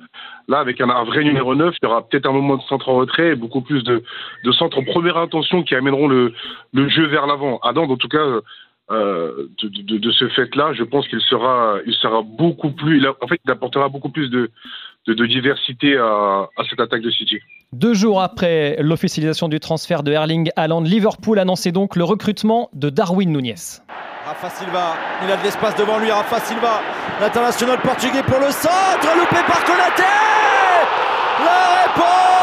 Là, 0.48 0.58
avec 0.58 0.80
un, 0.80 0.88
un, 0.88 1.04
vrai 1.04 1.24
numéro 1.24 1.54
9, 1.54 1.74
il 1.74 1.86
y 1.86 1.88
aura 1.88 2.06
peut-être 2.06 2.26
un 2.26 2.32
moment 2.32 2.56
de 2.56 2.62
centre 2.62 2.88
en 2.88 2.94
retrait 2.94 3.30
et 3.30 3.34
beaucoup 3.34 3.60
plus 3.60 3.82
de, 3.82 4.02
de 4.44 4.52
centres 4.52 4.78
en 4.78 4.84
première 4.84 5.16
intention 5.16 5.62
qui 5.62 5.74
amèneront 5.74 6.08
le, 6.08 6.32
le 6.72 6.88
jeu 6.88 7.06
vers 7.06 7.26
l'avant. 7.26 7.58
Adam, 7.62 7.84
en 7.84 7.96
tout 7.96 8.08
cas, 8.08 8.24
euh, 8.90 9.48
de, 9.62 9.68
de, 9.68 9.98
de, 9.98 10.10
ce 10.12 10.28
fait-là, 10.28 10.72
je 10.74 10.84
pense 10.84 11.08
qu'il 11.08 11.20
sera, 11.20 11.76
il 11.86 11.94
sera 11.94 12.20
beaucoup 12.22 12.70
plus, 12.70 12.98
il 12.98 13.06
a, 13.06 13.14
en 13.22 13.26
fait, 13.26 13.40
il 13.44 13.50
apportera 13.50 13.88
beaucoup 13.88 14.10
plus 14.10 14.28
de, 14.28 14.50
de, 15.06 15.26
diversité 15.26 15.96
à, 15.96 16.48
à 16.56 16.64
cette 16.68 16.80
attaque 16.80 17.00
de 17.00 17.10
City. 17.10 17.38
Deux 17.72 17.94
jours 17.94 18.20
après 18.20 18.76
l'officialisation 18.80 19.48
du 19.48 19.58
transfert 19.58 20.02
de 20.02 20.12
Erling 20.12 20.50
Haaland, 20.56 20.82
Liverpool 20.82 21.38
annonçait 21.38 21.72
donc 21.72 21.96
le 21.96 22.04
recrutement 22.04 22.68
de 22.74 22.90
Darwin 22.90 23.32
Nunez. 23.32 23.54
Rafa 24.26 24.50
Silva, 24.50 24.96
il 25.24 25.30
a 25.30 25.36
de 25.36 25.42
l'espace 25.42 25.76
devant 25.76 25.98
lui, 25.98 26.10
Rafa 26.10 26.40
Silva, 26.40 26.80
l'international 27.20 27.80
portugais 27.80 28.22
pour 28.22 28.38
le 28.38 28.50
centre, 28.50 29.16
loupé 29.16 29.36
par 29.46 29.64
Konaté 29.64 30.02
La 31.44 31.84
réponse 31.84 32.33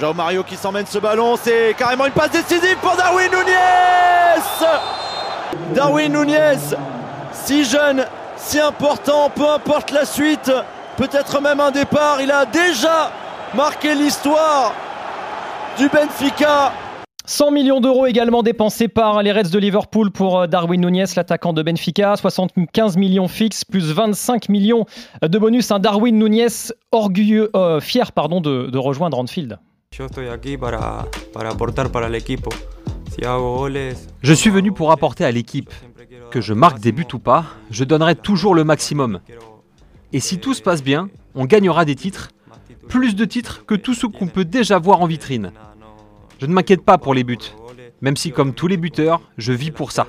Jean 0.00 0.12
Mario 0.12 0.42
qui 0.42 0.56
s'emmène 0.56 0.84
ce 0.84 0.98
ballon, 0.98 1.36
c'est 1.42 1.74
carrément 1.78 2.04
une 2.04 2.12
passe 2.12 2.30
décisive 2.30 2.76
pour 2.82 2.96
Darwin 2.96 3.30
Nunez 3.30 4.66
Darwin 5.74 6.12
Nunez, 6.12 6.76
si 7.32 7.64
jeune, 7.64 8.04
si 8.36 8.60
important, 8.60 9.30
peu 9.34 9.48
importe 9.48 9.92
la 9.92 10.04
suite, 10.04 10.52
peut-être 10.98 11.40
même 11.40 11.60
un 11.60 11.70
départ, 11.70 12.20
il 12.20 12.30
a 12.30 12.44
déjà 12.44 13.10
marquer 13.54 13.94
l'histoire 13.94 14.74
du 15.78 15.88
Benfica. 15.88 16.72
100 17.24 17.50
millions 17.50 17.80
d'euros 17.80 18.06
également 18.06 18.42
dépensés 18.42 18.88
par 18.88 19.22
les 19.22 19.32
Reds 19.32 19.50
de 19.50 19.58
Liverpool 19.58 20.12
pour 20.12 20.40
euh, 20.40 20.46
Darwin 20.46 20.80
Nunez, 20.80 21.06
l'attaquant 21.16 21.52
de 21.52 21.62
Benfica. 21.62 22.14
75 22.16 22.96
millions 22.96 23.26
fixes 23.26 23.64
plus 23.64 23.92
25 23.92 24.48
millions 24.48 24.84
de 25.22 25.38
bonus. 25.38 25.72
Un 25.72 25.80
Darwin 25.80 26.16
Nunez 26.16 26.46
orgueilleux, 26.92 27.50
euh, 27.56 27.80
fier 27.80 28.12
pardon, 28.12 28.40
de 28.40 28.78
rejoindre 28.78 29.18
Anfield. 29.18 29.58
Je 34.22 34.32
suis 34.34 34.50
venu 34.50 34.70
pour 34.70 34.92
apporter 34.92 35.24
à 35.24 35.30
l'équipe. 35.32 35.72
Que 36.30 36.42
je 36.42 36.52
marque 36.52 36.80
des 36.80 36.92
buts 36.92 37.06
ou 37.14 37.18
pas, 37.18 37.46
je 37.70 37.82
donnerai 37.82 38.14
toujours 38.14 38.54
le 38.54 38.62
maximum. 38.62 39.20
Et 40.12 40.20
si 40.20 40.38
tout 40.38 40.52
se 40.52 40.60
passe 40.60 40.82
bien, 40.82 41.08
on 41.34 41.46
gagnera 41.46 41.86
des 41.86 41.94
titres 41.94 42.28
plus 42.88 43.16
de 43.16 43.24
titres 43.24 43.64
que 43.64 43.74
tout 43.74 43.94
ce 43.94 44.06
qu'on 44.06 44.26
peut 44.26 44.44
déjà 44.44 44.78
voir 44.78 45.00
en 45.00 45.06
vitrine. 45.06 45.52
Je 46.40 46.44
ne 46.46 46.52
m'inquiète 46.52 46.84
pas 46.84 46.98
pour 46.98 47.14
les 47.14 47.24
buts, 47.24 47.54
même 48.02 48.18
si 48.18 48.32
comme 48.32 48.52
tous 48.52 48.66
les 48.66 48.76
buteurs, 48.76 49.22
je 49.38 49.54
vis 49.54 49.70
pour 49.70 49.92
ça. 49.92 50.06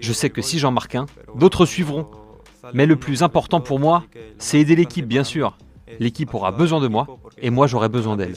Je 0.00 0.12
sais 0.12 0.30
que 0.30 0.42
si 0.42 0.58
j'en 0.58 0.72
marque 0.72 0.96
un, 0.96 1.06
d'autres 1.36 1.64
suivront. 1.64 2.08
Mais 2.74 2.86
le 2.86 2.96
plus 2.96 3.22
important 3.22 3.60
pour 3.60 3.78
moi, 3.78 4.02
c'est 4.38 4.58
aider 4.58 4.74
l'équipe, 4.74 5.06
bien 5.06 5.22
sûr. 5.22 5.56
L'équipe 6.00 6.32
aura 6.34 6.52
besoin 6.52 6.80
de 6.80 6.88
moi, 6.88 7.06
et 7.40 7.50
moi 7.50 7.66
j'aurai 7.66 7.88
besoin 7.88 8.16
d'elle. 8.16 8.34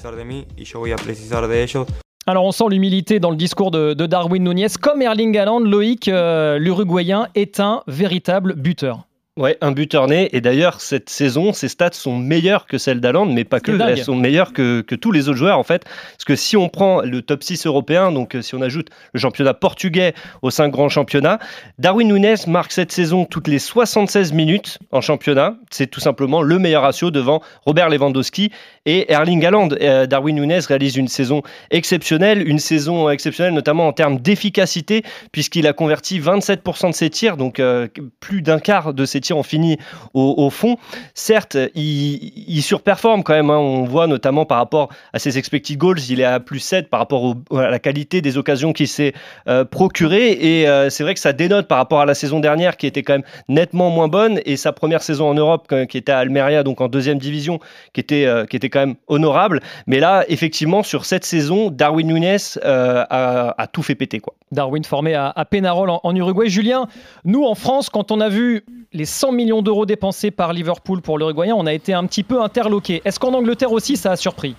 Alors 2.28 2.46
on 2.46 2.52
sent 2.52 2.65
l'humilité 2.70 3.20
dans 3.20 3.30
le 3.30 3.36
discours 3.36 3.70
de, 3.70 3.94
Darwin 3.94 4.44
Nunez. 4.44 4.68
Comme 4.82 5.02
Erling 5.02 5.38
Haaland, 5.38 5.60
Loïc, 5.60 6.08
euh, 6.08 6.58
l'Uruguayen, 6.58 7.28
est 7.36 7.60
un 7.60 7.84
véritable 7.88 8.56
buteur. 8.56 9.06
Ouais, 9.38 9.58
un 9.60 9.74
buteur 9.74 10.08
né. 10.08 10.30
Et 10.32 10.39
d'ailleurs, 10.39 10.80
cette 10.80 11.10
saison, 11.10 11.52
ses 11.52 11.67
stats 11.67 11.89
sont 11.91 12.17
meilleures 12.17 12.67
que 12.67 12.78
celles 12.78 13.02
d'Aland, 13.02 13.26
mais 13.26 13.43
pas 13.43 13.60
que. 13.60 13.78
Elles 13.82 14.02
sont 14.02 14.15
meilleures 14.15 14.54
que, 14.54 14.80
que, 14.80 14.95
tous 14.95 15.12
les 15.12 15.28
autres 15.28 15.38
joueurs, 15.38 15.60
en 15.60 15.63
fait. 15.63 15.84
Parce 15.84 16.24
que 16.26 16.38
si 16.38 16.56
on 16.56 16.69
prend 16.69 17.02
le 17.02 17.21
top 17.21 17.43
6 17.43 17.65
européen, 17.65 18.13
donc 18.13 18.34
euh, 18.34 18.41
si 18.41 18.56
on 18.56 18.62
ajoute 18.62 18.88
le 19.13 19.19
championnat 19.19 19.54
portugais 19.54 20.13
aux 20.41 20.52
5 20.52 20.69
grands 20.69 20.88
championnats, 20.88 21.39
Darwin 21.80 22.13
Nunes 22.13 22.38
marque 22.48 22.71
cette 22.71 22.93
saison 22.93 23.26
toutes 23.26 23.50
les 23.50 23.60
76 23.60 24.32
minutes 24.32 24.80
en 24.91 25.02
championnat. 25.02 25.58
C'est 25.69 25.88
tout 25.88 26.00
simplement 26.00 26.41
le 26.41 26.58
meilleur 26.58 26.84
ratio 26.84 27.12
devant 27.12 27.41
Robert 27.65 27.89
Lewandowski 27.89 28.52
et 28.86 29.12
Erling 29.12 29.45
Haaland. 29.45 29.67
Euh, 29.82 30.06
Darwin 30.08 30.38
Nunes 30.38 30.62
réalise 30.65 30.95
une 30.95 31.10
saison 31.10 31.41
exceptionnelle, 31.71 32.48
une 32.48 32.60
saison 32.60 33.10
exceptionnelle 33.10 33.54
notamment 33.54 33.89
en 33.89 33.91
termes 33.91 34.17
d'efficacité, 34.17 35.04
puisqu'il 35.34 35.67
a 35.67 35.74
converti 35.74 36.21
27% 36.21 36.91
de 36.91 36.95
ses 36.95 37.10
tirs, 37.10 37.36
donc 37.36 37.60
euh, 37.60 37.89
plus 38.21 38.41
d'un 38.41 38.60
quart 38.60 38.93
de 38.93 39.04
ses 39.04 39.24
City 39.25 39.33
en 39.33 39.43
finit 39.43 39.77
au, 40.13 40.49
fond. 40.49 40.77
Certes, 41.13 41.57
il, 41.75 42.61
surperforme 42.61 43.23
quand 43.23 43.33
même. 43.33 43.49
Hein. 43.49 43.57
On 43.57 43.83
voit 43.83 44.07
notamment 44.07 44.45
par 44.45 44.57
rapport 44.57 44.89
à 45.13 45.19
ses 45.19 45.38
expected 45.38 45.77
goals, 45.77 45.99
il 46.09 46.19
est 46.21 46.25
à 46.25 46.39
plus 46.39 46.59
7 46.59 46.89
par 46.89 46.99
rapport 46.99 47.35
à 47.51 47.69
la 47.69 47.79
qualité 47.79 48.21
des 48.21 48.38
occasions 48.38 48.73
qu'il 48.73 48.88
s'est 48.88 49.13
euh, 49.47 49.65
procurées. 49.65 50.31
Et 50.31 50.67
euh, 50.67 50.89
c'est 50.89 51.03
vrai 51.03 51.13
que 51.13 51.19
ça 51.19 51.33
dénote 51.33 51.67
par 51.67 51.77
rapport 51.77 52.01
à 52.01 52.05
la 52.05 52.13
saison 52.13 52.39
dernière 52.39 52.77
qui 52.77 52.88
était 52.88 53.03
quand 53.03 53.13
même 53.13 53.23
nettement 53.49 53.89
moins 53.89 54.07
bonne 54.07 54.39
et 54.45 54.57
sa 54.57 54.71
première 54.71 55.01
saison 55.01 55.29
en 55.29 55.33
Europe 55.33 55.73
qui 55.89 55.97
était 55.97 56.11
à 56.11 56.19
Almeria, 56.19 56.63
donc 56.63 56.81
en 56.81 56.88
deuxième 56.88 57.17
division, 57.17 57.59
qui 57.93 58.01
était, 58.01 58.25
euh, 58.25 58.45
qui 58.45 58.55
était 58.55 58.69
quand 58.69 58.79
même 58.79 58.95
honorable. 59.07 59.61
Mais 59.88 59.99
là, 59.99 60.23
effectivement, 60.27 60.83
sur 60.83 61.05
cette 61.05 61.25
saison, 61.25 61.69
Darwin 61.69 62.07
Nunes 62.07 62.38
a, 62.63 63.67
tout 63.71 63.83
fait 63.83 63.95
péter. 63.95 64.21
Darwin 64.51 64.83
formé 64.83 65.15
à, 65.15 65.31
à 65.35 65.45
Pénarol 65.45 65.89
en 65.91 66.15
Uruguay. 66.15 66.49
Julien, 66.49 66.88
nous 67.25 67.43
en 67.43 67.55
France, 67.55 67.89
quand 67.89 68.11
on 68.11 68.21
a 68.21 68.29
vu 68.29 68.63
les 68.95 69.05
100 69.05 69.34
millions 69.34 69.62
d'euros 69.62 69.86
dépensés 69.86 70.31
par 70.31 70.53
Liverpool 70.53 71.01
pour 71.01 71.17
l'Uruguayen, 71.17 71.53
on 71.55 71.65
a 71.65 71.73
été 71.73 71.93
un 71.93 72.05
petit 72.05 72.23
peu 72.23 72.41
interloqué. 72.41 73.01
Est-ce 73.03 73.19
qu'en 73.19 73.34
Angleterre 73.34 73.73
aussi, 73.73 73.97
ça 73.97 74.12
a 74.12 74.15
surpris? 74.15 74.55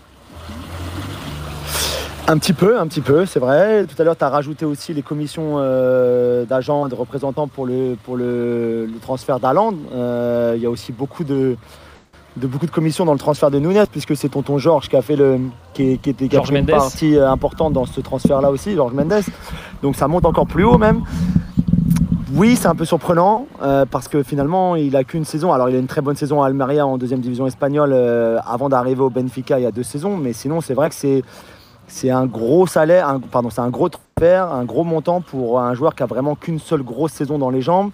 Un 2.28 2.38
petit 2.38 2.52
peu, 2.52 2.78
un 2.78 2.86
petit 2.86 3.00
peu, 3.00 3.24
c'est 3.24 3.38
vrai. 3.38 3.86
Tout 3.86 3.94
à 4.00 4.04
l'heure, 4.04 4.16
tu 4.16 4.24
as 4.24 4.28
rajouté 4.28 4.64
aussi 4.66 4.92
les 4.92 5.02
commissions 5.02 5.54
euh, 5.56 6.44
d'agents, 6.44 6.88
de 6.88 6.94
représentants 6.94 7.46
pour 7.46 7.66
le, 7.66 7.96
pour 8.04 8.16
le, 8.16 8.90
transfert 9.00 9.40
d'Aland. 9.40 9.74
Euh, 9.94 10.54
il 10.56 10.62
y 10.62 10.66
a 10.66 10.70
aussi 10.70 10.92
beaucoup 10.92 11.24
de, 11.24 11.56
de, 12.36 12.46
beaucoup 12.46 12.66
de 12.66 12.70
commissions 12.72 13.04
dans 13.04 13.12
le 13.12 13.18
transfert 13.18 13.50
de 13.50 13.60
Nunes, 13.60 13.84
puisque 13.90 14.16
c'est 14.16 14.28
tonton 14.28 14.58
Georges 14.58 14.88
qui 14.88 14.96
a 14.96 15.02
fait 15.02 15.16
le, 15.16 15.38
qui, 15.72 15.98
qui 15.98 16.10
était 16.10 16.26
une 16.26 16.66
partie 16.66 17.16
euh, 17.16 17.30
importante 17.30 17.72
dans 17.72 17.86
ce 17.86 18.00
transfert-là 18.00 18.50
aussi, 18.50 18.74
Georges 18.74 18.92
Mendes. 18.92 19.22
Donc 19.82 19.94
ça 19.94 20.08
monte 20.08 20.26
encore 20.26 20.46
plus 20.46 20.64
haut 20.64 20.78
même. 20.78 21.04
Oui, 22.32 22.56
c'est 22.56 22.66
un 22.66 22.74
peu 22.74 22.84
surprenant 22.84 23.46
euh, 23.62 23.84
parce 23.88 24.08
que 24.08 24.24
finalement, 24.24 24.74
il 24.74 24.96
a 24.96 25.04
qu'une 25.04 25.24
saison. 25.24 25.52
Alors, 25.52 25.68
il 25.68 25.76
a 25.76 25.78
une 25.78 25.86
très 25.86 26.00
bonne 26.00 26.16
saison 26.16 26.42
à 26.42 26.46
Almeria 26.48 26.84
en 26.84 26.98
deuxième 26.98 27.20
division 27.20 27.46
espagnole 27.46 27.92
euh, 27.92 28.38
avant 28.44 28.68
d'arriver 28.68 29.00
au 29.00 29.10
Benfica 29.10 29.60
il 29.60 29.62
y 29.62 29.66
a 29.66 29.70
deux 29.70 29.84
saisons. 29.84 30.16
Mais 30.16 30.32
sinon, 30.32 30.60
c'est 30.60 30.74
vrai 30.74 30.90
que 30.90 31.22
c'est 31.86 32.10
un 32.10 32.26
gros 32.26 32.66
salaire, 32.66 33.20
pardon, 33.30 33.48
c'est 33.48 33.60
un 33.60 33.70
gros 33.70 33.88
transfert, 33.88 34.52
un 34.52 34.64
gros 34.64 34.82
montant 34.82 35.20
pour 35.20 35.60
un 35.60 35.72
joueur 35.74 35.94
qui 35.94 36.02
a 36.02 36.06
vraiment 36.06 36.34
qu'une 36.34 36.58
seule 36.58 36.82
grosse 36.82 37.12
saison 37.12 37.38
dans 37.38 37.50
les 37.50 37.62
jambes, 37.62 37.90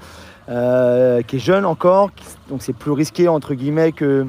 euh, 0.49 1.21
qui 1.21 1.37
est 1.37 1.39
jeune 1.39 1.67
encore, 1.67 2.11
donc 2.49 2.63
c'est 2.63 2.73
plus 2.73 2.93
risqué 2.93 3.29
entre 3.29 3.53
guillemets 3.53 3.93
que 3.93 4.27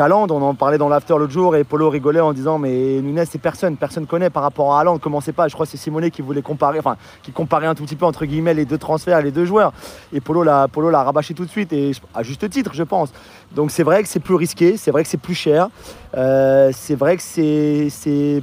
On 0.00 0.30
en 0.30 0.54
parlait 0.54 0.78
dans 0.78 0.88
l'after 0.88 1.14
l'autre 1.18 1.32
jour 1.32 1.56
et 1.56 1.64
Polo 1.64 1.90
rigolait 1.90 2.20
en 2.20 2.32
disant 2.32 2.56
mais 2.56 3.00
Nunes 3.02 3.24
c'est 3.28 3.40
personne, 3.40 3.76
personne 3.76 4.06
connaît 4.06 4.30
par 4.30 4.44
rapport 4.44 4.76
à 4.76 4.80
Haaland, 4.80 4.98
commencez 4.98 5.32
pas, 5.32 5.48
je 5.48 5.54
crois 5.54 5.66
que 5.66 5.72
c'est 5.72 5.76
Simonet 5.76 6.12
qui 6.12 6.22
voulait 6.22 6.40
comparer, 6.40 6.78
enfin 6.78 6.96
qui 7.22 7.32
comparait 7.32 7.66
un 7.66 7.74
tout 7.74 7.82
petit 7.82 7.96
peu 7.96 8.04
entre 8.04 8.24
guillemets 8.24 8.54
les 8.54 8.64
deux 8.64 8.78
transferts, 8.78 9.20
les 9.22 9.32
deux 9.32 9.44
joueurs 9.44 9.72
et 10.12 10.20
Polo 10.20 10.44
l'a 10.44 11.02
rabâché 11.02 11.34
tout 11.34 11.44
de 11.44 11.50
suite 11.50 11.72
et 11.72 11.90
à 12.14 12.22
juste 12.22 12.48
titre 12.48 12.70
je 12.74 12.84
pense. 12.84 13.12
Donc 13.56 13.72
c'est 13.72 13.82
vrai 13.82 14.04
que 14.04 14.08
c'est 14.08 14.20
plus 14.20 14.36
risqué, 14.36 14.76
c'est 14.76 14.92
vrai 14.92 15.02
que 15.02 15.08
c'est 15.08 15.16
plus 15.16 15.34
cher, 15.34 15.68
euh, 16.16 16.70
c'est 16.72 16.94
vrai 16.94 17.16
que 17.16 17.22
c'est 17.22 18.42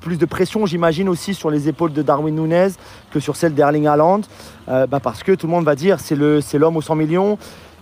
plus 0.00 0.16
de 0.16 0.24
pression, 0.24 0.66
j'imagine, 0.66 1.08
aussi 1.08 1.34
sur 1.34 1.50
les 1.50 1.68
épaules 1.68 1.92
de 1.92 2.02
Darwin 2.02 2.34
Nunez 2.34 2.70
que 3.12 3.20
sur 3.20 3.36
celle 3.36 3.54
d'Erling 3.54 3.86
Haaland. 3.86 4.22
Euh, 4.68 4.86
bah, 4.86 4.98
parce 4.98 5.22
que 5.22 5.32
tout 5.32 5.46
le 5.46 5.52
monde 5.52 5.64
va 5.64 5.74
dire 5.74 6.00
c'est 6.00 6.16
l'homme 6.16 6.76
aux 6.76 6.82
100 6.82 6.94
millions. 6.96 7.38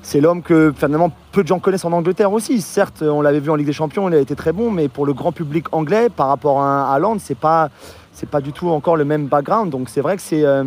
C'est 0.09 0.23
l'homme 0.23 0.41
que 0.41 0.73
finalement 0.75 1.11
peu 1.33 1.43
de 1.43 1.49
gens 1.49 1.59
connaissent 1.59 1.85
en 1.85 1.93
Angleterre 1.93 2.33
aussi. 2.33 2.63
Certes, 2.63 3.03
on 3.03 3.21
l'avait 3.21 3.41
vu 3.41 3.51
en 3.51 3.57
Ligue 3.57 3.67
des 3.67 3.75
Champions, 3.75 4.09
il 4.09 4.15
a 4.15 4.19
été 4.19 4.35
très 4.35 4.53
bon, 4.53 4.71
mais 4.71 4.89
pour 4.89 5.05
le 5.05 5.13
grand 5.13 5.33
public 5.33 5.67
anglais, 5.71 6.09
par 6.09 6.29
rapport 6.29 6.63
à 6.63 6.95
Haaland, 6.95 7.19
c'est 7.19 7.37
pas 7.37 7.69
c'est 8.15 8.27
pas 8.27 8.41
du 8.41 8.55
tout 8.55 8.71
encore 8.71 8.97
le 8.97 9.05
même 9.05 9.27
background. 9.27 9.69
Donc 9.69 9.91
c'est 9.91 10.01
vrai 10.01 10.17
que 10.17 10.23
c'est 10.23 10.47
euh, 10.47 10.65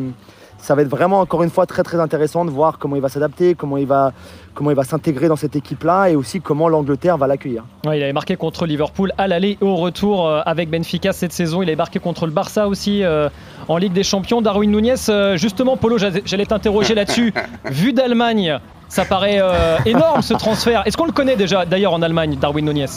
ça 0.62 0.76
va 0.76 0.84
être 0.84 0.88
vraiment 0.88 1.20
encore 1.20 1.42
une 1.44 1.50
fois 1.50 1.66
très 1.66 1.82
très 1.82 2.00
intéressant 2.00 2.46
de 2.46 2.52
voir 2.52 2.78
comment 2.78 2.96
il 2.96 3.02
va 3.02 3.10
s'adapter, 3.10 3.56
comment 3.56 3.78
il 3.78 3.88
va, 3.88 4.14
comment 4.54 4.70
il 4.70 4.76
va 4.76 4.84
s'intégrer 4.84 5.28
dans 5.28 5.36
cette 5.36 5.56
équipe-là 5.56 6.10
et 6.10 6.16
aussi 6.16 6.40
comment 6.40 6.70
l'Angleterre 6.70 7.18
va 7.18 7.28
l'accueillir. 7.28 7.64
il 7.86 7.90
avait 7.90 8.14
marqué 8.14 8.36
contre 8.36 8.68
Liverpool 8.68 9.12
à 9.18 9.28
l'aller 9.28 9.58
et 9.60 9.66
au 9.66 9.76
retour 9.76 10.28
euh, 10.28 10.42
avec 10.46 10.70
Benfica 10.70 11.14
cette 11.14 11.34
saison. 11.34 11.64
Il 11.64 11.70
avait 11.70 11.76
marqué 11.76 12.00
contre 12.00 12.28
le 12.28 12.32
Barça 12.32 12.68
aussi 12.68 13.04
euh, 13.04 13.28
en 13.68 13.78
Ligue 13.78 13.94
des 13.94 14.04
Champions. 14.04 14.42
Darwin 14.42 14.70
Nunez, 14.72 14.94
euh, 15.10 15.36
justement, 15.36 15.78
Polo, 15.78 15.98
j'allais 15.98 16.46
t'interroger 16.46 16.94
là-dessus. 16.94 17.34
Vu 17.66 17.92
d'Allemagne, 17.94 18.60
ça 18.92 19.06
paraît 19.06 19.40
euh, 19.42 19.78
énorme 19.86 20.22
ce 20.22 20.34
transfert. 20.34 20.84
Est-ce 20.86 20.98
qu'on 20.98 21.06
le 21.06 21.14
connaît 21.14 21.38
déjà 21.38 21.66
d'ailleurs 21.66 21.94
en 21.94 22.02
Allemagne, 22.02 22.36
Darwin 22.36 22.66
Nunez? 22.66 22.88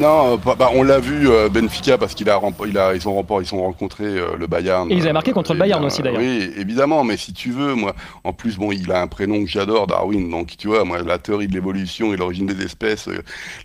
Non, 0.00 0.34
euh, 0.34 0.36
bah, 0.36 0.70
on 0.74 0.82
l'a 0.82 0.98
vu 0.98 1.30
euh, 1.30 1.48
Benfica 1.48 1.96
parce 1.96 2.14
qu'il 2.14 2.28
a, 2.28 2.40
il 2.66 2.76
a, 2.76 2.94
ils 2.94 3.08
ont 3.08 3.24
ils 3.40 3.50
rencontrés 3.50 4.16
le 4.36 4.46
Bayern. 4.48 4.90
Et 4.90 4.96
ils 4.96 5.02
avaient 5.02 5.12
marqué 5.12 5.30
contre 5.30 5.52
le 5.52 5.60
Bayern 5.60 5.84
aussi 5.84 6.02
d'ailleurs. 6.02 6.18
Oui, 6.18 6.50
évidemment, 6.56 7.04
mais 7.04 7.16
si 7.16 7.32
tu 7.32 7.52
veux, 7.52 7.74
moi, 7.74 7.94
en 8.24 8.32
plus, 8.32 8.56
bon, 8.56 8.72
il 8.72 8.90
a 8.90 9.00
un 9.00 9.06
prénom 9.06 9.44
que 9.44 9.48
j'adore, 9.48 9.86
Darwin. 9.86 10.28
Donc 10.28 10.56
tu 10.56 10.66
vois, 10.66 10.82
moi, 10.84 11.00
la 11.02 11.18
théorie 11.18 11.46
de 11.46 11.52
l'évolution 11.52 12.12
et 12.12 12.16
l'origine 12.16 12.46
des 12.46 12.64
espèces, 12.64 13.08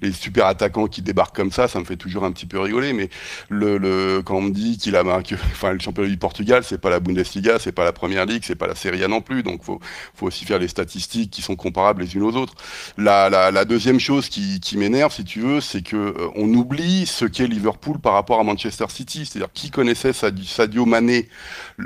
les 0.04 0.12
super 0.12 0.46
attaquants 0.46 0.86
qui 0.86 1.02
débarquent 1.02 1.36
comme 1.36 1.52
ça, 1.52 1.68
ça 1.68 1.80
me 1.80 1.86
fait 1.86 1.98
toujours 1.98 2.24
un 2.24 2.32
petit 2.32 2.46
peu 2.46 2.60
rigoler. 2.60 2.94
Mais 2.94 3.10
le, 3.50 3.80
le 3.80 4.22
quand 4.24 4.36
on 4.36 4.42
me 4.42 4.52
dit 4.52 4.78
qu'il 4.78 4.96
a 4.96 5.04
marqué, 5.04 5.36
enfin, 5.54 5.72
le 5.72 5.80
championnat 5.80 6.10
du 6.10 6.18
Portugal, 6.18 6.62
c'est 6.64 6.80
pas 6.80 6.92
la 6.92 7.00
Bundesliga, 7.00 7.58
c'est 7.58 7.72
pas 7.72 7.84
la 7.84 7.94
Première 7.94 8.28
Ligue, 8.28 8.44
c'est 8.46 8.56
pas 8.56 8.68
la 8.68 8.76
Serie 8.76 9.04
A 9.04 9.08
non 9.08 9.22
plus. 9.22 9.42
Donc 9.42 9.64
faut, 9.64 9.80
faut 10.14 10.28
aussi 10.28 10.46
faire 10.46 10.60
les 10.60 10.68
statistiques 10.68 11.32
qui 11.32 11.42
sont 11.42 11.56
comparables 11.56 11.79
les 11.98 12.16
unes 12.16 12.24
aux 12.24 12.36
autres. 12.36 12.54
La, 12.98 13.66
deuxième 13.66 14.00
chose 14.00 14.30
qui, 14.30 14.78
m'énerve, 14.78 15.14
si 15.14 15.24
tu 15.24 15.42
veux, 15.42 15.62
c'est 15.62 15.82
que 15.82 15.96
euh, 15.96 16.14
on 16.36 16.48
oublie 16.54 17.06
ce 17.06 17.26
qu'est 17.26 17.48
Liverpool 17.48 18.00
par 18.00 18.14
rapport 18.14 18.40
à 18.40 18.44
Manchester 18.44 18.86
City. 18.90 19.26
C'est-à-dire 19.26 19.52
qui 19.54 19.70
connaissait 19.72 20.14
Sadio 20.14 20.86
Mané 20.86 21.28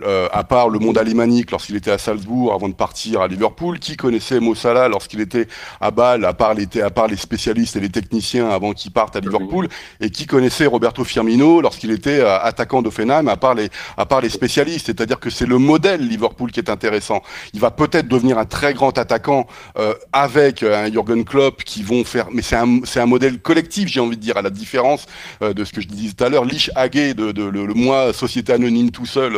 euh, 0.03 0.27
à 0.31 0.43
part 0.43 0.69
le 0.69 0.79
monde 0.79 0.97
alémanique 0.97 1.51
lorsqu'il 1.51 1.75
était 1.75 1.91
à 1.91 1.97
Salzbourg 1.97 2.53
avant 2.53 2.69
de 2.69 2.73
partir 2.73 3.21
à 3.21 3.27
Liverpool, 3.27 3.79
qui 3.79 3.95
connaissait 3.95 4.39
Mo 4.39 4.55
Salah 4.55 4.87
lorsqu'il 4.87 5.21
était 5.21 5.47
à 5.81 5.91
Bâle, 5.91 6.25
à 6.25 6.33
part 6.33 6.53
les, 6.53 6.67
à 6.81 6.89
part 6.89 7.07
les 7.07 7.17
spécialistes 7.17 7.75
et 7.75 7.79
les 7.79 7.89
techniciens 7.89 8.49
avant 8.49 8.73
qu'ils 8.73 8.91
partent 8.91 9.15
à 9.15 9.19
Liverpool, 9.19 9.67
et 9.99 10.09
qui 10.09 10.25
connaissait 10.25 10.65
Roberto 10.65 11.03
Firmino 11.03 11.61
lorsqu'il 11.61 11.91
était 11.91 12.19
euh, 12.19 12.39
attaquant 12.39 12.81
d'Offenheim, 12.81 13.27
à 13.27 13.37
part 13.37 13.55
les, 13.55 13.69
à 13.97 14.05
part 14.05 14.21
les 14.21 14.29
spécialistes? 14.29 14.87
C'est-à-dire 14.87 15.19
que 15.19 15.29
c'est 15.29 15.45
le 15.45 15.57
modèle 15.57 16.07
Liverpool 16.07 16.51
qui 16.51 16.59
est 16.59 16.69
intéressant. 16.69 17.21
Il 17.53 17.59
va 17.59 17.71
peut-être 17.71 18.07
devenir 18.07 18.37
un 18.37 18.45
très 18.45 18.73
grand 18.73 18.97
attaquant 18.97 19.47
euh, 19.83 19.93
avec 20.11 20.63
un 20.63 20.91
Jürgen 20.91 21.23
Klopp 21.25 21.63
qui 21.63 21.83
vont 21.83 22.03
faire, 22.03 22.27
mais 22.31 22.41
c'est 22.41 22.55
un, 22.55 22.79
c'est 22.83 22.99
un 22.99 23.05
modèle 23.05 23.39
collectif, 23.39 23.87
j'ai 23.87 23.99
envie 23.99 24.17
de 24.17 24.21
dire, 24.21 24.37
à 24.37 24.41
la 24.41 24.49
différence 24.49 25.05
de 25.41 25.63
ce 25.63 25.71
que 25.71 25.81
je 25.81 25.87
disais 25.87 26.13
tout 26.13 26.23
à 26.23 26.29
l'heure, 26.29 26.45
Lich 26.45 26.69
Haguet 26.75 27.13
de, 27.13 27.31
de, 27.31 27.43
le, 27.43 27.73
moi, 27.73 28.13
société 28.13 28.53
anonyme 28.53 28.91
tout 28.91 29.05
seul 29.05 29.35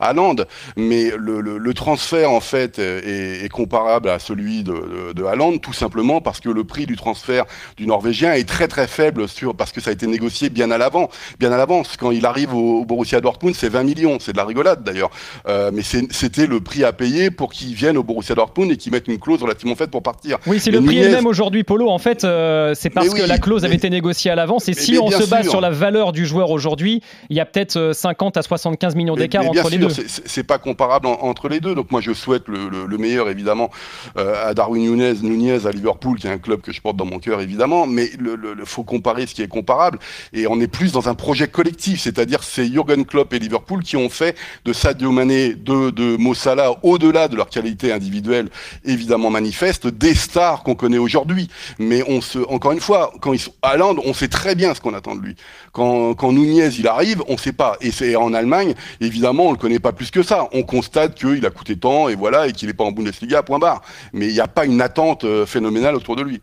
à 0.00 0.08
Haaland, 0.08 0.36
mais 0.76 1.12
le, 1.16 1.74
transfert 1.74 2.30
en 2.30 2.40
fait 2.40 2.78
est, 2.78 3.48
comparable 3.50 4.08
à 4.08 4.18
celui 4.18 4.62
de, 4.62 5.12
de, 5.12 5.24
Haaland, 5.24 5.58
tout 5.58 5.72
simplement 5.72 6.20
parce 6.20 6.40
que 6.40 6.48
le 6.48 6.64
prix 6.64 6.86
du 6.86 6.96
transfert 6.96 7.44
du 7.76 7.86
Norvégien 7.86 8.32
est 8.32 8.48
très 8.48 8.68
très 8.68 8.86
faible 8.86 9.28
sur 9.28 9.54
parce 9.54 9.72
que 9.72 9.80
ça 9.80 9.90
a 9.90 9.92
été 9.92 10.06
négocié 10.06 10.50
bien 10.50 10.70
à 10.70 10.78
l'avant, 10.78 11.10
bien 11.38 11.52
à 11.52 11.56
l'avance. 11.56 11.96
Quand 11.96 12.10
il 12.10 12.26
arrive 12.26 12.54
au, 12.54 12.84
Borussia 12.84 13.20
Dortmund, 13.20 13.54
c'est 13.54 13.68
20 13.68 13.82
millions, 13.84 14.18
c'est 14.20 14.32
de 14.32 14.36
la 14.36 14.44
rigolade 14.44 14.82
d'ailleurs, 14.82 15.10
euh, 15.48 15.70
mais 15.72 15.82
c'était 15.82 16.46
le 16.46 16.60
prix 16.60 16.84
à 16.84 16.92
payer 16.92 17.30
pour 17.30 17.52
qu'il 17.52 17.74
vienne 17.74 17.96
au 17.96 18.02
Borussia 18.02 18.34
Dortmund 18.34 18.70
et 18.70 18.76
qu'il 18.76 18.92
mette 18.92 19.08
une 19.08 19.18
clause 19.18 19.42
relativement 19.46 19.74
faite 19.74 19.90
pour 19.90 20.02
partir. 20.02 20.38
Oui, 20.46 20.60
c'est 20.60 20.70
le 20.70 20.80
prix 20.82 20.98
est 20.98 21.08
même 21.08 21.26
aujourd'hui, 21.26 21.64
Polo. 21.64 21.88
En 21.88 21.98
fait, 21.98 22.24
euh, 22.24 22.74
c'est 22.74 22.90
parce 22.90 23.14
que 23.14 23.22
la 23.22 23.38
clause 23.38 23.64
avait 23.64 23.76
été 23.76 23.90
négociée 23.90 24.30
à 24.30 24.34
l'avance. 24.34 24.68
Et 24.68 24.74
si 24.74 24.98
on 24.98 25.10
se 25.10 25.28
base 25.28 25.48
sur 25.48 25.60
la 25.60 25.70
valeur 25.70 26.12
du 26.12 26.26
joueur 26.26 26.50
aujourd'hui, 26.50 27.02
il 27.30 27.36
y 27.36 27.40
a 27.40 27.46
peut-être 27.46 27.92
50 27.92 28.36
euh, 28.36 28.40
à 28.40 28.42
75 28.42 28.94
millions 28.94 29.16
d'écart 29.16 29.48
entre 29.48 29.70
les 29.70 29.78
deux. 29.78 29.88
C'est 29.88 30.44
pas 30.44 30.58
comparable 30.58 31.06
entre 31.06 31.48
les 31.48 31.60
deux. 31.60 31.74
Donc 31.74 31.90
moi, 31.90 32.00
je 32.00 32.12
souhaite 32.12 32.44
le, 32.48 32.98
meilleur, 32.98 33.28
évidemment, 33.28 33.70
euh, 34.16 34.48
à 34.48 34.54
Darwin 34.54 34.82
Nunez, 34.82 35.14
Nunez 35.22 35.66
à 35.66 35.70
Liverpool, 35.70 36.18
qui 36.18 36.26
est 36.26 36.30
un 36.30 36.38
club 36.38 36.60
que 36.60 36.72
je 36.72 36.80
porte 36.80 36.96
dans 36.96 37.04
mon 37.04 37.18
cœur, 37.18 37.40
évidemment. 37.40 37.86
Mais 37.86 38.10
il 38.18 38.64
faut 38.64 38.84
comparer 38.84 39.26
ce 39.26 39.34
qui 39.34 39.42
est 39.42 39.48
comparable. 39.48 39.98
Et 40.32 40.46
on 40.46 40.60
est 40.60 40.66
plus 40.66 40.92
dans 40.92 41.08
un 41.08 41.14
projet 41.14 41.48
collectif. 41.48 42.00
C'est-à-dire, 42.00 42.42
c'est 42.42 42.66
Jurgen 42.66 43.04
Klopp 43.04 43.32
et 43.32 43.38
Liverpool 43.38 43.82
qui 43.82 43.96
ont 43.96 44.08
fait 44.08 44.36
de 44.64 44.72
Sadio 44.72 45.12
Mané, 45.12 45.54
de, 45.54 45.90
de 45.90 46.16
Mo 46.16 46.34
Salah, 46.34 46.72
au-delà 46.82 47.28
de 47.28 47.36
leur 47.36 47.48
qualité 47.48 47.92
individuelle, 47.92 48.48
évidemment 48.84 49.30
manifeste, 49.36 49.86
des 49.86 50.14
stars 50.14 50.62
qu'on 50.62 50.74
connaît 50.74 50.98
aujourd'hui. 50.98 51.48
Mais 51.78 52.02
on 52.08 52.20
se, 52.20 52.38
encore 52.48 52.72
une 52.72 52.80
fois, 52.80 53.12
quand 53.20 53.32
ils 53.32 53.38
sont 53.38 53.54
à 53.62 53.76
Londres, 53.76 54.02
on 54.06 54.14
sait 54.14 54.28
très 54.28 54.54
bien 54.54 54.74
ce 54.74 54.80
qu'on 54.80 54.94
attend 54.94 55.14
de 55.14 55.20
lui. 55.20 55.36
Quand, 55.72 56.14
quand 56.14 56.32
Nunez, 56.32 56.70
il 56.78 56.88
arrive, 56.88 57.22
on 57.28 57.36
sait 57.36 57.52
pas. 57.52 57.76
Et 57.80 57.90
c'est 57.90 58.16
en 58.16 58.32
Allemagne, 58.32 58.74
évidemment, 59.00 59.48
on 59.48 59.52
le 59.52 59.58
connaît 59.58 59.78
pas 59.78 59.92
plus 59.92 60.10
que 60.10 60.22
ça. 60.22 60.48
On 60.52 60.62
constate 60.62 61.14
qu'il 61.14 61.44
a 61.44 61.50
coûté 61.50 61.76
tant 61.76 62.08
et 62.08 62.14
voilà, 62.14 62.46
et 62.46 62.52
qu'il 62.52 62.68
n'est 62.68 62.74
pas 62.74 62.84
en 62.84 62.92
Bundesliga, 62.92 63.42
point 63.42 63.58
barre. 63.58 63.82
Mais 64.12 64.26
il 64.28 64.32
n'y 64.32 64.40
a 64.40 64.48
pas 64.48 64.64
une 64.64 64.80
attente 64.80 65.24
euh, 65.24 65.44
phénoménale 65.46 65.94
autour 65.94 66.16
de 66.16 66.22
lui. 66.22 66.40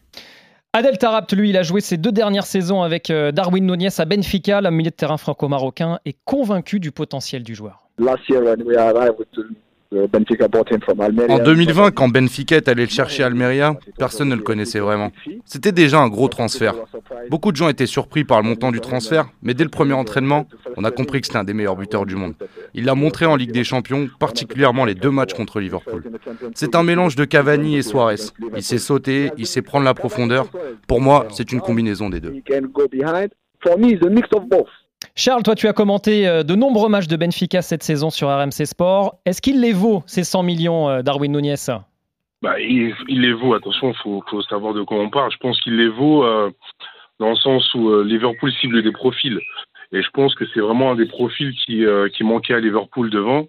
Adel 0.74 0.98
Tarabt, 0.98 1.32
lui, 1.34 1.50
il 1.50 1.58
a 1.58 1.64
joué 1.64 1.82
ses 1.82 1.98
deux 1.98 2.12
dernières 2.12 2.48
saisons 2.48 2.82
avec 2.82 3.10
euh, 3.10 3.32
Darwin 3.32 3.66
Nunez 3.66 3.90
à 3.98 4.06
Benfica. 4.06 4.62
Le 4.62 4.72
milieu 4.72 4.90
de 4.90 4.96
terrain 4.96 5.18
franco-marocain 5.18 6.00
est 6.06 6.18
convaincu 6.26 6.80
du 6.80 6.92
potentiel 6.92 7.44
du 7.44 7.54
joueur. 7.54 7.88
En 11.30 11.40
2020, 11.40 11.92
quand 11.92 12.10
Benfica 12.10 12.56
est 12.56 12.68
allé 12.68 12.84
le 12.84 12.90
chercher 12.90 13.24
à 13.24 13.28
Almeria, 13.28 13.76
personne 13.98 14.30
ne 14.30 14.36
le 14.36 14.42
connaissait 14.42 14.80
vraiment. 14.80 15.12
C'était 15.46 15.72
déjà 15.72 16.00
un 16.00 16.08
gros 16.08 16.28
transfert. 16.28 16.76
Beaucoup 17.30 17.52
de 17.52 17.58
gens 17.58 17.70
étaient 17.70 17.86
surpris 17.86 18.24
par 18.24 18.42
le 18.42 18.48
montant 18.48 18.72
du 18.72 18.80
transfert, 18.80 19.30
mais 19.42 19.54
dès 19.54 19.64
le 19.64 19.70
premier 19.70 19.94
entraînement, 19.94 20.48
on 20.78 20.84
a 20.84 20.92
compris 20.92 21.22
que 21.22 21.28
c'était 21.28 21.40
un 21.40 21.44
des 21.44 21.54
meilleurs 21.54 21.76
buteurs 21.76 22.06
du 22.06 22.16
monde. 22.16 22.34
Il 22.74 22.86
l'a 22.86 22.96
montré 22.96 23.26
en 23.26 23.36
Ligue 23.36 23.52
des 23.52 23.64
Champions, 23.64 24.10
particulièrement 24.20 24.86
les 24.86 24.96
deux 24.96 25.12
matchs 25.12 25.34
contre 25.34 25.60
Liverpool. 25.60 26.04
C'est 26.56 26.76
un 26.76 26.84
mélange 26.84 27.16
de 27.16 27.26
Cavani 27.26 27.78
et 27.78 27.82
Suarez. 27.82 28.16
Il 28.56 28.64
sait 28.64 28.78
sauter, 28.78 29.32
il 29.38 29.46
sait 29.46 29.62
prendre 29.62 29.86
la 29.86 29.94
profondeur. 29.94 30.48
Pour 30.88 31.02
moi, 31.02 31.28
c'est 31.32 31.52
une 31.52 31.62
combinaison 31.62 32.10
des 32.10 32.20
deux. 32.20 32.42
Charles, 35.16 35.44
toi 35.44 35.54
tu 35.54 35.68
as 35.68 35.74
commenté 35.74 36.28
euh, 36.28 36.42
de 36.42 36.56
nombreux 36.56 36.90
matchs 36.90 37.08
de 37.08 37.16
Benfica 37.16 37.62
cette 37.62 37.84
saison 37.84 38.10
sur 38.10 38.30
RMC 38.30 38.66
Sport. 38.66 39.20
Est-ce 39.26 39.44
qu'il 39.44 39.62
les 39.62 39.72
vaut 39.72 40.02
ces 40.08 40.24
100 40.24 40.42
millions 40.42 40.90
euh, 40.90 41.02
Darwin 41.04 41.32
Nunez 41.32 41.56
bah, 42.42 42.60
il, 42.60 42.94
les 43.08 43.32
vaut, 43.32 43.54
attention, 43.54 43.94
il 43.94 44.22
faut, 44.30 44.42
savoir 44.42 44.74
de 44.74 44.82
quoi 44.82 44.98
on 44.98 45.10
parle. 45.10 45.32
Je 45.32 45.38
pense 45.38 45.62
qu'il 45.62 45.78
les 45.78 45.88
vaut 45.88 46.26
euh, 46.26 46.52
dans 47.20 47.30
le 47.30 47.38
sens 47.38 47.74
où 47.74 48.02
Liverpool 48.02 48.52
cible 48.60 48.84
des 48.84 48.92
profils. 48.92 49.40
Et 49.94 50.02
je 50.02 50.10
pense 50.10 50.36
que 50.36 50.44
c'est 50.54 50.60
vraiment 50.60 50.92
un 50.92 50.96
des 50.96 51.06
profils 51.06 51.54
qui, 51.54 51.86
qui 52.18 52.24
manquait 52.26 52.56
à 52.56 52.60
Liverpool 52.60 53.10
devant. 53.12 53.46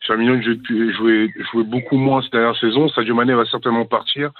Firmino 0.00 0.40
jouait, 0.40 1.30
jouait 1.52 1.64
beaucoup 1.64 1.98
moins 1.98 2.22
cette 2.22 2.32
dernière 2.32 2.58
saison. 2.58 2.88
Sadio 2.88 3.14
Mané 3.14 3.34
va 3.34 3.44
certainement 3.44 3.84
partir. 3.84 4.30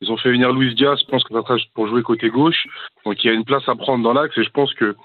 Ils 0.00 0.10
ont 0.10 0.16
fait 0.16 0.30
venir 0.30 0.50
Luis 0.52 0.74
Diaz, 0.74 0.98
je 1.00 1.10
pense 1.10 1.22
que 1.22 1.34
pour 1.74 1.88
jouer 1.88 2.02
côté 2.02 2.30
gauche. 2.30 2.66
Donc 3.04 3.22
il 3.22 3.26
y 3.26 3.30
a 3.30 3.34
une 3.34 3.44
place 3.44 3.68
à 3.68 3.74
prendre 3.74 4.02
dans 4.02 4.14
l'axe 4.14 4.38
et 4.38 4.44
je 4.44 4.50
pense 4.50 4.72
que 4.72 4.96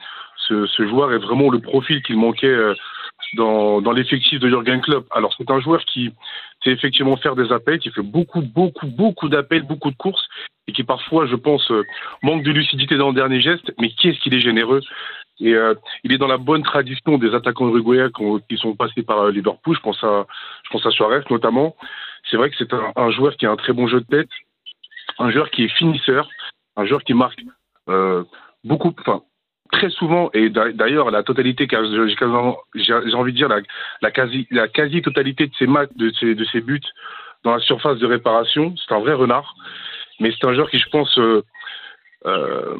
ce, 0.47 0.87
joueur 0.87 1.13
est 1.13 1.17
vraiment 1.17 1.49
le 1.49 1.59
profil 1.59 2.01
qu'il 2.03 2.17
manquait 2.17 2.47
euh, 2.47 2.73
dans, 3.35 3.91
l'effectif 3.91 4.39
de 4.39 4.49
Jurgen 4.49 4.81
Klopp. 4.81 5.07
Alors 5.11 5.33
c'est 5.37 5.49
un 5.51 5.59
joueur 5.59 5.83
qui 5.85 6.11
sait 6.63 6.71
effectivement 6.71 7.17
faire 7.17 7.35
des 7.35 7.51
appels, 7.51 7.79
qui 7.79 7.91
fait 7.91 8.01
beaucoup, 8.01 8.41
beaucoup, 8.41 8.87
beaucoup 8.87 9.29
d'appels, 9.29 9.63
beaucoup 9.63 9.91
de 9.91 9.97
courses, 9.97 10.27
et 10.67 10.73
qui 10.73 10.83
parfois, 10.83 11.27
je 11.27 11.35
pense, 11.35 11.69
euh, 11.71 11.83
manque 12.23 12.43
de 12.43 12.51
lucidité 12.51 12.97
dans 12.97 13.09
le 13.09 13.15
dernier 13.15 13.41
geste, 13.41 13.71
mais 13.79 13.89
qu'est-ce 13.91 14.19
qu'il 14.19 14.33
est 14.33 14.39
généreux? 14.39 14.81
Et 15.39 15.53
euh, 15.53 15.75
il 16.03 16.13
est 16.13 16.17
dans 16.17 16.27
la 16.27 16.37
bonne 16.37 16.63
tradition 16.63 17.17
des 17.17 17.33
attaquants 17.35 17.67
uruguayens 17.67 18.09
qui 18.49 18.57
sont 18.57 18.75
passés 18.75 19.03
par 19.03 19.27
Liverpool. 19.27 19.75
Je 19.75 19.81
pense 19.81 20.03
à, 20.03 20.25
je 20.63 20.69
pense 20.71 20.85
à 20.85 20.91
Suarez 20.91 21.21
notamment. 21.29 21.75
C'est 22.29 22.37
vrai 22.37 22.49
que 22.49 22.55
c'est 22.57 22.73
un, 22.73 23.11
joueur 23.11 23.37
qui 23.37 23.45
a 23.45 23.51
un 23.51 23.55
très 23.55 23.71
bon 23.71 23.87
jeu 23.87 24.01
de 24.01 24.05
tête, 24.05 24.29
un 25.19 25.29
joueur 25.29 25.51
qui 25.51 25.63
est 25.63 25.77
finisseur, 25.77 26.27
un 26.75 26.85
joueur 26.85 27.03
qui 27.03 27.13
marque 27.13 27.39
beaucoup, 28.63 28.93
très 29.71 29.89
souvent, 29.89 30.29
et 30.33 30.49
d'ailleurs 30.49 31.11
la 31.11 31.23
totalité, 31.23 31.67
j'ai 31.69 33.13
envie 33.15 33.31
de 33.31 33.37
dire 33.37 33.49
la, 33.49 33.59
la 34.01 34.11
quasi 34.11 34.47
la 34.51 34.67
quasi 34.67 35.01
totalité 35.01 35.47
de 35.47 35.55
ses 35.55 35.67
matchs, 35.67 35.89
de 35.95 36.11
ses, 36.51 36.61
buts 36.61 36.81
dans 37.43 37.53
la 37.53 37.59
surface 37.59 37.99
de 37.99 38.05
réparation, 38.05 38.75
c'est 38.77 38.93
un 38.93 38.99
vrai 38.99 39.13
renard. 39.13 39.55
Mais 40.19 40.31
c'est 40.31 40.47
un 40.47 40.53
joueur 40.53 40.69
qui, 40.69 40.79
je 40.79 40.89
pense, 40.89 41.17
euh, 41.19 41.43
euh, 42.25 42.75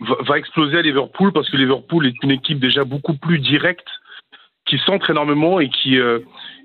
va, 0.00 0.38
exploser 0.38 0.78
à 0.78 0.82
Liverpool 0.82 1.32
parce 1.32 1.48
que 1.50 1.56
Liverpool 1.56 2.06
est 2.06 2.22
une 2.22 2.30
équipe 2.30 2.60
déjà 2.60 2.84
beaucoup 2.84 3.14
plus 3.14 3.38
directe, 3.38 3.88
qui 4.68 4.78
centre 4.84 5.10
énormément 5.10 5.60
et 5.60 5.68
qui 5.68 5.98
euh, 5.98 6.20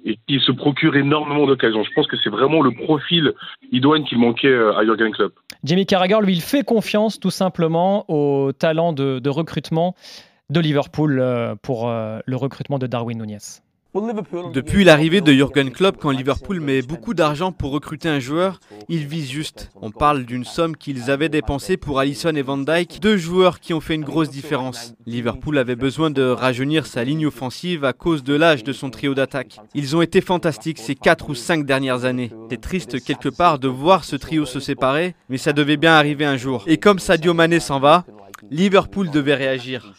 et 0.05 0.17
qui 0.27 0.39
se 0.39 0.51
procure 0.51 0.95
énormément 0.95 1.47
d'occasions. 1.47 1.83
Je 1.83 1.91
pense 1.95 2.07
que 2.07 2.17
c'est 2.21 2.29
vraiment 2.29 2.61
le 2.61 2.71
profil 2.71 3.33
idoine 3.71 4.03
qu'il 4.03 4.17
manquait 4.17 4.47
euh, 4.47 4.77
à 4.77 4.83
Jurgen 4.83 5.11
Klopp. 5.11 5.33
Jamie 5.63 5.85
Carragher, 5.85 6.17
lui, 6.21 6.33
il 6.33 6.41
fait 6.41 6.63
confiance 6.63 7.19
tout 7.19 7.31
simplement 7.31 8.05
au 8.09 8.51
talent 8.51 8.91
de, 8.91 9.19
de 9.19 9.29
recrutement 9.29 9.95
de 10.49 10.59
Liverpool 10.59 11.19
euh, 11.19 11.55
pour 11.61 11.89
le 11.89 12.35
recrutement 12.35 12.79
de 12.79 12.87
Darwin 12.87 13.17
Nunez. 13.17 13.37
Depuis 14.53 14.83
l'arrivée 14.83 15.21
de 15.21 15.31
Jürgen 15.31 15.69
Klopp, 15.69 15.97
quand 15.99 16.09
Liverpool 16.09 16.59
met 16.59 16.81
beaucoup 16.81 17.13
d'argent 17.13 17.51
pour 17.51 17.71
recruter 17.71 18.09
un 18.09 18.19
joueur, 18.19 18.59
ils 18.89 19.05
visent 19.05 19.29
juste. 19.29 19.69
On 19.75 19.91
parle 19.91 20.23
d'une 20.23 20.45
somme 20.45 20.75
qu'ils 20.75 21.11
avaient 21.11 21.29
dépensée 21.29 21.77
pour 21.77 21.99
Allison 21.99 22.33
et 22.33 22.41
Van 22.41 22.57
Dyke, 22.57 22.99
deux 22.99 23.17
joueurs 23.17 23.59
qui 23.59 23.71
ont 23.71 23.81
fait 23.81 23.93
une 23.93 24.03
grosse 24.03 24.31
différence. 24.31 24.95
Liverpool 25.05 25.59
avait 25.59 25.75
besoin 25.75 26.09
de 26.09 26.23
rajeunir 26.23 26.87
sa 26.87 27.03
ligne 27.03 27.27
offensive 27.27 27.85
à 27.85 27.93
cause 27.93 28.23
de 28.23 28.33
l'âge 28.33 28.63
de 28.63 28.73
son 28.73 28.89
trio 28.89 29.13
d'attaque. 29.13 29.59
Ils 29.75 29.95
ont 29.95 30.01
été 30.01 30.21
fantastiques 30.21 30.79
ces 30.79 30.95
quatre 30.95 31.29
ou 31.29 31.35
cinq 31.35 31.63
dernières 31.63 32.05
années. 32.05 32.31
C'est 32.49 32.61
triste 32.61 33.03
quelque 33.03 33.29
part 33.29 33.59
de 33.59 33.67
voir 33.67 34.05
ce 34.05 34.15
trio 34.15 34.45
se 34.45 34.59
séparer, 34.59 35.15
mais 35.29 35.37
ça 35.37 35.53
devait 35.53 35.77
bien 35.77 35.93
arriver 35.93 36.25
un 36.25 36.37
jour. 36.37 36.63
Et 36.65 36.77
comme 36.77 36.97
Sadio 36.97 37.35
Mané 37.35 37.59
s'en 37.59 37.79
va, 37.79 38.05
Liverpool 38.49 39.11
devait 39.11 39.35
réagir. 39.35 39.93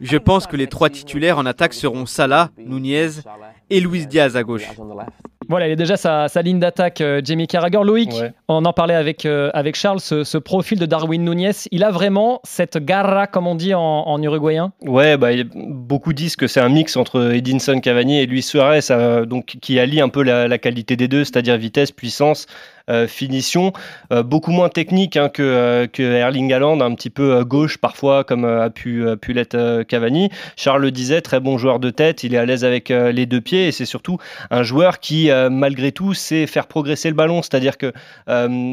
Je 0.00 0.16
pense 0.16 0.46
que 0.46 0.56
les 0.56 0.66
trois 0.66 0.88
titulaires 0.90 1.38
en 1.38 1.46
attaque 1.46 1.74
seront 1.74 2.06
Salah, 2.06 2.50
Nunez 2.58 3.08
et 3.68 3.80
Luis 3.80 4.06
Diaz 4.06 4.36
à 4.36 4.42
gauche. 4.42 4.66
Voilà, 5.50 5.66
il 5.66 5.72
est 5.72 5.76
déjà 5.76 5.96
sa, 5.96 6.28
ligne 6.42 6.60
d'attaque, 6.60 7.00
euh, 7.00 7.20
Jamie 7.24 7.48
Carragher. 7.48 7.80
Loïc, 7.82 8.12
on 8.46 8.64
en 8.64 8.72
parlait 8.72 8.94
avec, 8.94 9.26
euh, 9.26 9.50
avec 9.52 9.74
Charles, 9.74 9.98
ce, 9.98 10.38
profil 10.38 10.78
de 10.78 10.86
Darwin 10.86 11.24
Nunez, 11.24 11.50
il 11.72 11.82
a 11.82 11.90
vraiment 11.90 12.40
cette 12.44 12.78
garra, 12.78 13.26
comme 13.26 13.48
on 13.48 13.56
dit 13.56 13.74
en, 13.74 14.22
uruguayen? 14.22 14.72
Ouais, 14.82 15.16
bah, 15.16 15.30
beaucoup 15.56 16.12
disent 16.12 16.36
que 16.36 16.46
c'est 16.46 16.60
un 16.60 16.68
mix 16.68 16.96
entre 16.96 17.32
Edinson 17.32 17.80
Cavani 17.80 18.20
et 18.20 18.26
Luis 18.26 18.42
Suarez, 18.42 18.78
euh, 18.92 19.26
donc, 19.26 19.56
qui 19.60 19.80
allie 19.80 20.00
un 20.00 20.08
peu 20.08 20.22
la, 20.22 20.46
la 20.46 20.58
qualité 20.58 20.94
des 20.94 21.08
deux, 21.08 21.24
c'est-à-dire 21.24 21.56
vitesse, 21.56 21.90
puissance, 21.90 22.46
finition, 23.06 23.72
euh, 24.12 24.22
beaucoup 24.22 24.50
moins 24.50 24.68
technique 24.68 25.16
hein, 25.16 25.28
que, 25.28 25.42
euh, 25.42 25.86
que 25.86 26.02
Erling 26.02 26.52
Haaland, 26.52 26.80
un 26.80 26.94
petit 26.94 27.10
peu 27.10 27.44
gauche 27.44 27.78
parfois 27.78 28.24
comme 28.24 28.44
a 28.44 28.70
pu, 28.70 29.04
pu 29.20 29.32
l'être 29.32 29.82
Cavani. 29.84 30.30
Charles 30.56 30.82
le 30.82 30.90
disait, 30.90 31.20
très 31.20 31.40
bon 31.40 31.58
joueur 31.58 31.78
de 31.78 31.90
tête, 31.90 32.24
il 32.24 32.34
est 32.34 32.38
à 32.38 32.44
l'aise 32.44 32.64
avec 32.64 32.88
les 32.88 33.26
deux 33.26 33.40
pieds 33.40 33.68
et 33.68 33.72
c'est 33.72 33.84
surtout 33.84 34.18
un 34.50 34.62
joueur 34.62 35.00
qui 35.00 35.30
malgré 35.50 35.92
tout 35.92 36.14
sait 36.14 36.46
faire 36.46 36.66
progresser 36.66 37.08
le 37.08 37.14
ballon, 37.14 37.42
c'est-à-dire 37.42 37.76
que 37.78 37.92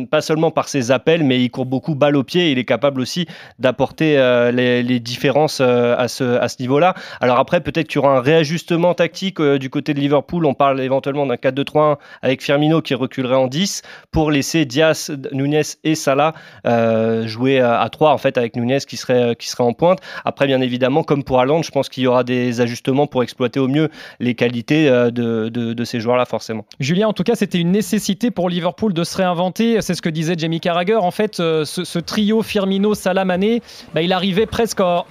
pas 0.05 0.21
seulement 0.21 0.51
par 0.51 0.69
ses 0.69 0.91
appels, 0.91 1.23
mais 1.23 1.41
il 1.41 1.49
court 1.49 1.65
beaucoup 1.65 1.95
balle 1.95 2.15
au 2.15 2.23
pied, 2.23 2.51
il 2.51 2.59
est 2.59 2.65
capable 2.65 3.01
aussi 3.01 3.27
d'apporter 3.59 4.15
les, 4.53 4.83
les, 4.83 4.99
différences 4.99 5.61
à 5.61 6.07
ce, 6.07 6.37
à 6.37 6.47
ce 6.47 6.61
niveau-là. 6.61 6.95
Alors 7.21 7.39
après, 7.39 7.61
peut-être 7.61 7.87
qu'il 7.87 8.01
y 8.01 8.05
aura 8.05 8.17
un 8.17 8.21
réajustement 8.21 8.93
tactique 8.93 9.41
du 9.41 9.69
côté 9.69 9.93
de 9.93 9.99
Liverpool, 9.99 10.45
on 10.45 10.53
parle 10.53 10.81
éventuellement 10.81 11.25
d'un 11.25 11.35
4-2-3-1 11.35 11.97
avec 12.21 12.43
Firmino 12.43 12.81
qui 12.81 12.93
reculerait 12.95 13.35
en 13.35 13.47
10 13.47 13.81
pour 14.11 14.31
laisser 14.31 14.65
Diaz, 14.65 15.11
Nunez 15.31 15.61
et 15.83 15.95
Salah 15.95 16.33
euh, 16.65 17.27
jouer 17.27 17.59
à, 17.59 17.87
3 17.89 18.11
en 18.11 18.17
fait 18.17 18.37
avec 18.37 18.53
qui 18.87 18.97
serait, 18.97 19.35
qui 19.35 19.49
serait 19.49 19.63
en 19.63 19.73
pointe. 19.73 19.99
Après, 20.25 20.47
bien 20.47 20.61
évidemment, 20.61 21.03
comme 21.03 21.23
pour 21.23 21.39
Haaland, 21.39 21.61
je 21.61 21.71
pense 21.71 21.89
qu'il 21.89 22.03
y 22.03 22.07
aura 22.07 22.23
des 22.23 22.61
ajustements 22.61 23.07
pour 23.07 23.23
exploiter 23.23 23.59
au 23.59 23.67
mieux 23.67 23.89
les 24.19 24.35
qualités 24.35 24.89
euh, 24.89 25.11
de, 25.11 25.83
ces 25.83 25.99
joueurs-là, 25.99 26.25
forcément. 26.25 26.65
Julien, 26.79 27.07
en 27.07 27.13
tout 27.13 27.23
cas, 27.23 27.35
c'était 27.35 27.59
une 27.59 27.71
nécessité 27.71 28.31
pour 28.31 28.49
Liverpool 28.49 28.93
de 28.93 29.03
se 29.03 29.17
réinventer. 29.17 29.81
C'est 29.81 29.93
ce 29.93 30.01
que 30.01 30.09
disait 30.09 30.35
Jamie 30.37 30.59
Carragher. 30.59 30.95
En 30.95 31.11
fait, 31.11 31.39
euh, 31.39 31.65
ce, 31.65 31.99
trio 31.99 32.41
Firmino, 32.41 32.95
Salah, 32.95 33.25
Mané, 33.25 33.61
bah, 33.93 34.01
il 34.01 34.13
arrivait 34.13 34.45
presque 34.45 34.79
en 34.81 35.05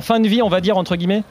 fin 0.00 0.20
de 0.20 0.28
vie, 0.28 0.42
on 0.42 0.48
va 0.48 0.60
dire, 0.60 0.76
entre 0.76 0.96
guillemets 0.96 1.22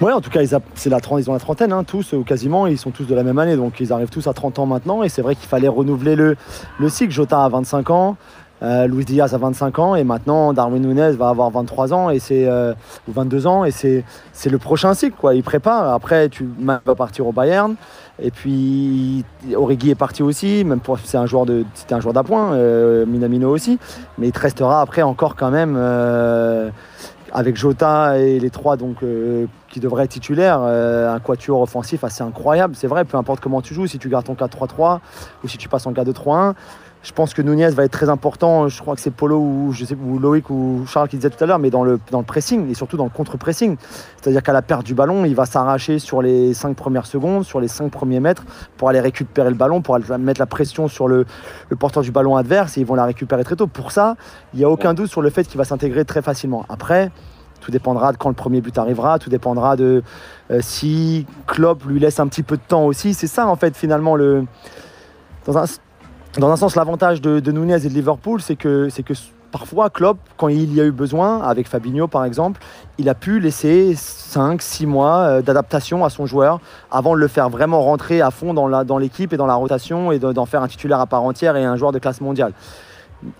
Ouais, 0.00 0.12
en 0.12 0.20
tout 0.20 0.30
cas, 0.30 0.42
ils, 0.42 0.50
la, 0.50 0.98
ont 1.28 1.32
la 1.32 1.38
trentaine, 1.38 1.72
hein, 1.72 1.84
tous, 1.84 2.12
ou 2.12 2.24
quasiment, 2.24 2.66
ils 2.66 2.78
sont 2.78 2.90
tous 2.90 3.04
de 3.04 3.14
la 3.14 3.22
même 3.22 3.38
année, 3.38 3.56
donc 3.56 3.78
ils 3.80 3.92
arrivent 3.92 4.10
tous 4.10 4.26
à 4.26 4.32
30 4.32 4.58
ans 4.58 4.66
maintenant, 4.66 5.02
et 5.02 5.08
c'est 5.08 5.22
vrai 5.22 5.34
qu'il 5.34 5.48
fallait 5.48 5.68
renouveler 5.68 6.16
le, 6.16 6.36
le 6.80 6.88
cycle. 6.88 7.12
Jota 7.12 7.44
a 7.44 7.48
25 7.48 7.90
ans, 7.90 8.16
euh, 8.62 8.86
Luis 8.86 9.04
Diaz 9.04 9.34
a 9.34 9.38
25 9.38 9.78
ans, 9.78 9.94
et 9.94 10.02
maintenant 10.02 10.52
Darwin 10.52 10.82
Nunez 10.82 11.12
va 11.12 11.28
avoir 11.28 11.50
23 11.50 11.92
ans, 11.92 12.10
et 12.10 12.18
c'est, 12.18 12.46
euh, 12.46 12.74
ou 13.08 13.12
22 13.12 13.46
ans, 13.46 13.64
et 13.64 13.70
c'est, 13.70 14.04
c'est 14.32 14.50
le 14.50 14.58
prochain 14.58 14.94
cycle, 14.94 15.16
quoi. 15.16 15.34
Il 15.34 15.42
prépare, 15.42 15.92
après, 15.92 16.28
tu 16.28 16.48
vas 16.58 16.80
partir 16.96 17.26
au 17.26 17.32
Bayern, 17.32 17.74
et 18.20 18.30
puis 18.30 19.24
Origi 19.54 19.90
est 19.90 19.94
parti 19.94 20.22
aussi, 20.22 20.64
même 20.64 20.80
pour, 20.80 20.98
c'est 20.98 21.16
un 21.16 21.26
joueur 21.26 21.46
de, 21.46 21.64
c'était 21.74 21.94
un 21.94 22.00
joueur 22.00 22.14
d'appoint, 22.14 22.54
euh, 22.54 23.06
Minamino 23.06 23.50
aussi, 23.50 23.78
mais 24.18 24.28
il 24.28 24.32
te 24.32 24.40
restera 24.40 24.80
après 24.80 25.02
encore 25.02 25.36
quand 25.36 25.50
même 25.50 25.76
avec 27.32 27.56
Jota 27.56 28.18
et 28.18 28.38
les 28.38 28.50
trois 28.50 28.76
donc, 28.76 29.02
euh, 29.02 29.46
qui 29.68 29.80
devraient 29.80 30.04
être 30.04 30.10
titulaires, 30.10 30.60
euh, 30.62 31.12
un 31.12 31.18
quatuor 31.18 31.62
offensif 31.62 32.04
assez 32.04 32.22
incroyable. 32.22 32.74
C'est 32.76 32.86
vrai, 32.86 33.04
peu 33.04 33.16
importe 33.16 33.40
comment 33.40 33.62
tu 33.62 33.74
joues, 33.74 33.86
si 33.86 33.98
tu 33.98 34.08
gardes 34.08 34.26
ton 34.26 34.34
4-3-3 34.34 35.00
ou 35.42 35.48
si 35.48 35.56
tu 35.56 35.68
passes 35.68 35.86
en 35.86 35.92
4-2-3-1, 35.92 36.54
je 37.02 37.12
pense 37.12 37.34
que 37.34 37.42
Nunez 37.42 37.70
va 37.70 37.84
être 37.84 37.92
très 37.92 38.08
important. 38.08 38.68
Je 38.68 38.80
crois 38.80 38.94
que 38.94 39.00
c'est 39.00 39.10
Polo 39.10 39.38
ou, 39.38 40.18
Loïc 40.18 40.50
ou 40.50 40.84
Charles 40.86 41.08
qui 41.08 41.16
disait 41.16 41.30
tout 41.30 41.42
à 41.42 41.46
l'heure, 41.46 41.58
mais 41.58 41.70
dans 41.70 41.82
le, 41.82 41.98
dans 42.10 42.20
le 42.20 42.24
pressing 42.24 42.70
et 42.70 42.74
surtout 42.74 42.96
dans 42.96 43.04
le 43.04 43.10
contre-pressing. 43.10 43.76
C'est-à-dire 44.20 44.42
qu'à 44.42 44.52
la 44.52 44.62
perte 44.62 44.84
du 44.84 44.94
ballon, 44.94 45.24
il 45.24 45.34
va 45.34 45.44
s'arracher 45.44 45.98
sur 45.98 46.22
les 46.22 46.54
5 46.54 46.76
premières 46.76 47.06
secondes, 47.06 47.44
sur 47.44 47.60
les 47.60 47.68
5 47.68 47.90
premiers 47.90 48.20
mètres 48.20 48.44
pour 48.76 48.88
aller 48.88 49.00
récupérer 49.00 49.50
le 49.50 49.56
ballon, 49.56 49.82
pour 49.82 49.98
mettre 50.18 50.40
la 50.40 50.46
pression 50.46 50.86
sur 50.86 51.08
le, 51.08 51.26
le 51.68 51.76
porteur 51.76 52.02
du 52.02 52.12
ballon 52.12 52.36
adverse 52.36 52.78
et 52.78 52.80
ils 52.80 52.86
vont 52.86 52.94
la 52.94 53.04
récupérer 53.04 53.42
très 53.42 53.56
tôt. 53.56 53.66
Pour 53.66 53.90
ça, 53.90 54.16
il 54.54 54.58
n'y 54.58 54.64
a 54.64 54.70
aucun 54.70 54.94
doute 54.94 55.10
sur 55.10 55.22
le 55.22 55.30
fait 55.30 55.44
qu'il 55.44 55.58
va 55.58 55.64
s'intégrer 55.64 56.04
très 56.04 56.22
facilement. 56.22 56.64
Après, 56.68 57.10
tout 57.60 57.70
dépendra 57.70 58.12
de 58.12 58.16
quand 58.16 58.28
le 58.28 58.34
premier 58.34 58.60
but 58.60 58.76
arrivera, 58.78 59.18
tout 59.18 59.30
dépendra 59.30 59.76
de 59.76 60.02
euh, 60.50 60.60
si 60.60 61.26
Klopp 61.46 61.84
lui 61.84 62.00
laisse 62.00 62.20
un 62.20 62.28
petit 62.28 62.42
peu 62.42 62.56
de 62.56 62.62
temps 62.62 62.84
aussi. 62.84 63.14
C'est 63.14 63.28
ça 63.28 63.46
en 63.46 63.56
fait 63.56 63.76
finalement 63.76 64.16
le 64.16 64.44
dans 65.46 65.58
un, 65.58 65.64
dans 66.38 66.50
un 66.50 66.56
sens 66.56 66.76
l'avantage 66.76 67.20
de, 67.20 67.50
Nunez 67.50 67.84
et 67.84 67.88
de 67.88 67.94
Liverpool, 67.94 68.40
c'est 68.40 68.56
que 68.56 68.88
c'est 68.88 69.02
que 69.02 69.12
parfois 69.50 69.90
Klopp, 69.90 70.16
quand 70.38 70.48
il 70.48 70.74
y 70.74 70.80
a 70.80 70.84
eu 70.84 70.90
besoin, 70.90 71.42
avec 71.42 71.68
Fabinho 71.68 72.08
par 72.08 72.24
exemple, 72.24 72.60
il 72.98 73.08
a 73.10 73.14
pu 73.14 73.38
laisser 73.38 73.92
5-6 73.94 74.86
mois 74.86 75.18
euh, 75.18 75.42
d'adaptation 75.42 76.04
à 76.04 76.10
son 76.10 76.24
joueur 76.24 76.60
avant 76.90 77.14
de 77.14 77.20
le 77.20 77.28
faire 77.28 77.50
vraiment 77.50 77.82
rentrer 77.82 78.22
à 78.22 78.30
fond 78.30 78.54
dans 78.54 78.98
l'équipe 78.98 79.30
dans 79.30 79.34
et 79.34 79.38
dans 79.38 79.46
la 79.46 79.54
rotation 79.54 80.10
et 80.10 80.18
d'en 80.18 80.46
faire 80.46 80.62
un 80.62 80.68
titulaire 80.68 81.00
à 81.00 81.06
part 81.06 81.22
entière 81.22 81.56
et 81.56 81.64
un 81.64 81.76
joueur 81.76 81.92
de 81.92 81.98
classe 81.98 82.22
mondiale. 82.22 82.54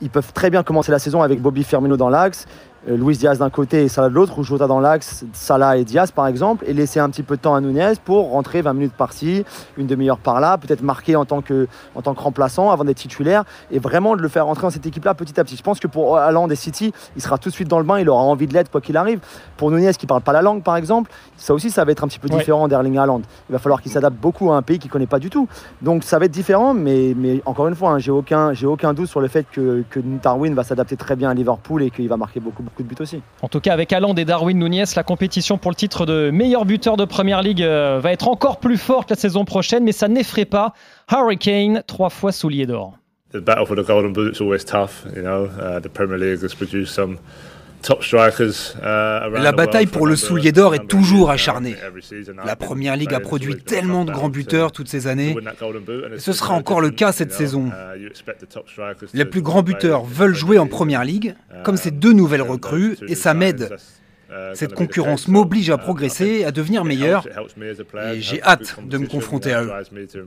Ils 0.02 0.10
peuvent 0.10 0.32
très 0.32 0.50
bien 0.50 0.62
commencer 0.62 0.92
la 0.92 0.98
saison 0.98 1.22
avec 1.22 1.40
Bobby 1.40 1.64
Firmino 1.64 1.96
dans 1.96 2.10
l'axe 2.10 2.46
Luis 2.86 3.16
Diaz 3.16 3.38
d'un 3.38 3.50
côté 3.50 3.84
et 3.84 3.88
Salah 3.88 4.08
de 4.08 4.14
l'autre, 4.14 4.38
ou 4.38 4.42
Jota 4.42 4.66
dans 4.66 4.80
l'axe, 4.80 5.24
Salah 5.32 5.76
et 5.76 5.84
Diaz 5.84 6.10
par 6.10 6.26
exemple, 6.26 6.64
et 6.66 6.72
laisser 6.72 6.98
un 6.98 7.08
petit 7.10 7.22
peu 7.22 7.36
de 7.36 7.40
temps 7.40 7.54
à 7.54 7.60
Nunez 7.60 7.92
pour 8.04 8.30
rentrer 8.30 8.60
20 8.60 8.72
minutes 8.72 8.92
par-ci, 8.94 9.44
une 9.76 9.86
demi-heure 9.86 10.18
par-là, 10.18 10.58
peut-être 10.58 10.82
marquer 10.82 11.14
en 11.14 11.24
tant, 11.24 11.42
que, 11.42 11.68
en 11.94 12.02
tant 12.02 12.14
que 12.14 12.20
remplaçant 12.20 12.70
avant 12.70 12.84
d'être 12.84 12.96
titulaire, 12.96 13.44
et 13.70 13.78
vraiment 13.78 14.16
de 14.16 14.22
le 14.22 14.28
faire 14.28 14.46
rentrer 14.46 14.62
dans 14.62 14.70
cette 14.70 14.86
équipe-là 14.86 15.14
petit 15.14 15.38
à 15.38 15.44
petit. 15.44 15.56
Je 15.56 15.62
pense 15.62 15.78
que 15.78 15.86
pour 15.86 16.16
Haaland 16.16 16.48
et 16.48 16.56
City, 16.56 16.92
il 17.14 17.22
sera 17.22 17.38
tout 17.38 17.50
de 17.50 17.54
suite 17.54 17.68
dans 17.68 17.78
le 17.78 17.84
bain, 17.84 18.00
il 18.00 18.08
aura 18.08 18.22
envie 18.22 18.46
de 18.48 18.54
l'être 18.54 18.70
quoi 18.70 18.80
qu'il 18.80 18.96
arrive. 18.96 19.20
Pour 19.56 19.70
Nunez 19.70 19.92
qui 19.94 20.06
parle 20.06 20.22
pas 20.22 20.32
la 20.32 20.42
langue 20.42 20.62
par 20.62 20.76
exemple, 20.76 21.10
ça 21.36 21.54
aussi 21.54 21.70
ça 21.70 21.84
va 21.84 21.92
être 21.92 22.02
un 22.02 22.08
petit 22.08 22.18
peu 22.18 22.28
Ouais. 22.32 22.38
différent 22.38 22.66
d'Erling 22.66 22.98
Haaland. 22.98 23.20
Il 23.48 23.52
va 23.52 23.58
falloir 23.58 23.80
qu'il 23.82 23.92
s'adapte 23.92 24.16
beaucoup 24.16 24.50
à 24.52 24.56
un 24.56 24.62
pays 24.62 24.78
qu'il 24.78 24.90
connaît 24.90 25.06
pas 25.06 25.18
du 25.18 25.30
tout. 25.30 25.46
Donc 25.82 26.02
ça 26.02 26.18
va 26.18 26.24
être 26.24 26.30
différent, 26.32 26.74
mais, 26.74 27.14
mais 27.16 27.42
encore 27.46 27.68
une 27.68 27.74
fois, 27.74 27.90
hein, 27.90 27.98
j'ai 27.98 28.10
aucun, 28.10 28.52
aucun 28.64 28.92
doute 28.94 29.08
sur 29.08 29.20
le 29.20 29.28
fait 29.28 29.46
que, 29.52 29.84
que 29.90 30.00
Darwin 30.00 30.54
va 30.54 30.64
s'adapter 30.64 30.96
très 30.96 31.14
bien 31.14 31.30
à 31.30 31.34
Liverpool 31.34 31.82
et 31.82 31.90
qu'il 31.90 32.08
va 32.08 32.16
marquer 32.16 32.40
beaucoup, 32.40 32.62
beaucoup 32.72 32.82
de 32.82 32.88
buts 32.88 33.00
aussi. 33.00 33.22
En 33.42 33.48
tout 33.48 33.60
cas, 33.60 33.72
avec 33.72 33.92
Haaland 33.92 34.14
et 34.14 34.24
Darwin 34.24 34.58
Nunez, 34.58 34.84
la 34.96 35.02
compétition 35.02 35.58
pour 35.58 35.70
le 35.70 35.76
titre 35.76 36.06
de 36.06 36.30
meilleur 36.30 36.64
buteur 36.64 36.96
de 36.96 37.04
Première 37.04 37.42
Ligue 37.42 37.62
euh, 37.62 38.00
va 38.02 38.12
être 38.12 38.28
encore 38.28 38.58
plus 38.58 38.78
forte 38.78 39.10
la 39.10 39.16
saison 39.16 39.44
prochaine, 39.44 39.84
mais 39.84 39.92
ça 39.92 40.08
n'effraie 40.08 40.44
pas 40.44 40.72
Harry 41.08 41.38
Kane, 41.38 41.82
trois 41.86 42.10
fois 42.10 42.32
soulier 42.32 42.66
d'or. 42.66 42.98
the 43.32 43.40
battle 43.40 43.64
for 43.64 43.74
the 43.74 43.82
golden 43.82 44.12
boot's 44.12 44.40
always 44.40 44.62
tough. 44.62 45.06
You 45.16 45.22
know, 45.22 45.46
uh, 45.46 45.80
the 45.80 45.88
Premier 45.88 46.18
League 46.18 46.42
has 46.42 46.54
produced 46.54 46.94
some 46.94 47.18
Uh, 47.88 49.38
La 49.40 49.52
bataille 49.52 49.86
pour 49.86 50.06
le 50.06 50.16
soulier 50.16 50.52
d'or 50.52 50.74
est 50.74 50.86
toujours 50.86 51.28
now. 51.28 51.32
acharnée. 51.32 51.76
La 52.44 52.56
Première 52.56 52.96
Ligue 52.96 53.14
a 53.14 53.20
produit 53.20 53.56
tellement 53.56 54.04
de 54.04 54.12
grands 54.12 54.28
buteurs 54.28 54.70
to- 54.72 54.76
toutes 54.76 54.88
ces 54.88 55.06
années. 55.06 55.36
Et 56.14 56.18
ce 56.18 56.32
sera 56.32 56.54
encore 56.54 56.80
le 56.80 56.90
cas 56.90 57.12
cette 57.12 57.32
saison. 57.32 57.70
Uh, 57.96 58.08
Les 59.14 59.24
plus 59.24 59.42
grands 59.42 59.62
buteurs 59.62 60.04
veulent 60.04 60.34
jouer 60.34 60.58
en 60.58 60.66
Premier 60.66 60.82
Première 60.82 61.04
Ligue, 61.04 61.24
League. 61.24 61.62
comme 61.64 61.76
ces 61.76 61.90
deux 61.92 62.12
nouvelles 62.12 62.42
recrues, 62.42 62.96
et 63.06 63.14
ça 63.14 63.34
m'aide. 63.34 63.70
Uh, 64.32 64.54
Cette 64.54 64.72
concurrence 64.72 65.28
m'oblige 65.28 65.68
à 65.68 65.74
uh, 65.74 65.78
progresser, 65.78 66.44
à 66.44 66.52
devenir 66.52 66.84
meilleur, 66.84 67.26
It 67.26 67.36
helps 67.36 67.54
me 67.56 67.70
as 67.70 67.80
a 67.80 67.84
player, 67.84 68.16
et 68.16 68.20
j'ai 68.22 68.42
hâte 68.42 68.76
de 68.82 68.96
me 68.96 69.06
confronter 69.06 69.52
à 69.52 69.62
it 69.62 69.68
eux. 69.68 70.24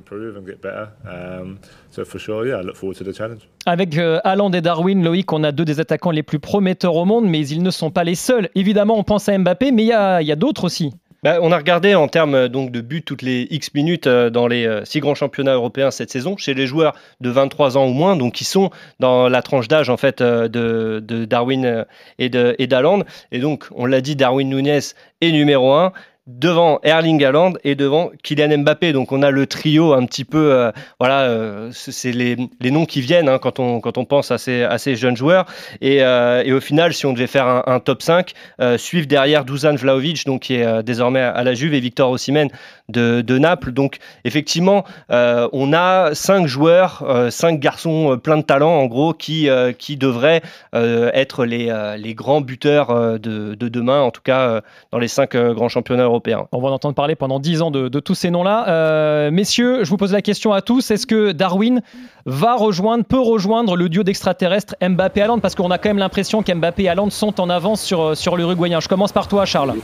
Um, 1.06 1.58
so 1.90 2.06
for 2.06 2.20
sure, 2.20 2.46
yeah, 2.46 2.62
I 2.62 2.64
look 2.64 2.76
forward 2.76 2.98
to 2.98 3.04
the 3.04 3.16
challenge. 3.16 3.50
Avec 3.66 3.98
euh, 3.98 4.20
Haaland 4.24 4.52
et 4.52 4.62
Darwin, 4.62 5.04
Loïc, 5.04 5.34
on 5.34 5.44
a 5.44 5.52
deux 5.52 5.66
des 5.66 5.80
attaquants 5.80 6.12
les 6.12 6.22
plus 6.22 6.38
prometteurs 6.38 6.96
au 6.96 7.06
monde, 7.06 7.26
mais 7.26 7.48
ils 7.48 7.64
ne 7.64 7.72
sont 7.72 7.90
pas 7.90 8.04
les 8.04 8.14
seuls. 8.14 8.50
Évidemment, 8.54 9.00
on 9.00 9.04
pense 9.04 9.28
à 9.28 9.36
Mbappé, 9.36 9.72
mais 9.72 9.84
il 9.84 9.88
y 9.88 9.94
a, 9.94 10.22
il 10.22 10.28
y 10.28 10.32
a 10.32 10.36
d'autres 10.36 10.66
aussi. 10.66 10.94
Bah, 11.26 11.40
on 11.42 11.52
a 11.52 11.58
regardé 11.58 11.96
en 11.96 12.08
termes 12.08 12.36
euh, 12.36 12.48
donc 12.48 12.70
de 12.70 12.82
buts 12.82 13.02
toutes 13.02 13.24
les 13.24 13.48
X 13.50 13.74
minutes 13.74 14.06
euh, 14.06 14.30
dans 14.30 14.46
les 14.46 14.68
euh, 14.68 14.86
six 14.86 15.00
grands 15.00 15.16
championnats 15.16 15.56
européens 15.56 15.90
cette 15.90 16.12
saison 16.12 16.38
chez 16.38 16.54
les 16.54 16.68
joueurs 16.68 16.94
de 17.20 17.32
23 17.32 17.80
ans 17.80 17.88
ou 17.88 17.94
moins, 17.94 18.16
donc 18.16 18.34
qui 18.34 18.44
sont 18.44 18.70
dans 19.00 19.28
la 19.28 19.42
tranche 19.42 19.68
d'âge 19.68 19.90
en 19.90 19.98
fait 19.98 20.22
de, 20.22 21.00
Darwin 21.26 21.84
et 22.20 22.30
d'Haaland. 22.30 23.00
Et 23.32 23.40
donc 23.40 23.66
on 23.74 23.88
l'a 23.88 24.02
dit, 24.02 24.16
Darwin 24.16 24.48
Nunez 24.48 24.80
est 25.22 25.32
numéro 25.32 25.74
1 25.74 25.94
devant 26.28 26.80
Erling 26.82 27.24
Haaland 27.24 27.54
et 27.64 27.76
devant 27.76 28.10
Kylian 28.24 28.58
Mbappé. 28.60 28.94
Donc 28.94 29.12
on 29.12 29.22
a 29.22 29.30
le 29.30 29.46
trio 29.46 29.94
un 29.94 30.06
petit 30.06 30.26
peu, 30.26 30.54
euh, 30.54 30.72
voilà, 31.00 31.22
euh, 31.22 31.70
c'est 31.72 32.12
les, 32.12 32.36
les 32.60 32.72
noms 32.72 32.86
qui 32.86 33.02
viennent 33.02 33.30
hein, 33.30 33.38
quand, 33.38 33.60
on, 33.60 33.80
quand 33.80 34.00
on 34.00 34.06
pense 34.06 34.32
à 34.32 34.40
ces, 34.40 34.64
à 34.64 34.80
ces 34.80 34.96
jeunes 34.96 35.16
joueurs. 35.16 35.46
Et, 35.82 36.02
euh, 36.02 36.42
et 36.44 36.52
au 36.52 36.60
final, 36.60 36.94
si 36.94 37.06
on 37.06 37.14
devait 37.14 37.28
faire 37.28 37.48
un, 37.68 37.80
top 37.80 38.02
5, 38.02 38.34
euh, 38.60 38.78
suivent 38.78 39.08
derrière 39.08 39.46
Dusan 39.46 39.76
Vlahovic, 39.76 40.26
donc 40.26 40.42
qui 40.42 40.56
est 40.56 40.84
désormais 40.84 41.22
à 41.22 41.44
la 41.44 41.54
Juve, 41.54 41.74
et 41.74 41.80
Victor 41.80 42.10
Osimhen 42.10 42.50
de, 42.90 43.22
de 43.22 43.38
Naples. 43.38 43.72
Donc 43.72 43.98
effectivement, 44.24 44.84
on 45.10 45.74
a 45.74 46.16
cinq 46.16 46.48
joueurs, 46.48 47.04
cinq 47.30 47.60
garçons 47.60 48.18
pleins 48.22 48.38
de 48.38 48.44
talent 48.44 48.72
en 48.72 48.86
gros, 48.86 49.14
qui, 49.14 49.48
qui 49.78 49.98
devraient 49.98 50.42
être 50.74 51.46
les, 51.46 51.96
les 51.98 52.14
grands 52.14 52.42
buteurs 52.42 53.20
de, 53.20 53.56
de 53.56 53.68
demain, 53.68 54.02
en 54.02 54.12
tout 54.12 54.22
cas 54.24 54.62
dans 54.92 55.00
les 55.00 55.08
cinq 55.08 55.36
grands 55.36 55.70
championnats 55.70 56.08
On 56.52 56.62
va 56.62 56.70
en 56.70 56.74
entendre 56.74 56.96
parler 56.96 57.16
pendant 57.16 57.40
10 57.40 57.62
ans 57.62 57.72
de, 57.72 57.88
de 57.88 58.00
tous 58.00 58.16
ces 58.16 58.30
noms-là. 58.30 58.68
Euh, 58.68 59.32
messieurs, 59.32 59.84
je 59.84 59.90
vous 59.90 59.98
pose 59.98 60.14
la 60.14 60.22
question 60.22 60.54
à 60.54 60.62
tous. 60.62 60.92
Est-ce 60.92 61.08
que 61.08 61.32
Darwin 61.32 61.82
va 62.26 62.56
rejoindre, 62.56 63.06
peut 63.06 63.20
rejoindre 63.20 63.76
le 63.76 63.90
duo 63.90 64.04
d'extraterrestres 64.04 64.76
Mbappé-Haaland 64.82 65.40
Parce 65.40 65.56
qu'on 65.56 65.72
a 65.72 65.78
quand 65.78 65.90
même 65.90 65.98
l'impression 65.98 66.44
qu'Mbappé 66.44 66.86
et 66.86 67.10
sont 67.10 67.40
en 67.40 67.50
avance 67.50 67.82
sur, 67.82 68.16
sur 68.18 68.38
l'Uruguayen. 68.38 68.80
Je 68.80 68.88
commence 68.88 69.12
par 69.12 69.28
toi, 69.28 69.46
Charles. 69.46 69.76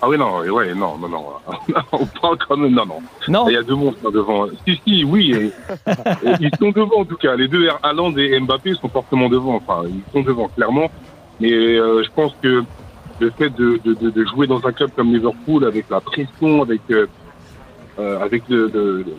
Ah 0.00 0.08
oui, 0.08 0.16
non, 0.16 0.38
ouais, 0.40 0.74
non, 0.74 0.96
non, 0.96 1.08
non. 1.08 1.24
On 1.92 2.06
parle 2.20 2.38
quand 2.46 2.56
même, 2.56 2.72
non, 2.72 2.86
non. 2.86 3.00
Non? 3.26 3.48
Il 3.48 3.54
y 3.54 3.56
a 3.56 3.62
deux 3.62 3.74
monstres 3.74 4.12
devant. 4.12 4.46
Si, 4.66 4.80
si, 4.86 5.04
oui. 5.04 5.50
ils 6.40 6.50
sont 6.60 6.70
devant, 6.70 7.00
en 7.00 7.04
tout 7.04 7.16
cas. 7.16 7.34
Les 7.34 7.48
deux, 7.48 7.68
Haaland 7.82 8.16
et 8.16 8.38
Mbappé, 8.38 8.74
sont 8.74 8.88
fortement 8.88 9.28
devant. 9.28 9.56
Enfin, 9.56 9.82
ils 9.88 10.12
sont 10.12 10.22
devant, 10.22 10.48
clairement. 10.48 10.88
Mais 11.40 11.52
euh, 11.52 12.02
je 12.04 12.10
pense 12.14 12.32
que 12.40 12.62
le 13.20 13.30
fait 13.30 13.50
de, 13.50 13.80
de, 13.84 13.94
de, 13.94 14.10
de 14.10 14.24
jouer 14.26 14.46
dans 14.46 14.64
un 14.66 14.72
club 14.72 14.90
comme 14.94 15.12
Liverpool, 15.12 15.64
avec 15.64 15.88
la 15.90 16.00
pression, 16.00 16.62
avec, 16.62 16.80
euh, 16.90 17.06
euh, 17.98 18.20
avec 18.20 18.48
le, 18.48 18.68
le- 18.72 18.98
le- 19.02 19.16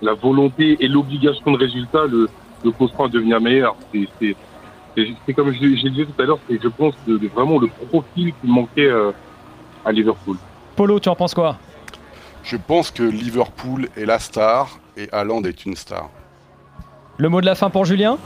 la 0.00 0.14
volonté 0.14 0.76
et 0.80 0.88
l'obligation 0.88 1.52
de 1.52 1.58
résultat, 1.58 2.06
le, 2.06 2.28
le 2.64 2.70
poussera 2.72 3.04
à 3.06 3.08
devenir 3.08 3.40
meilleur. 3.40 3.76
C'est- 3.92 4.08
C'est 4.20 4.36
c'est- 4.96 5.14
c'est 5.26 5.34
comme 5.34 5.52
je, 5.52 5.58
je 5.58 5.88
disais 5.88 6.06
tout 6.06 6.20
à 6.22 6.24
l'heure, 6.24 6.38
c'est, 6.48 6.60
je 6.62 6.68
pense, 6.68 6.94
de, 7.06 7.18
de 7.18 7.28
vraiment 7.28 7.58
le 7.60 7.68
profil 7.68 8.32
qui 8.40 8.46
manquait 8.48 8.86
euh, 8.88 9.12
à 9.84 9.92
Liverpool. 9.92 10.36
Polo, 10.74 10.98
tu 10.98 11.08
en 11.08 11.14
penses 11.14 11.34
quoi? 11.34 11.56
Je 12.42 12.56
pense 12.56 12.90
que 12.90 13.02
Liverpool 13.02 13.88
est 13.96 14.06
la 14.06 14.18
star 14.18 14.78
et 14.96 15.08
Haaland 15.12 15.42
est 15.42 15.66
une 15.66 15.76
star. 15.76 16.08
Le 17.18 17.28
mot 17.28 17.40
de 17.40 17.46
la 17.46 17.54
fin 17.54 17.68
pour 17.70 17.84
Julien? 17.84 18.16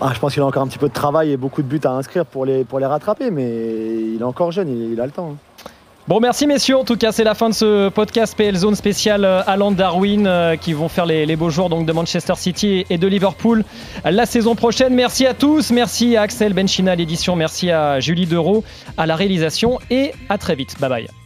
Ah, 0.00 0.12
je 0.14 0.18
pense 0.18 0.32
qu'il 0.32 0.42
a 0.42 0.46
encore 0.46 0.62
un 0.62 0.66
petit 0.66 0.78
peu 0.78 0.88
de 0.88 0.94
travail 0.94 1.30
et 1.30 1.36
beaucoup 1.36 1.62
de 1.62 1.68
buts 1.68 1.80
à 1.84 1.90
inscrire 1.90 2.26
pour 2.26 2.44
les, 2.44 2.64
rattraper, 2.82 3.30
mais 3.30 3.48
il 4.14 4.18
est 4.20 4.24
encore 4.24 4.52
jeune, 4.52 4.68
il, 4.92 5.00
a 5.00 5.06
le 5.06 5.12
temps. 5.12 5.32
hein. 5.32 5.68
Bon, 6.06 6.20
merci 6.20 6.46
messieurs. 6.46 6.76
En 6.76 6.84
tout 6.84 6.96
cas, 6.96 7.12
c'est 7.12 7.24
la 7.24 7.34
fin 7.34 7.48
de 7.48 7.54
ce 7.54 7.88
podcast 7.88 8.36
PL 8.36 8.54
Zone 8.56 8.74
spécial 8.74 9.24
euh, 9.24 9.40
Haaland 9.46 9.72
Darwin 9.72 10.26
euh, 10.26 10.56
qui 10.56 10.74
vont 10.74 10.90
faire 10.90 11.06
les, 11.06 11.34
beaux 11.34 11.48
jours 11.48 11.70
donc 11.70 11.86
de 11.86 11.92
Manchester 11.92 12.34
City 12.36 12.84
et 12.90 12.98
de 12.98 13.06
Liverpool 13.06 13.64
la 14.04 14.26
saison 14.26 14.54
prochaine. 14.54 14.94
Merci 14.94 15.24
à 15.24 15.32
tous. 15.32 15.70
Merci 15.70 16.18
à 16.18 16.22
Axel 16.22 16.52
Benchina 16.52 16.94
l'édition. 16.94 17.36
Merci 17.36 17.70
à 17.70 18.00
Julie 18.00 18.26
Dereau 18.26 18.64
à 18.98 19.06
la 19.06 19.16
réalisation 19.16 19.78
et 19.90 20.12
à 20.28 20.36
très 20.36 20.56
vite. 20.56 20.76
Bye 20.78 20.90
bye. 20.90 21.23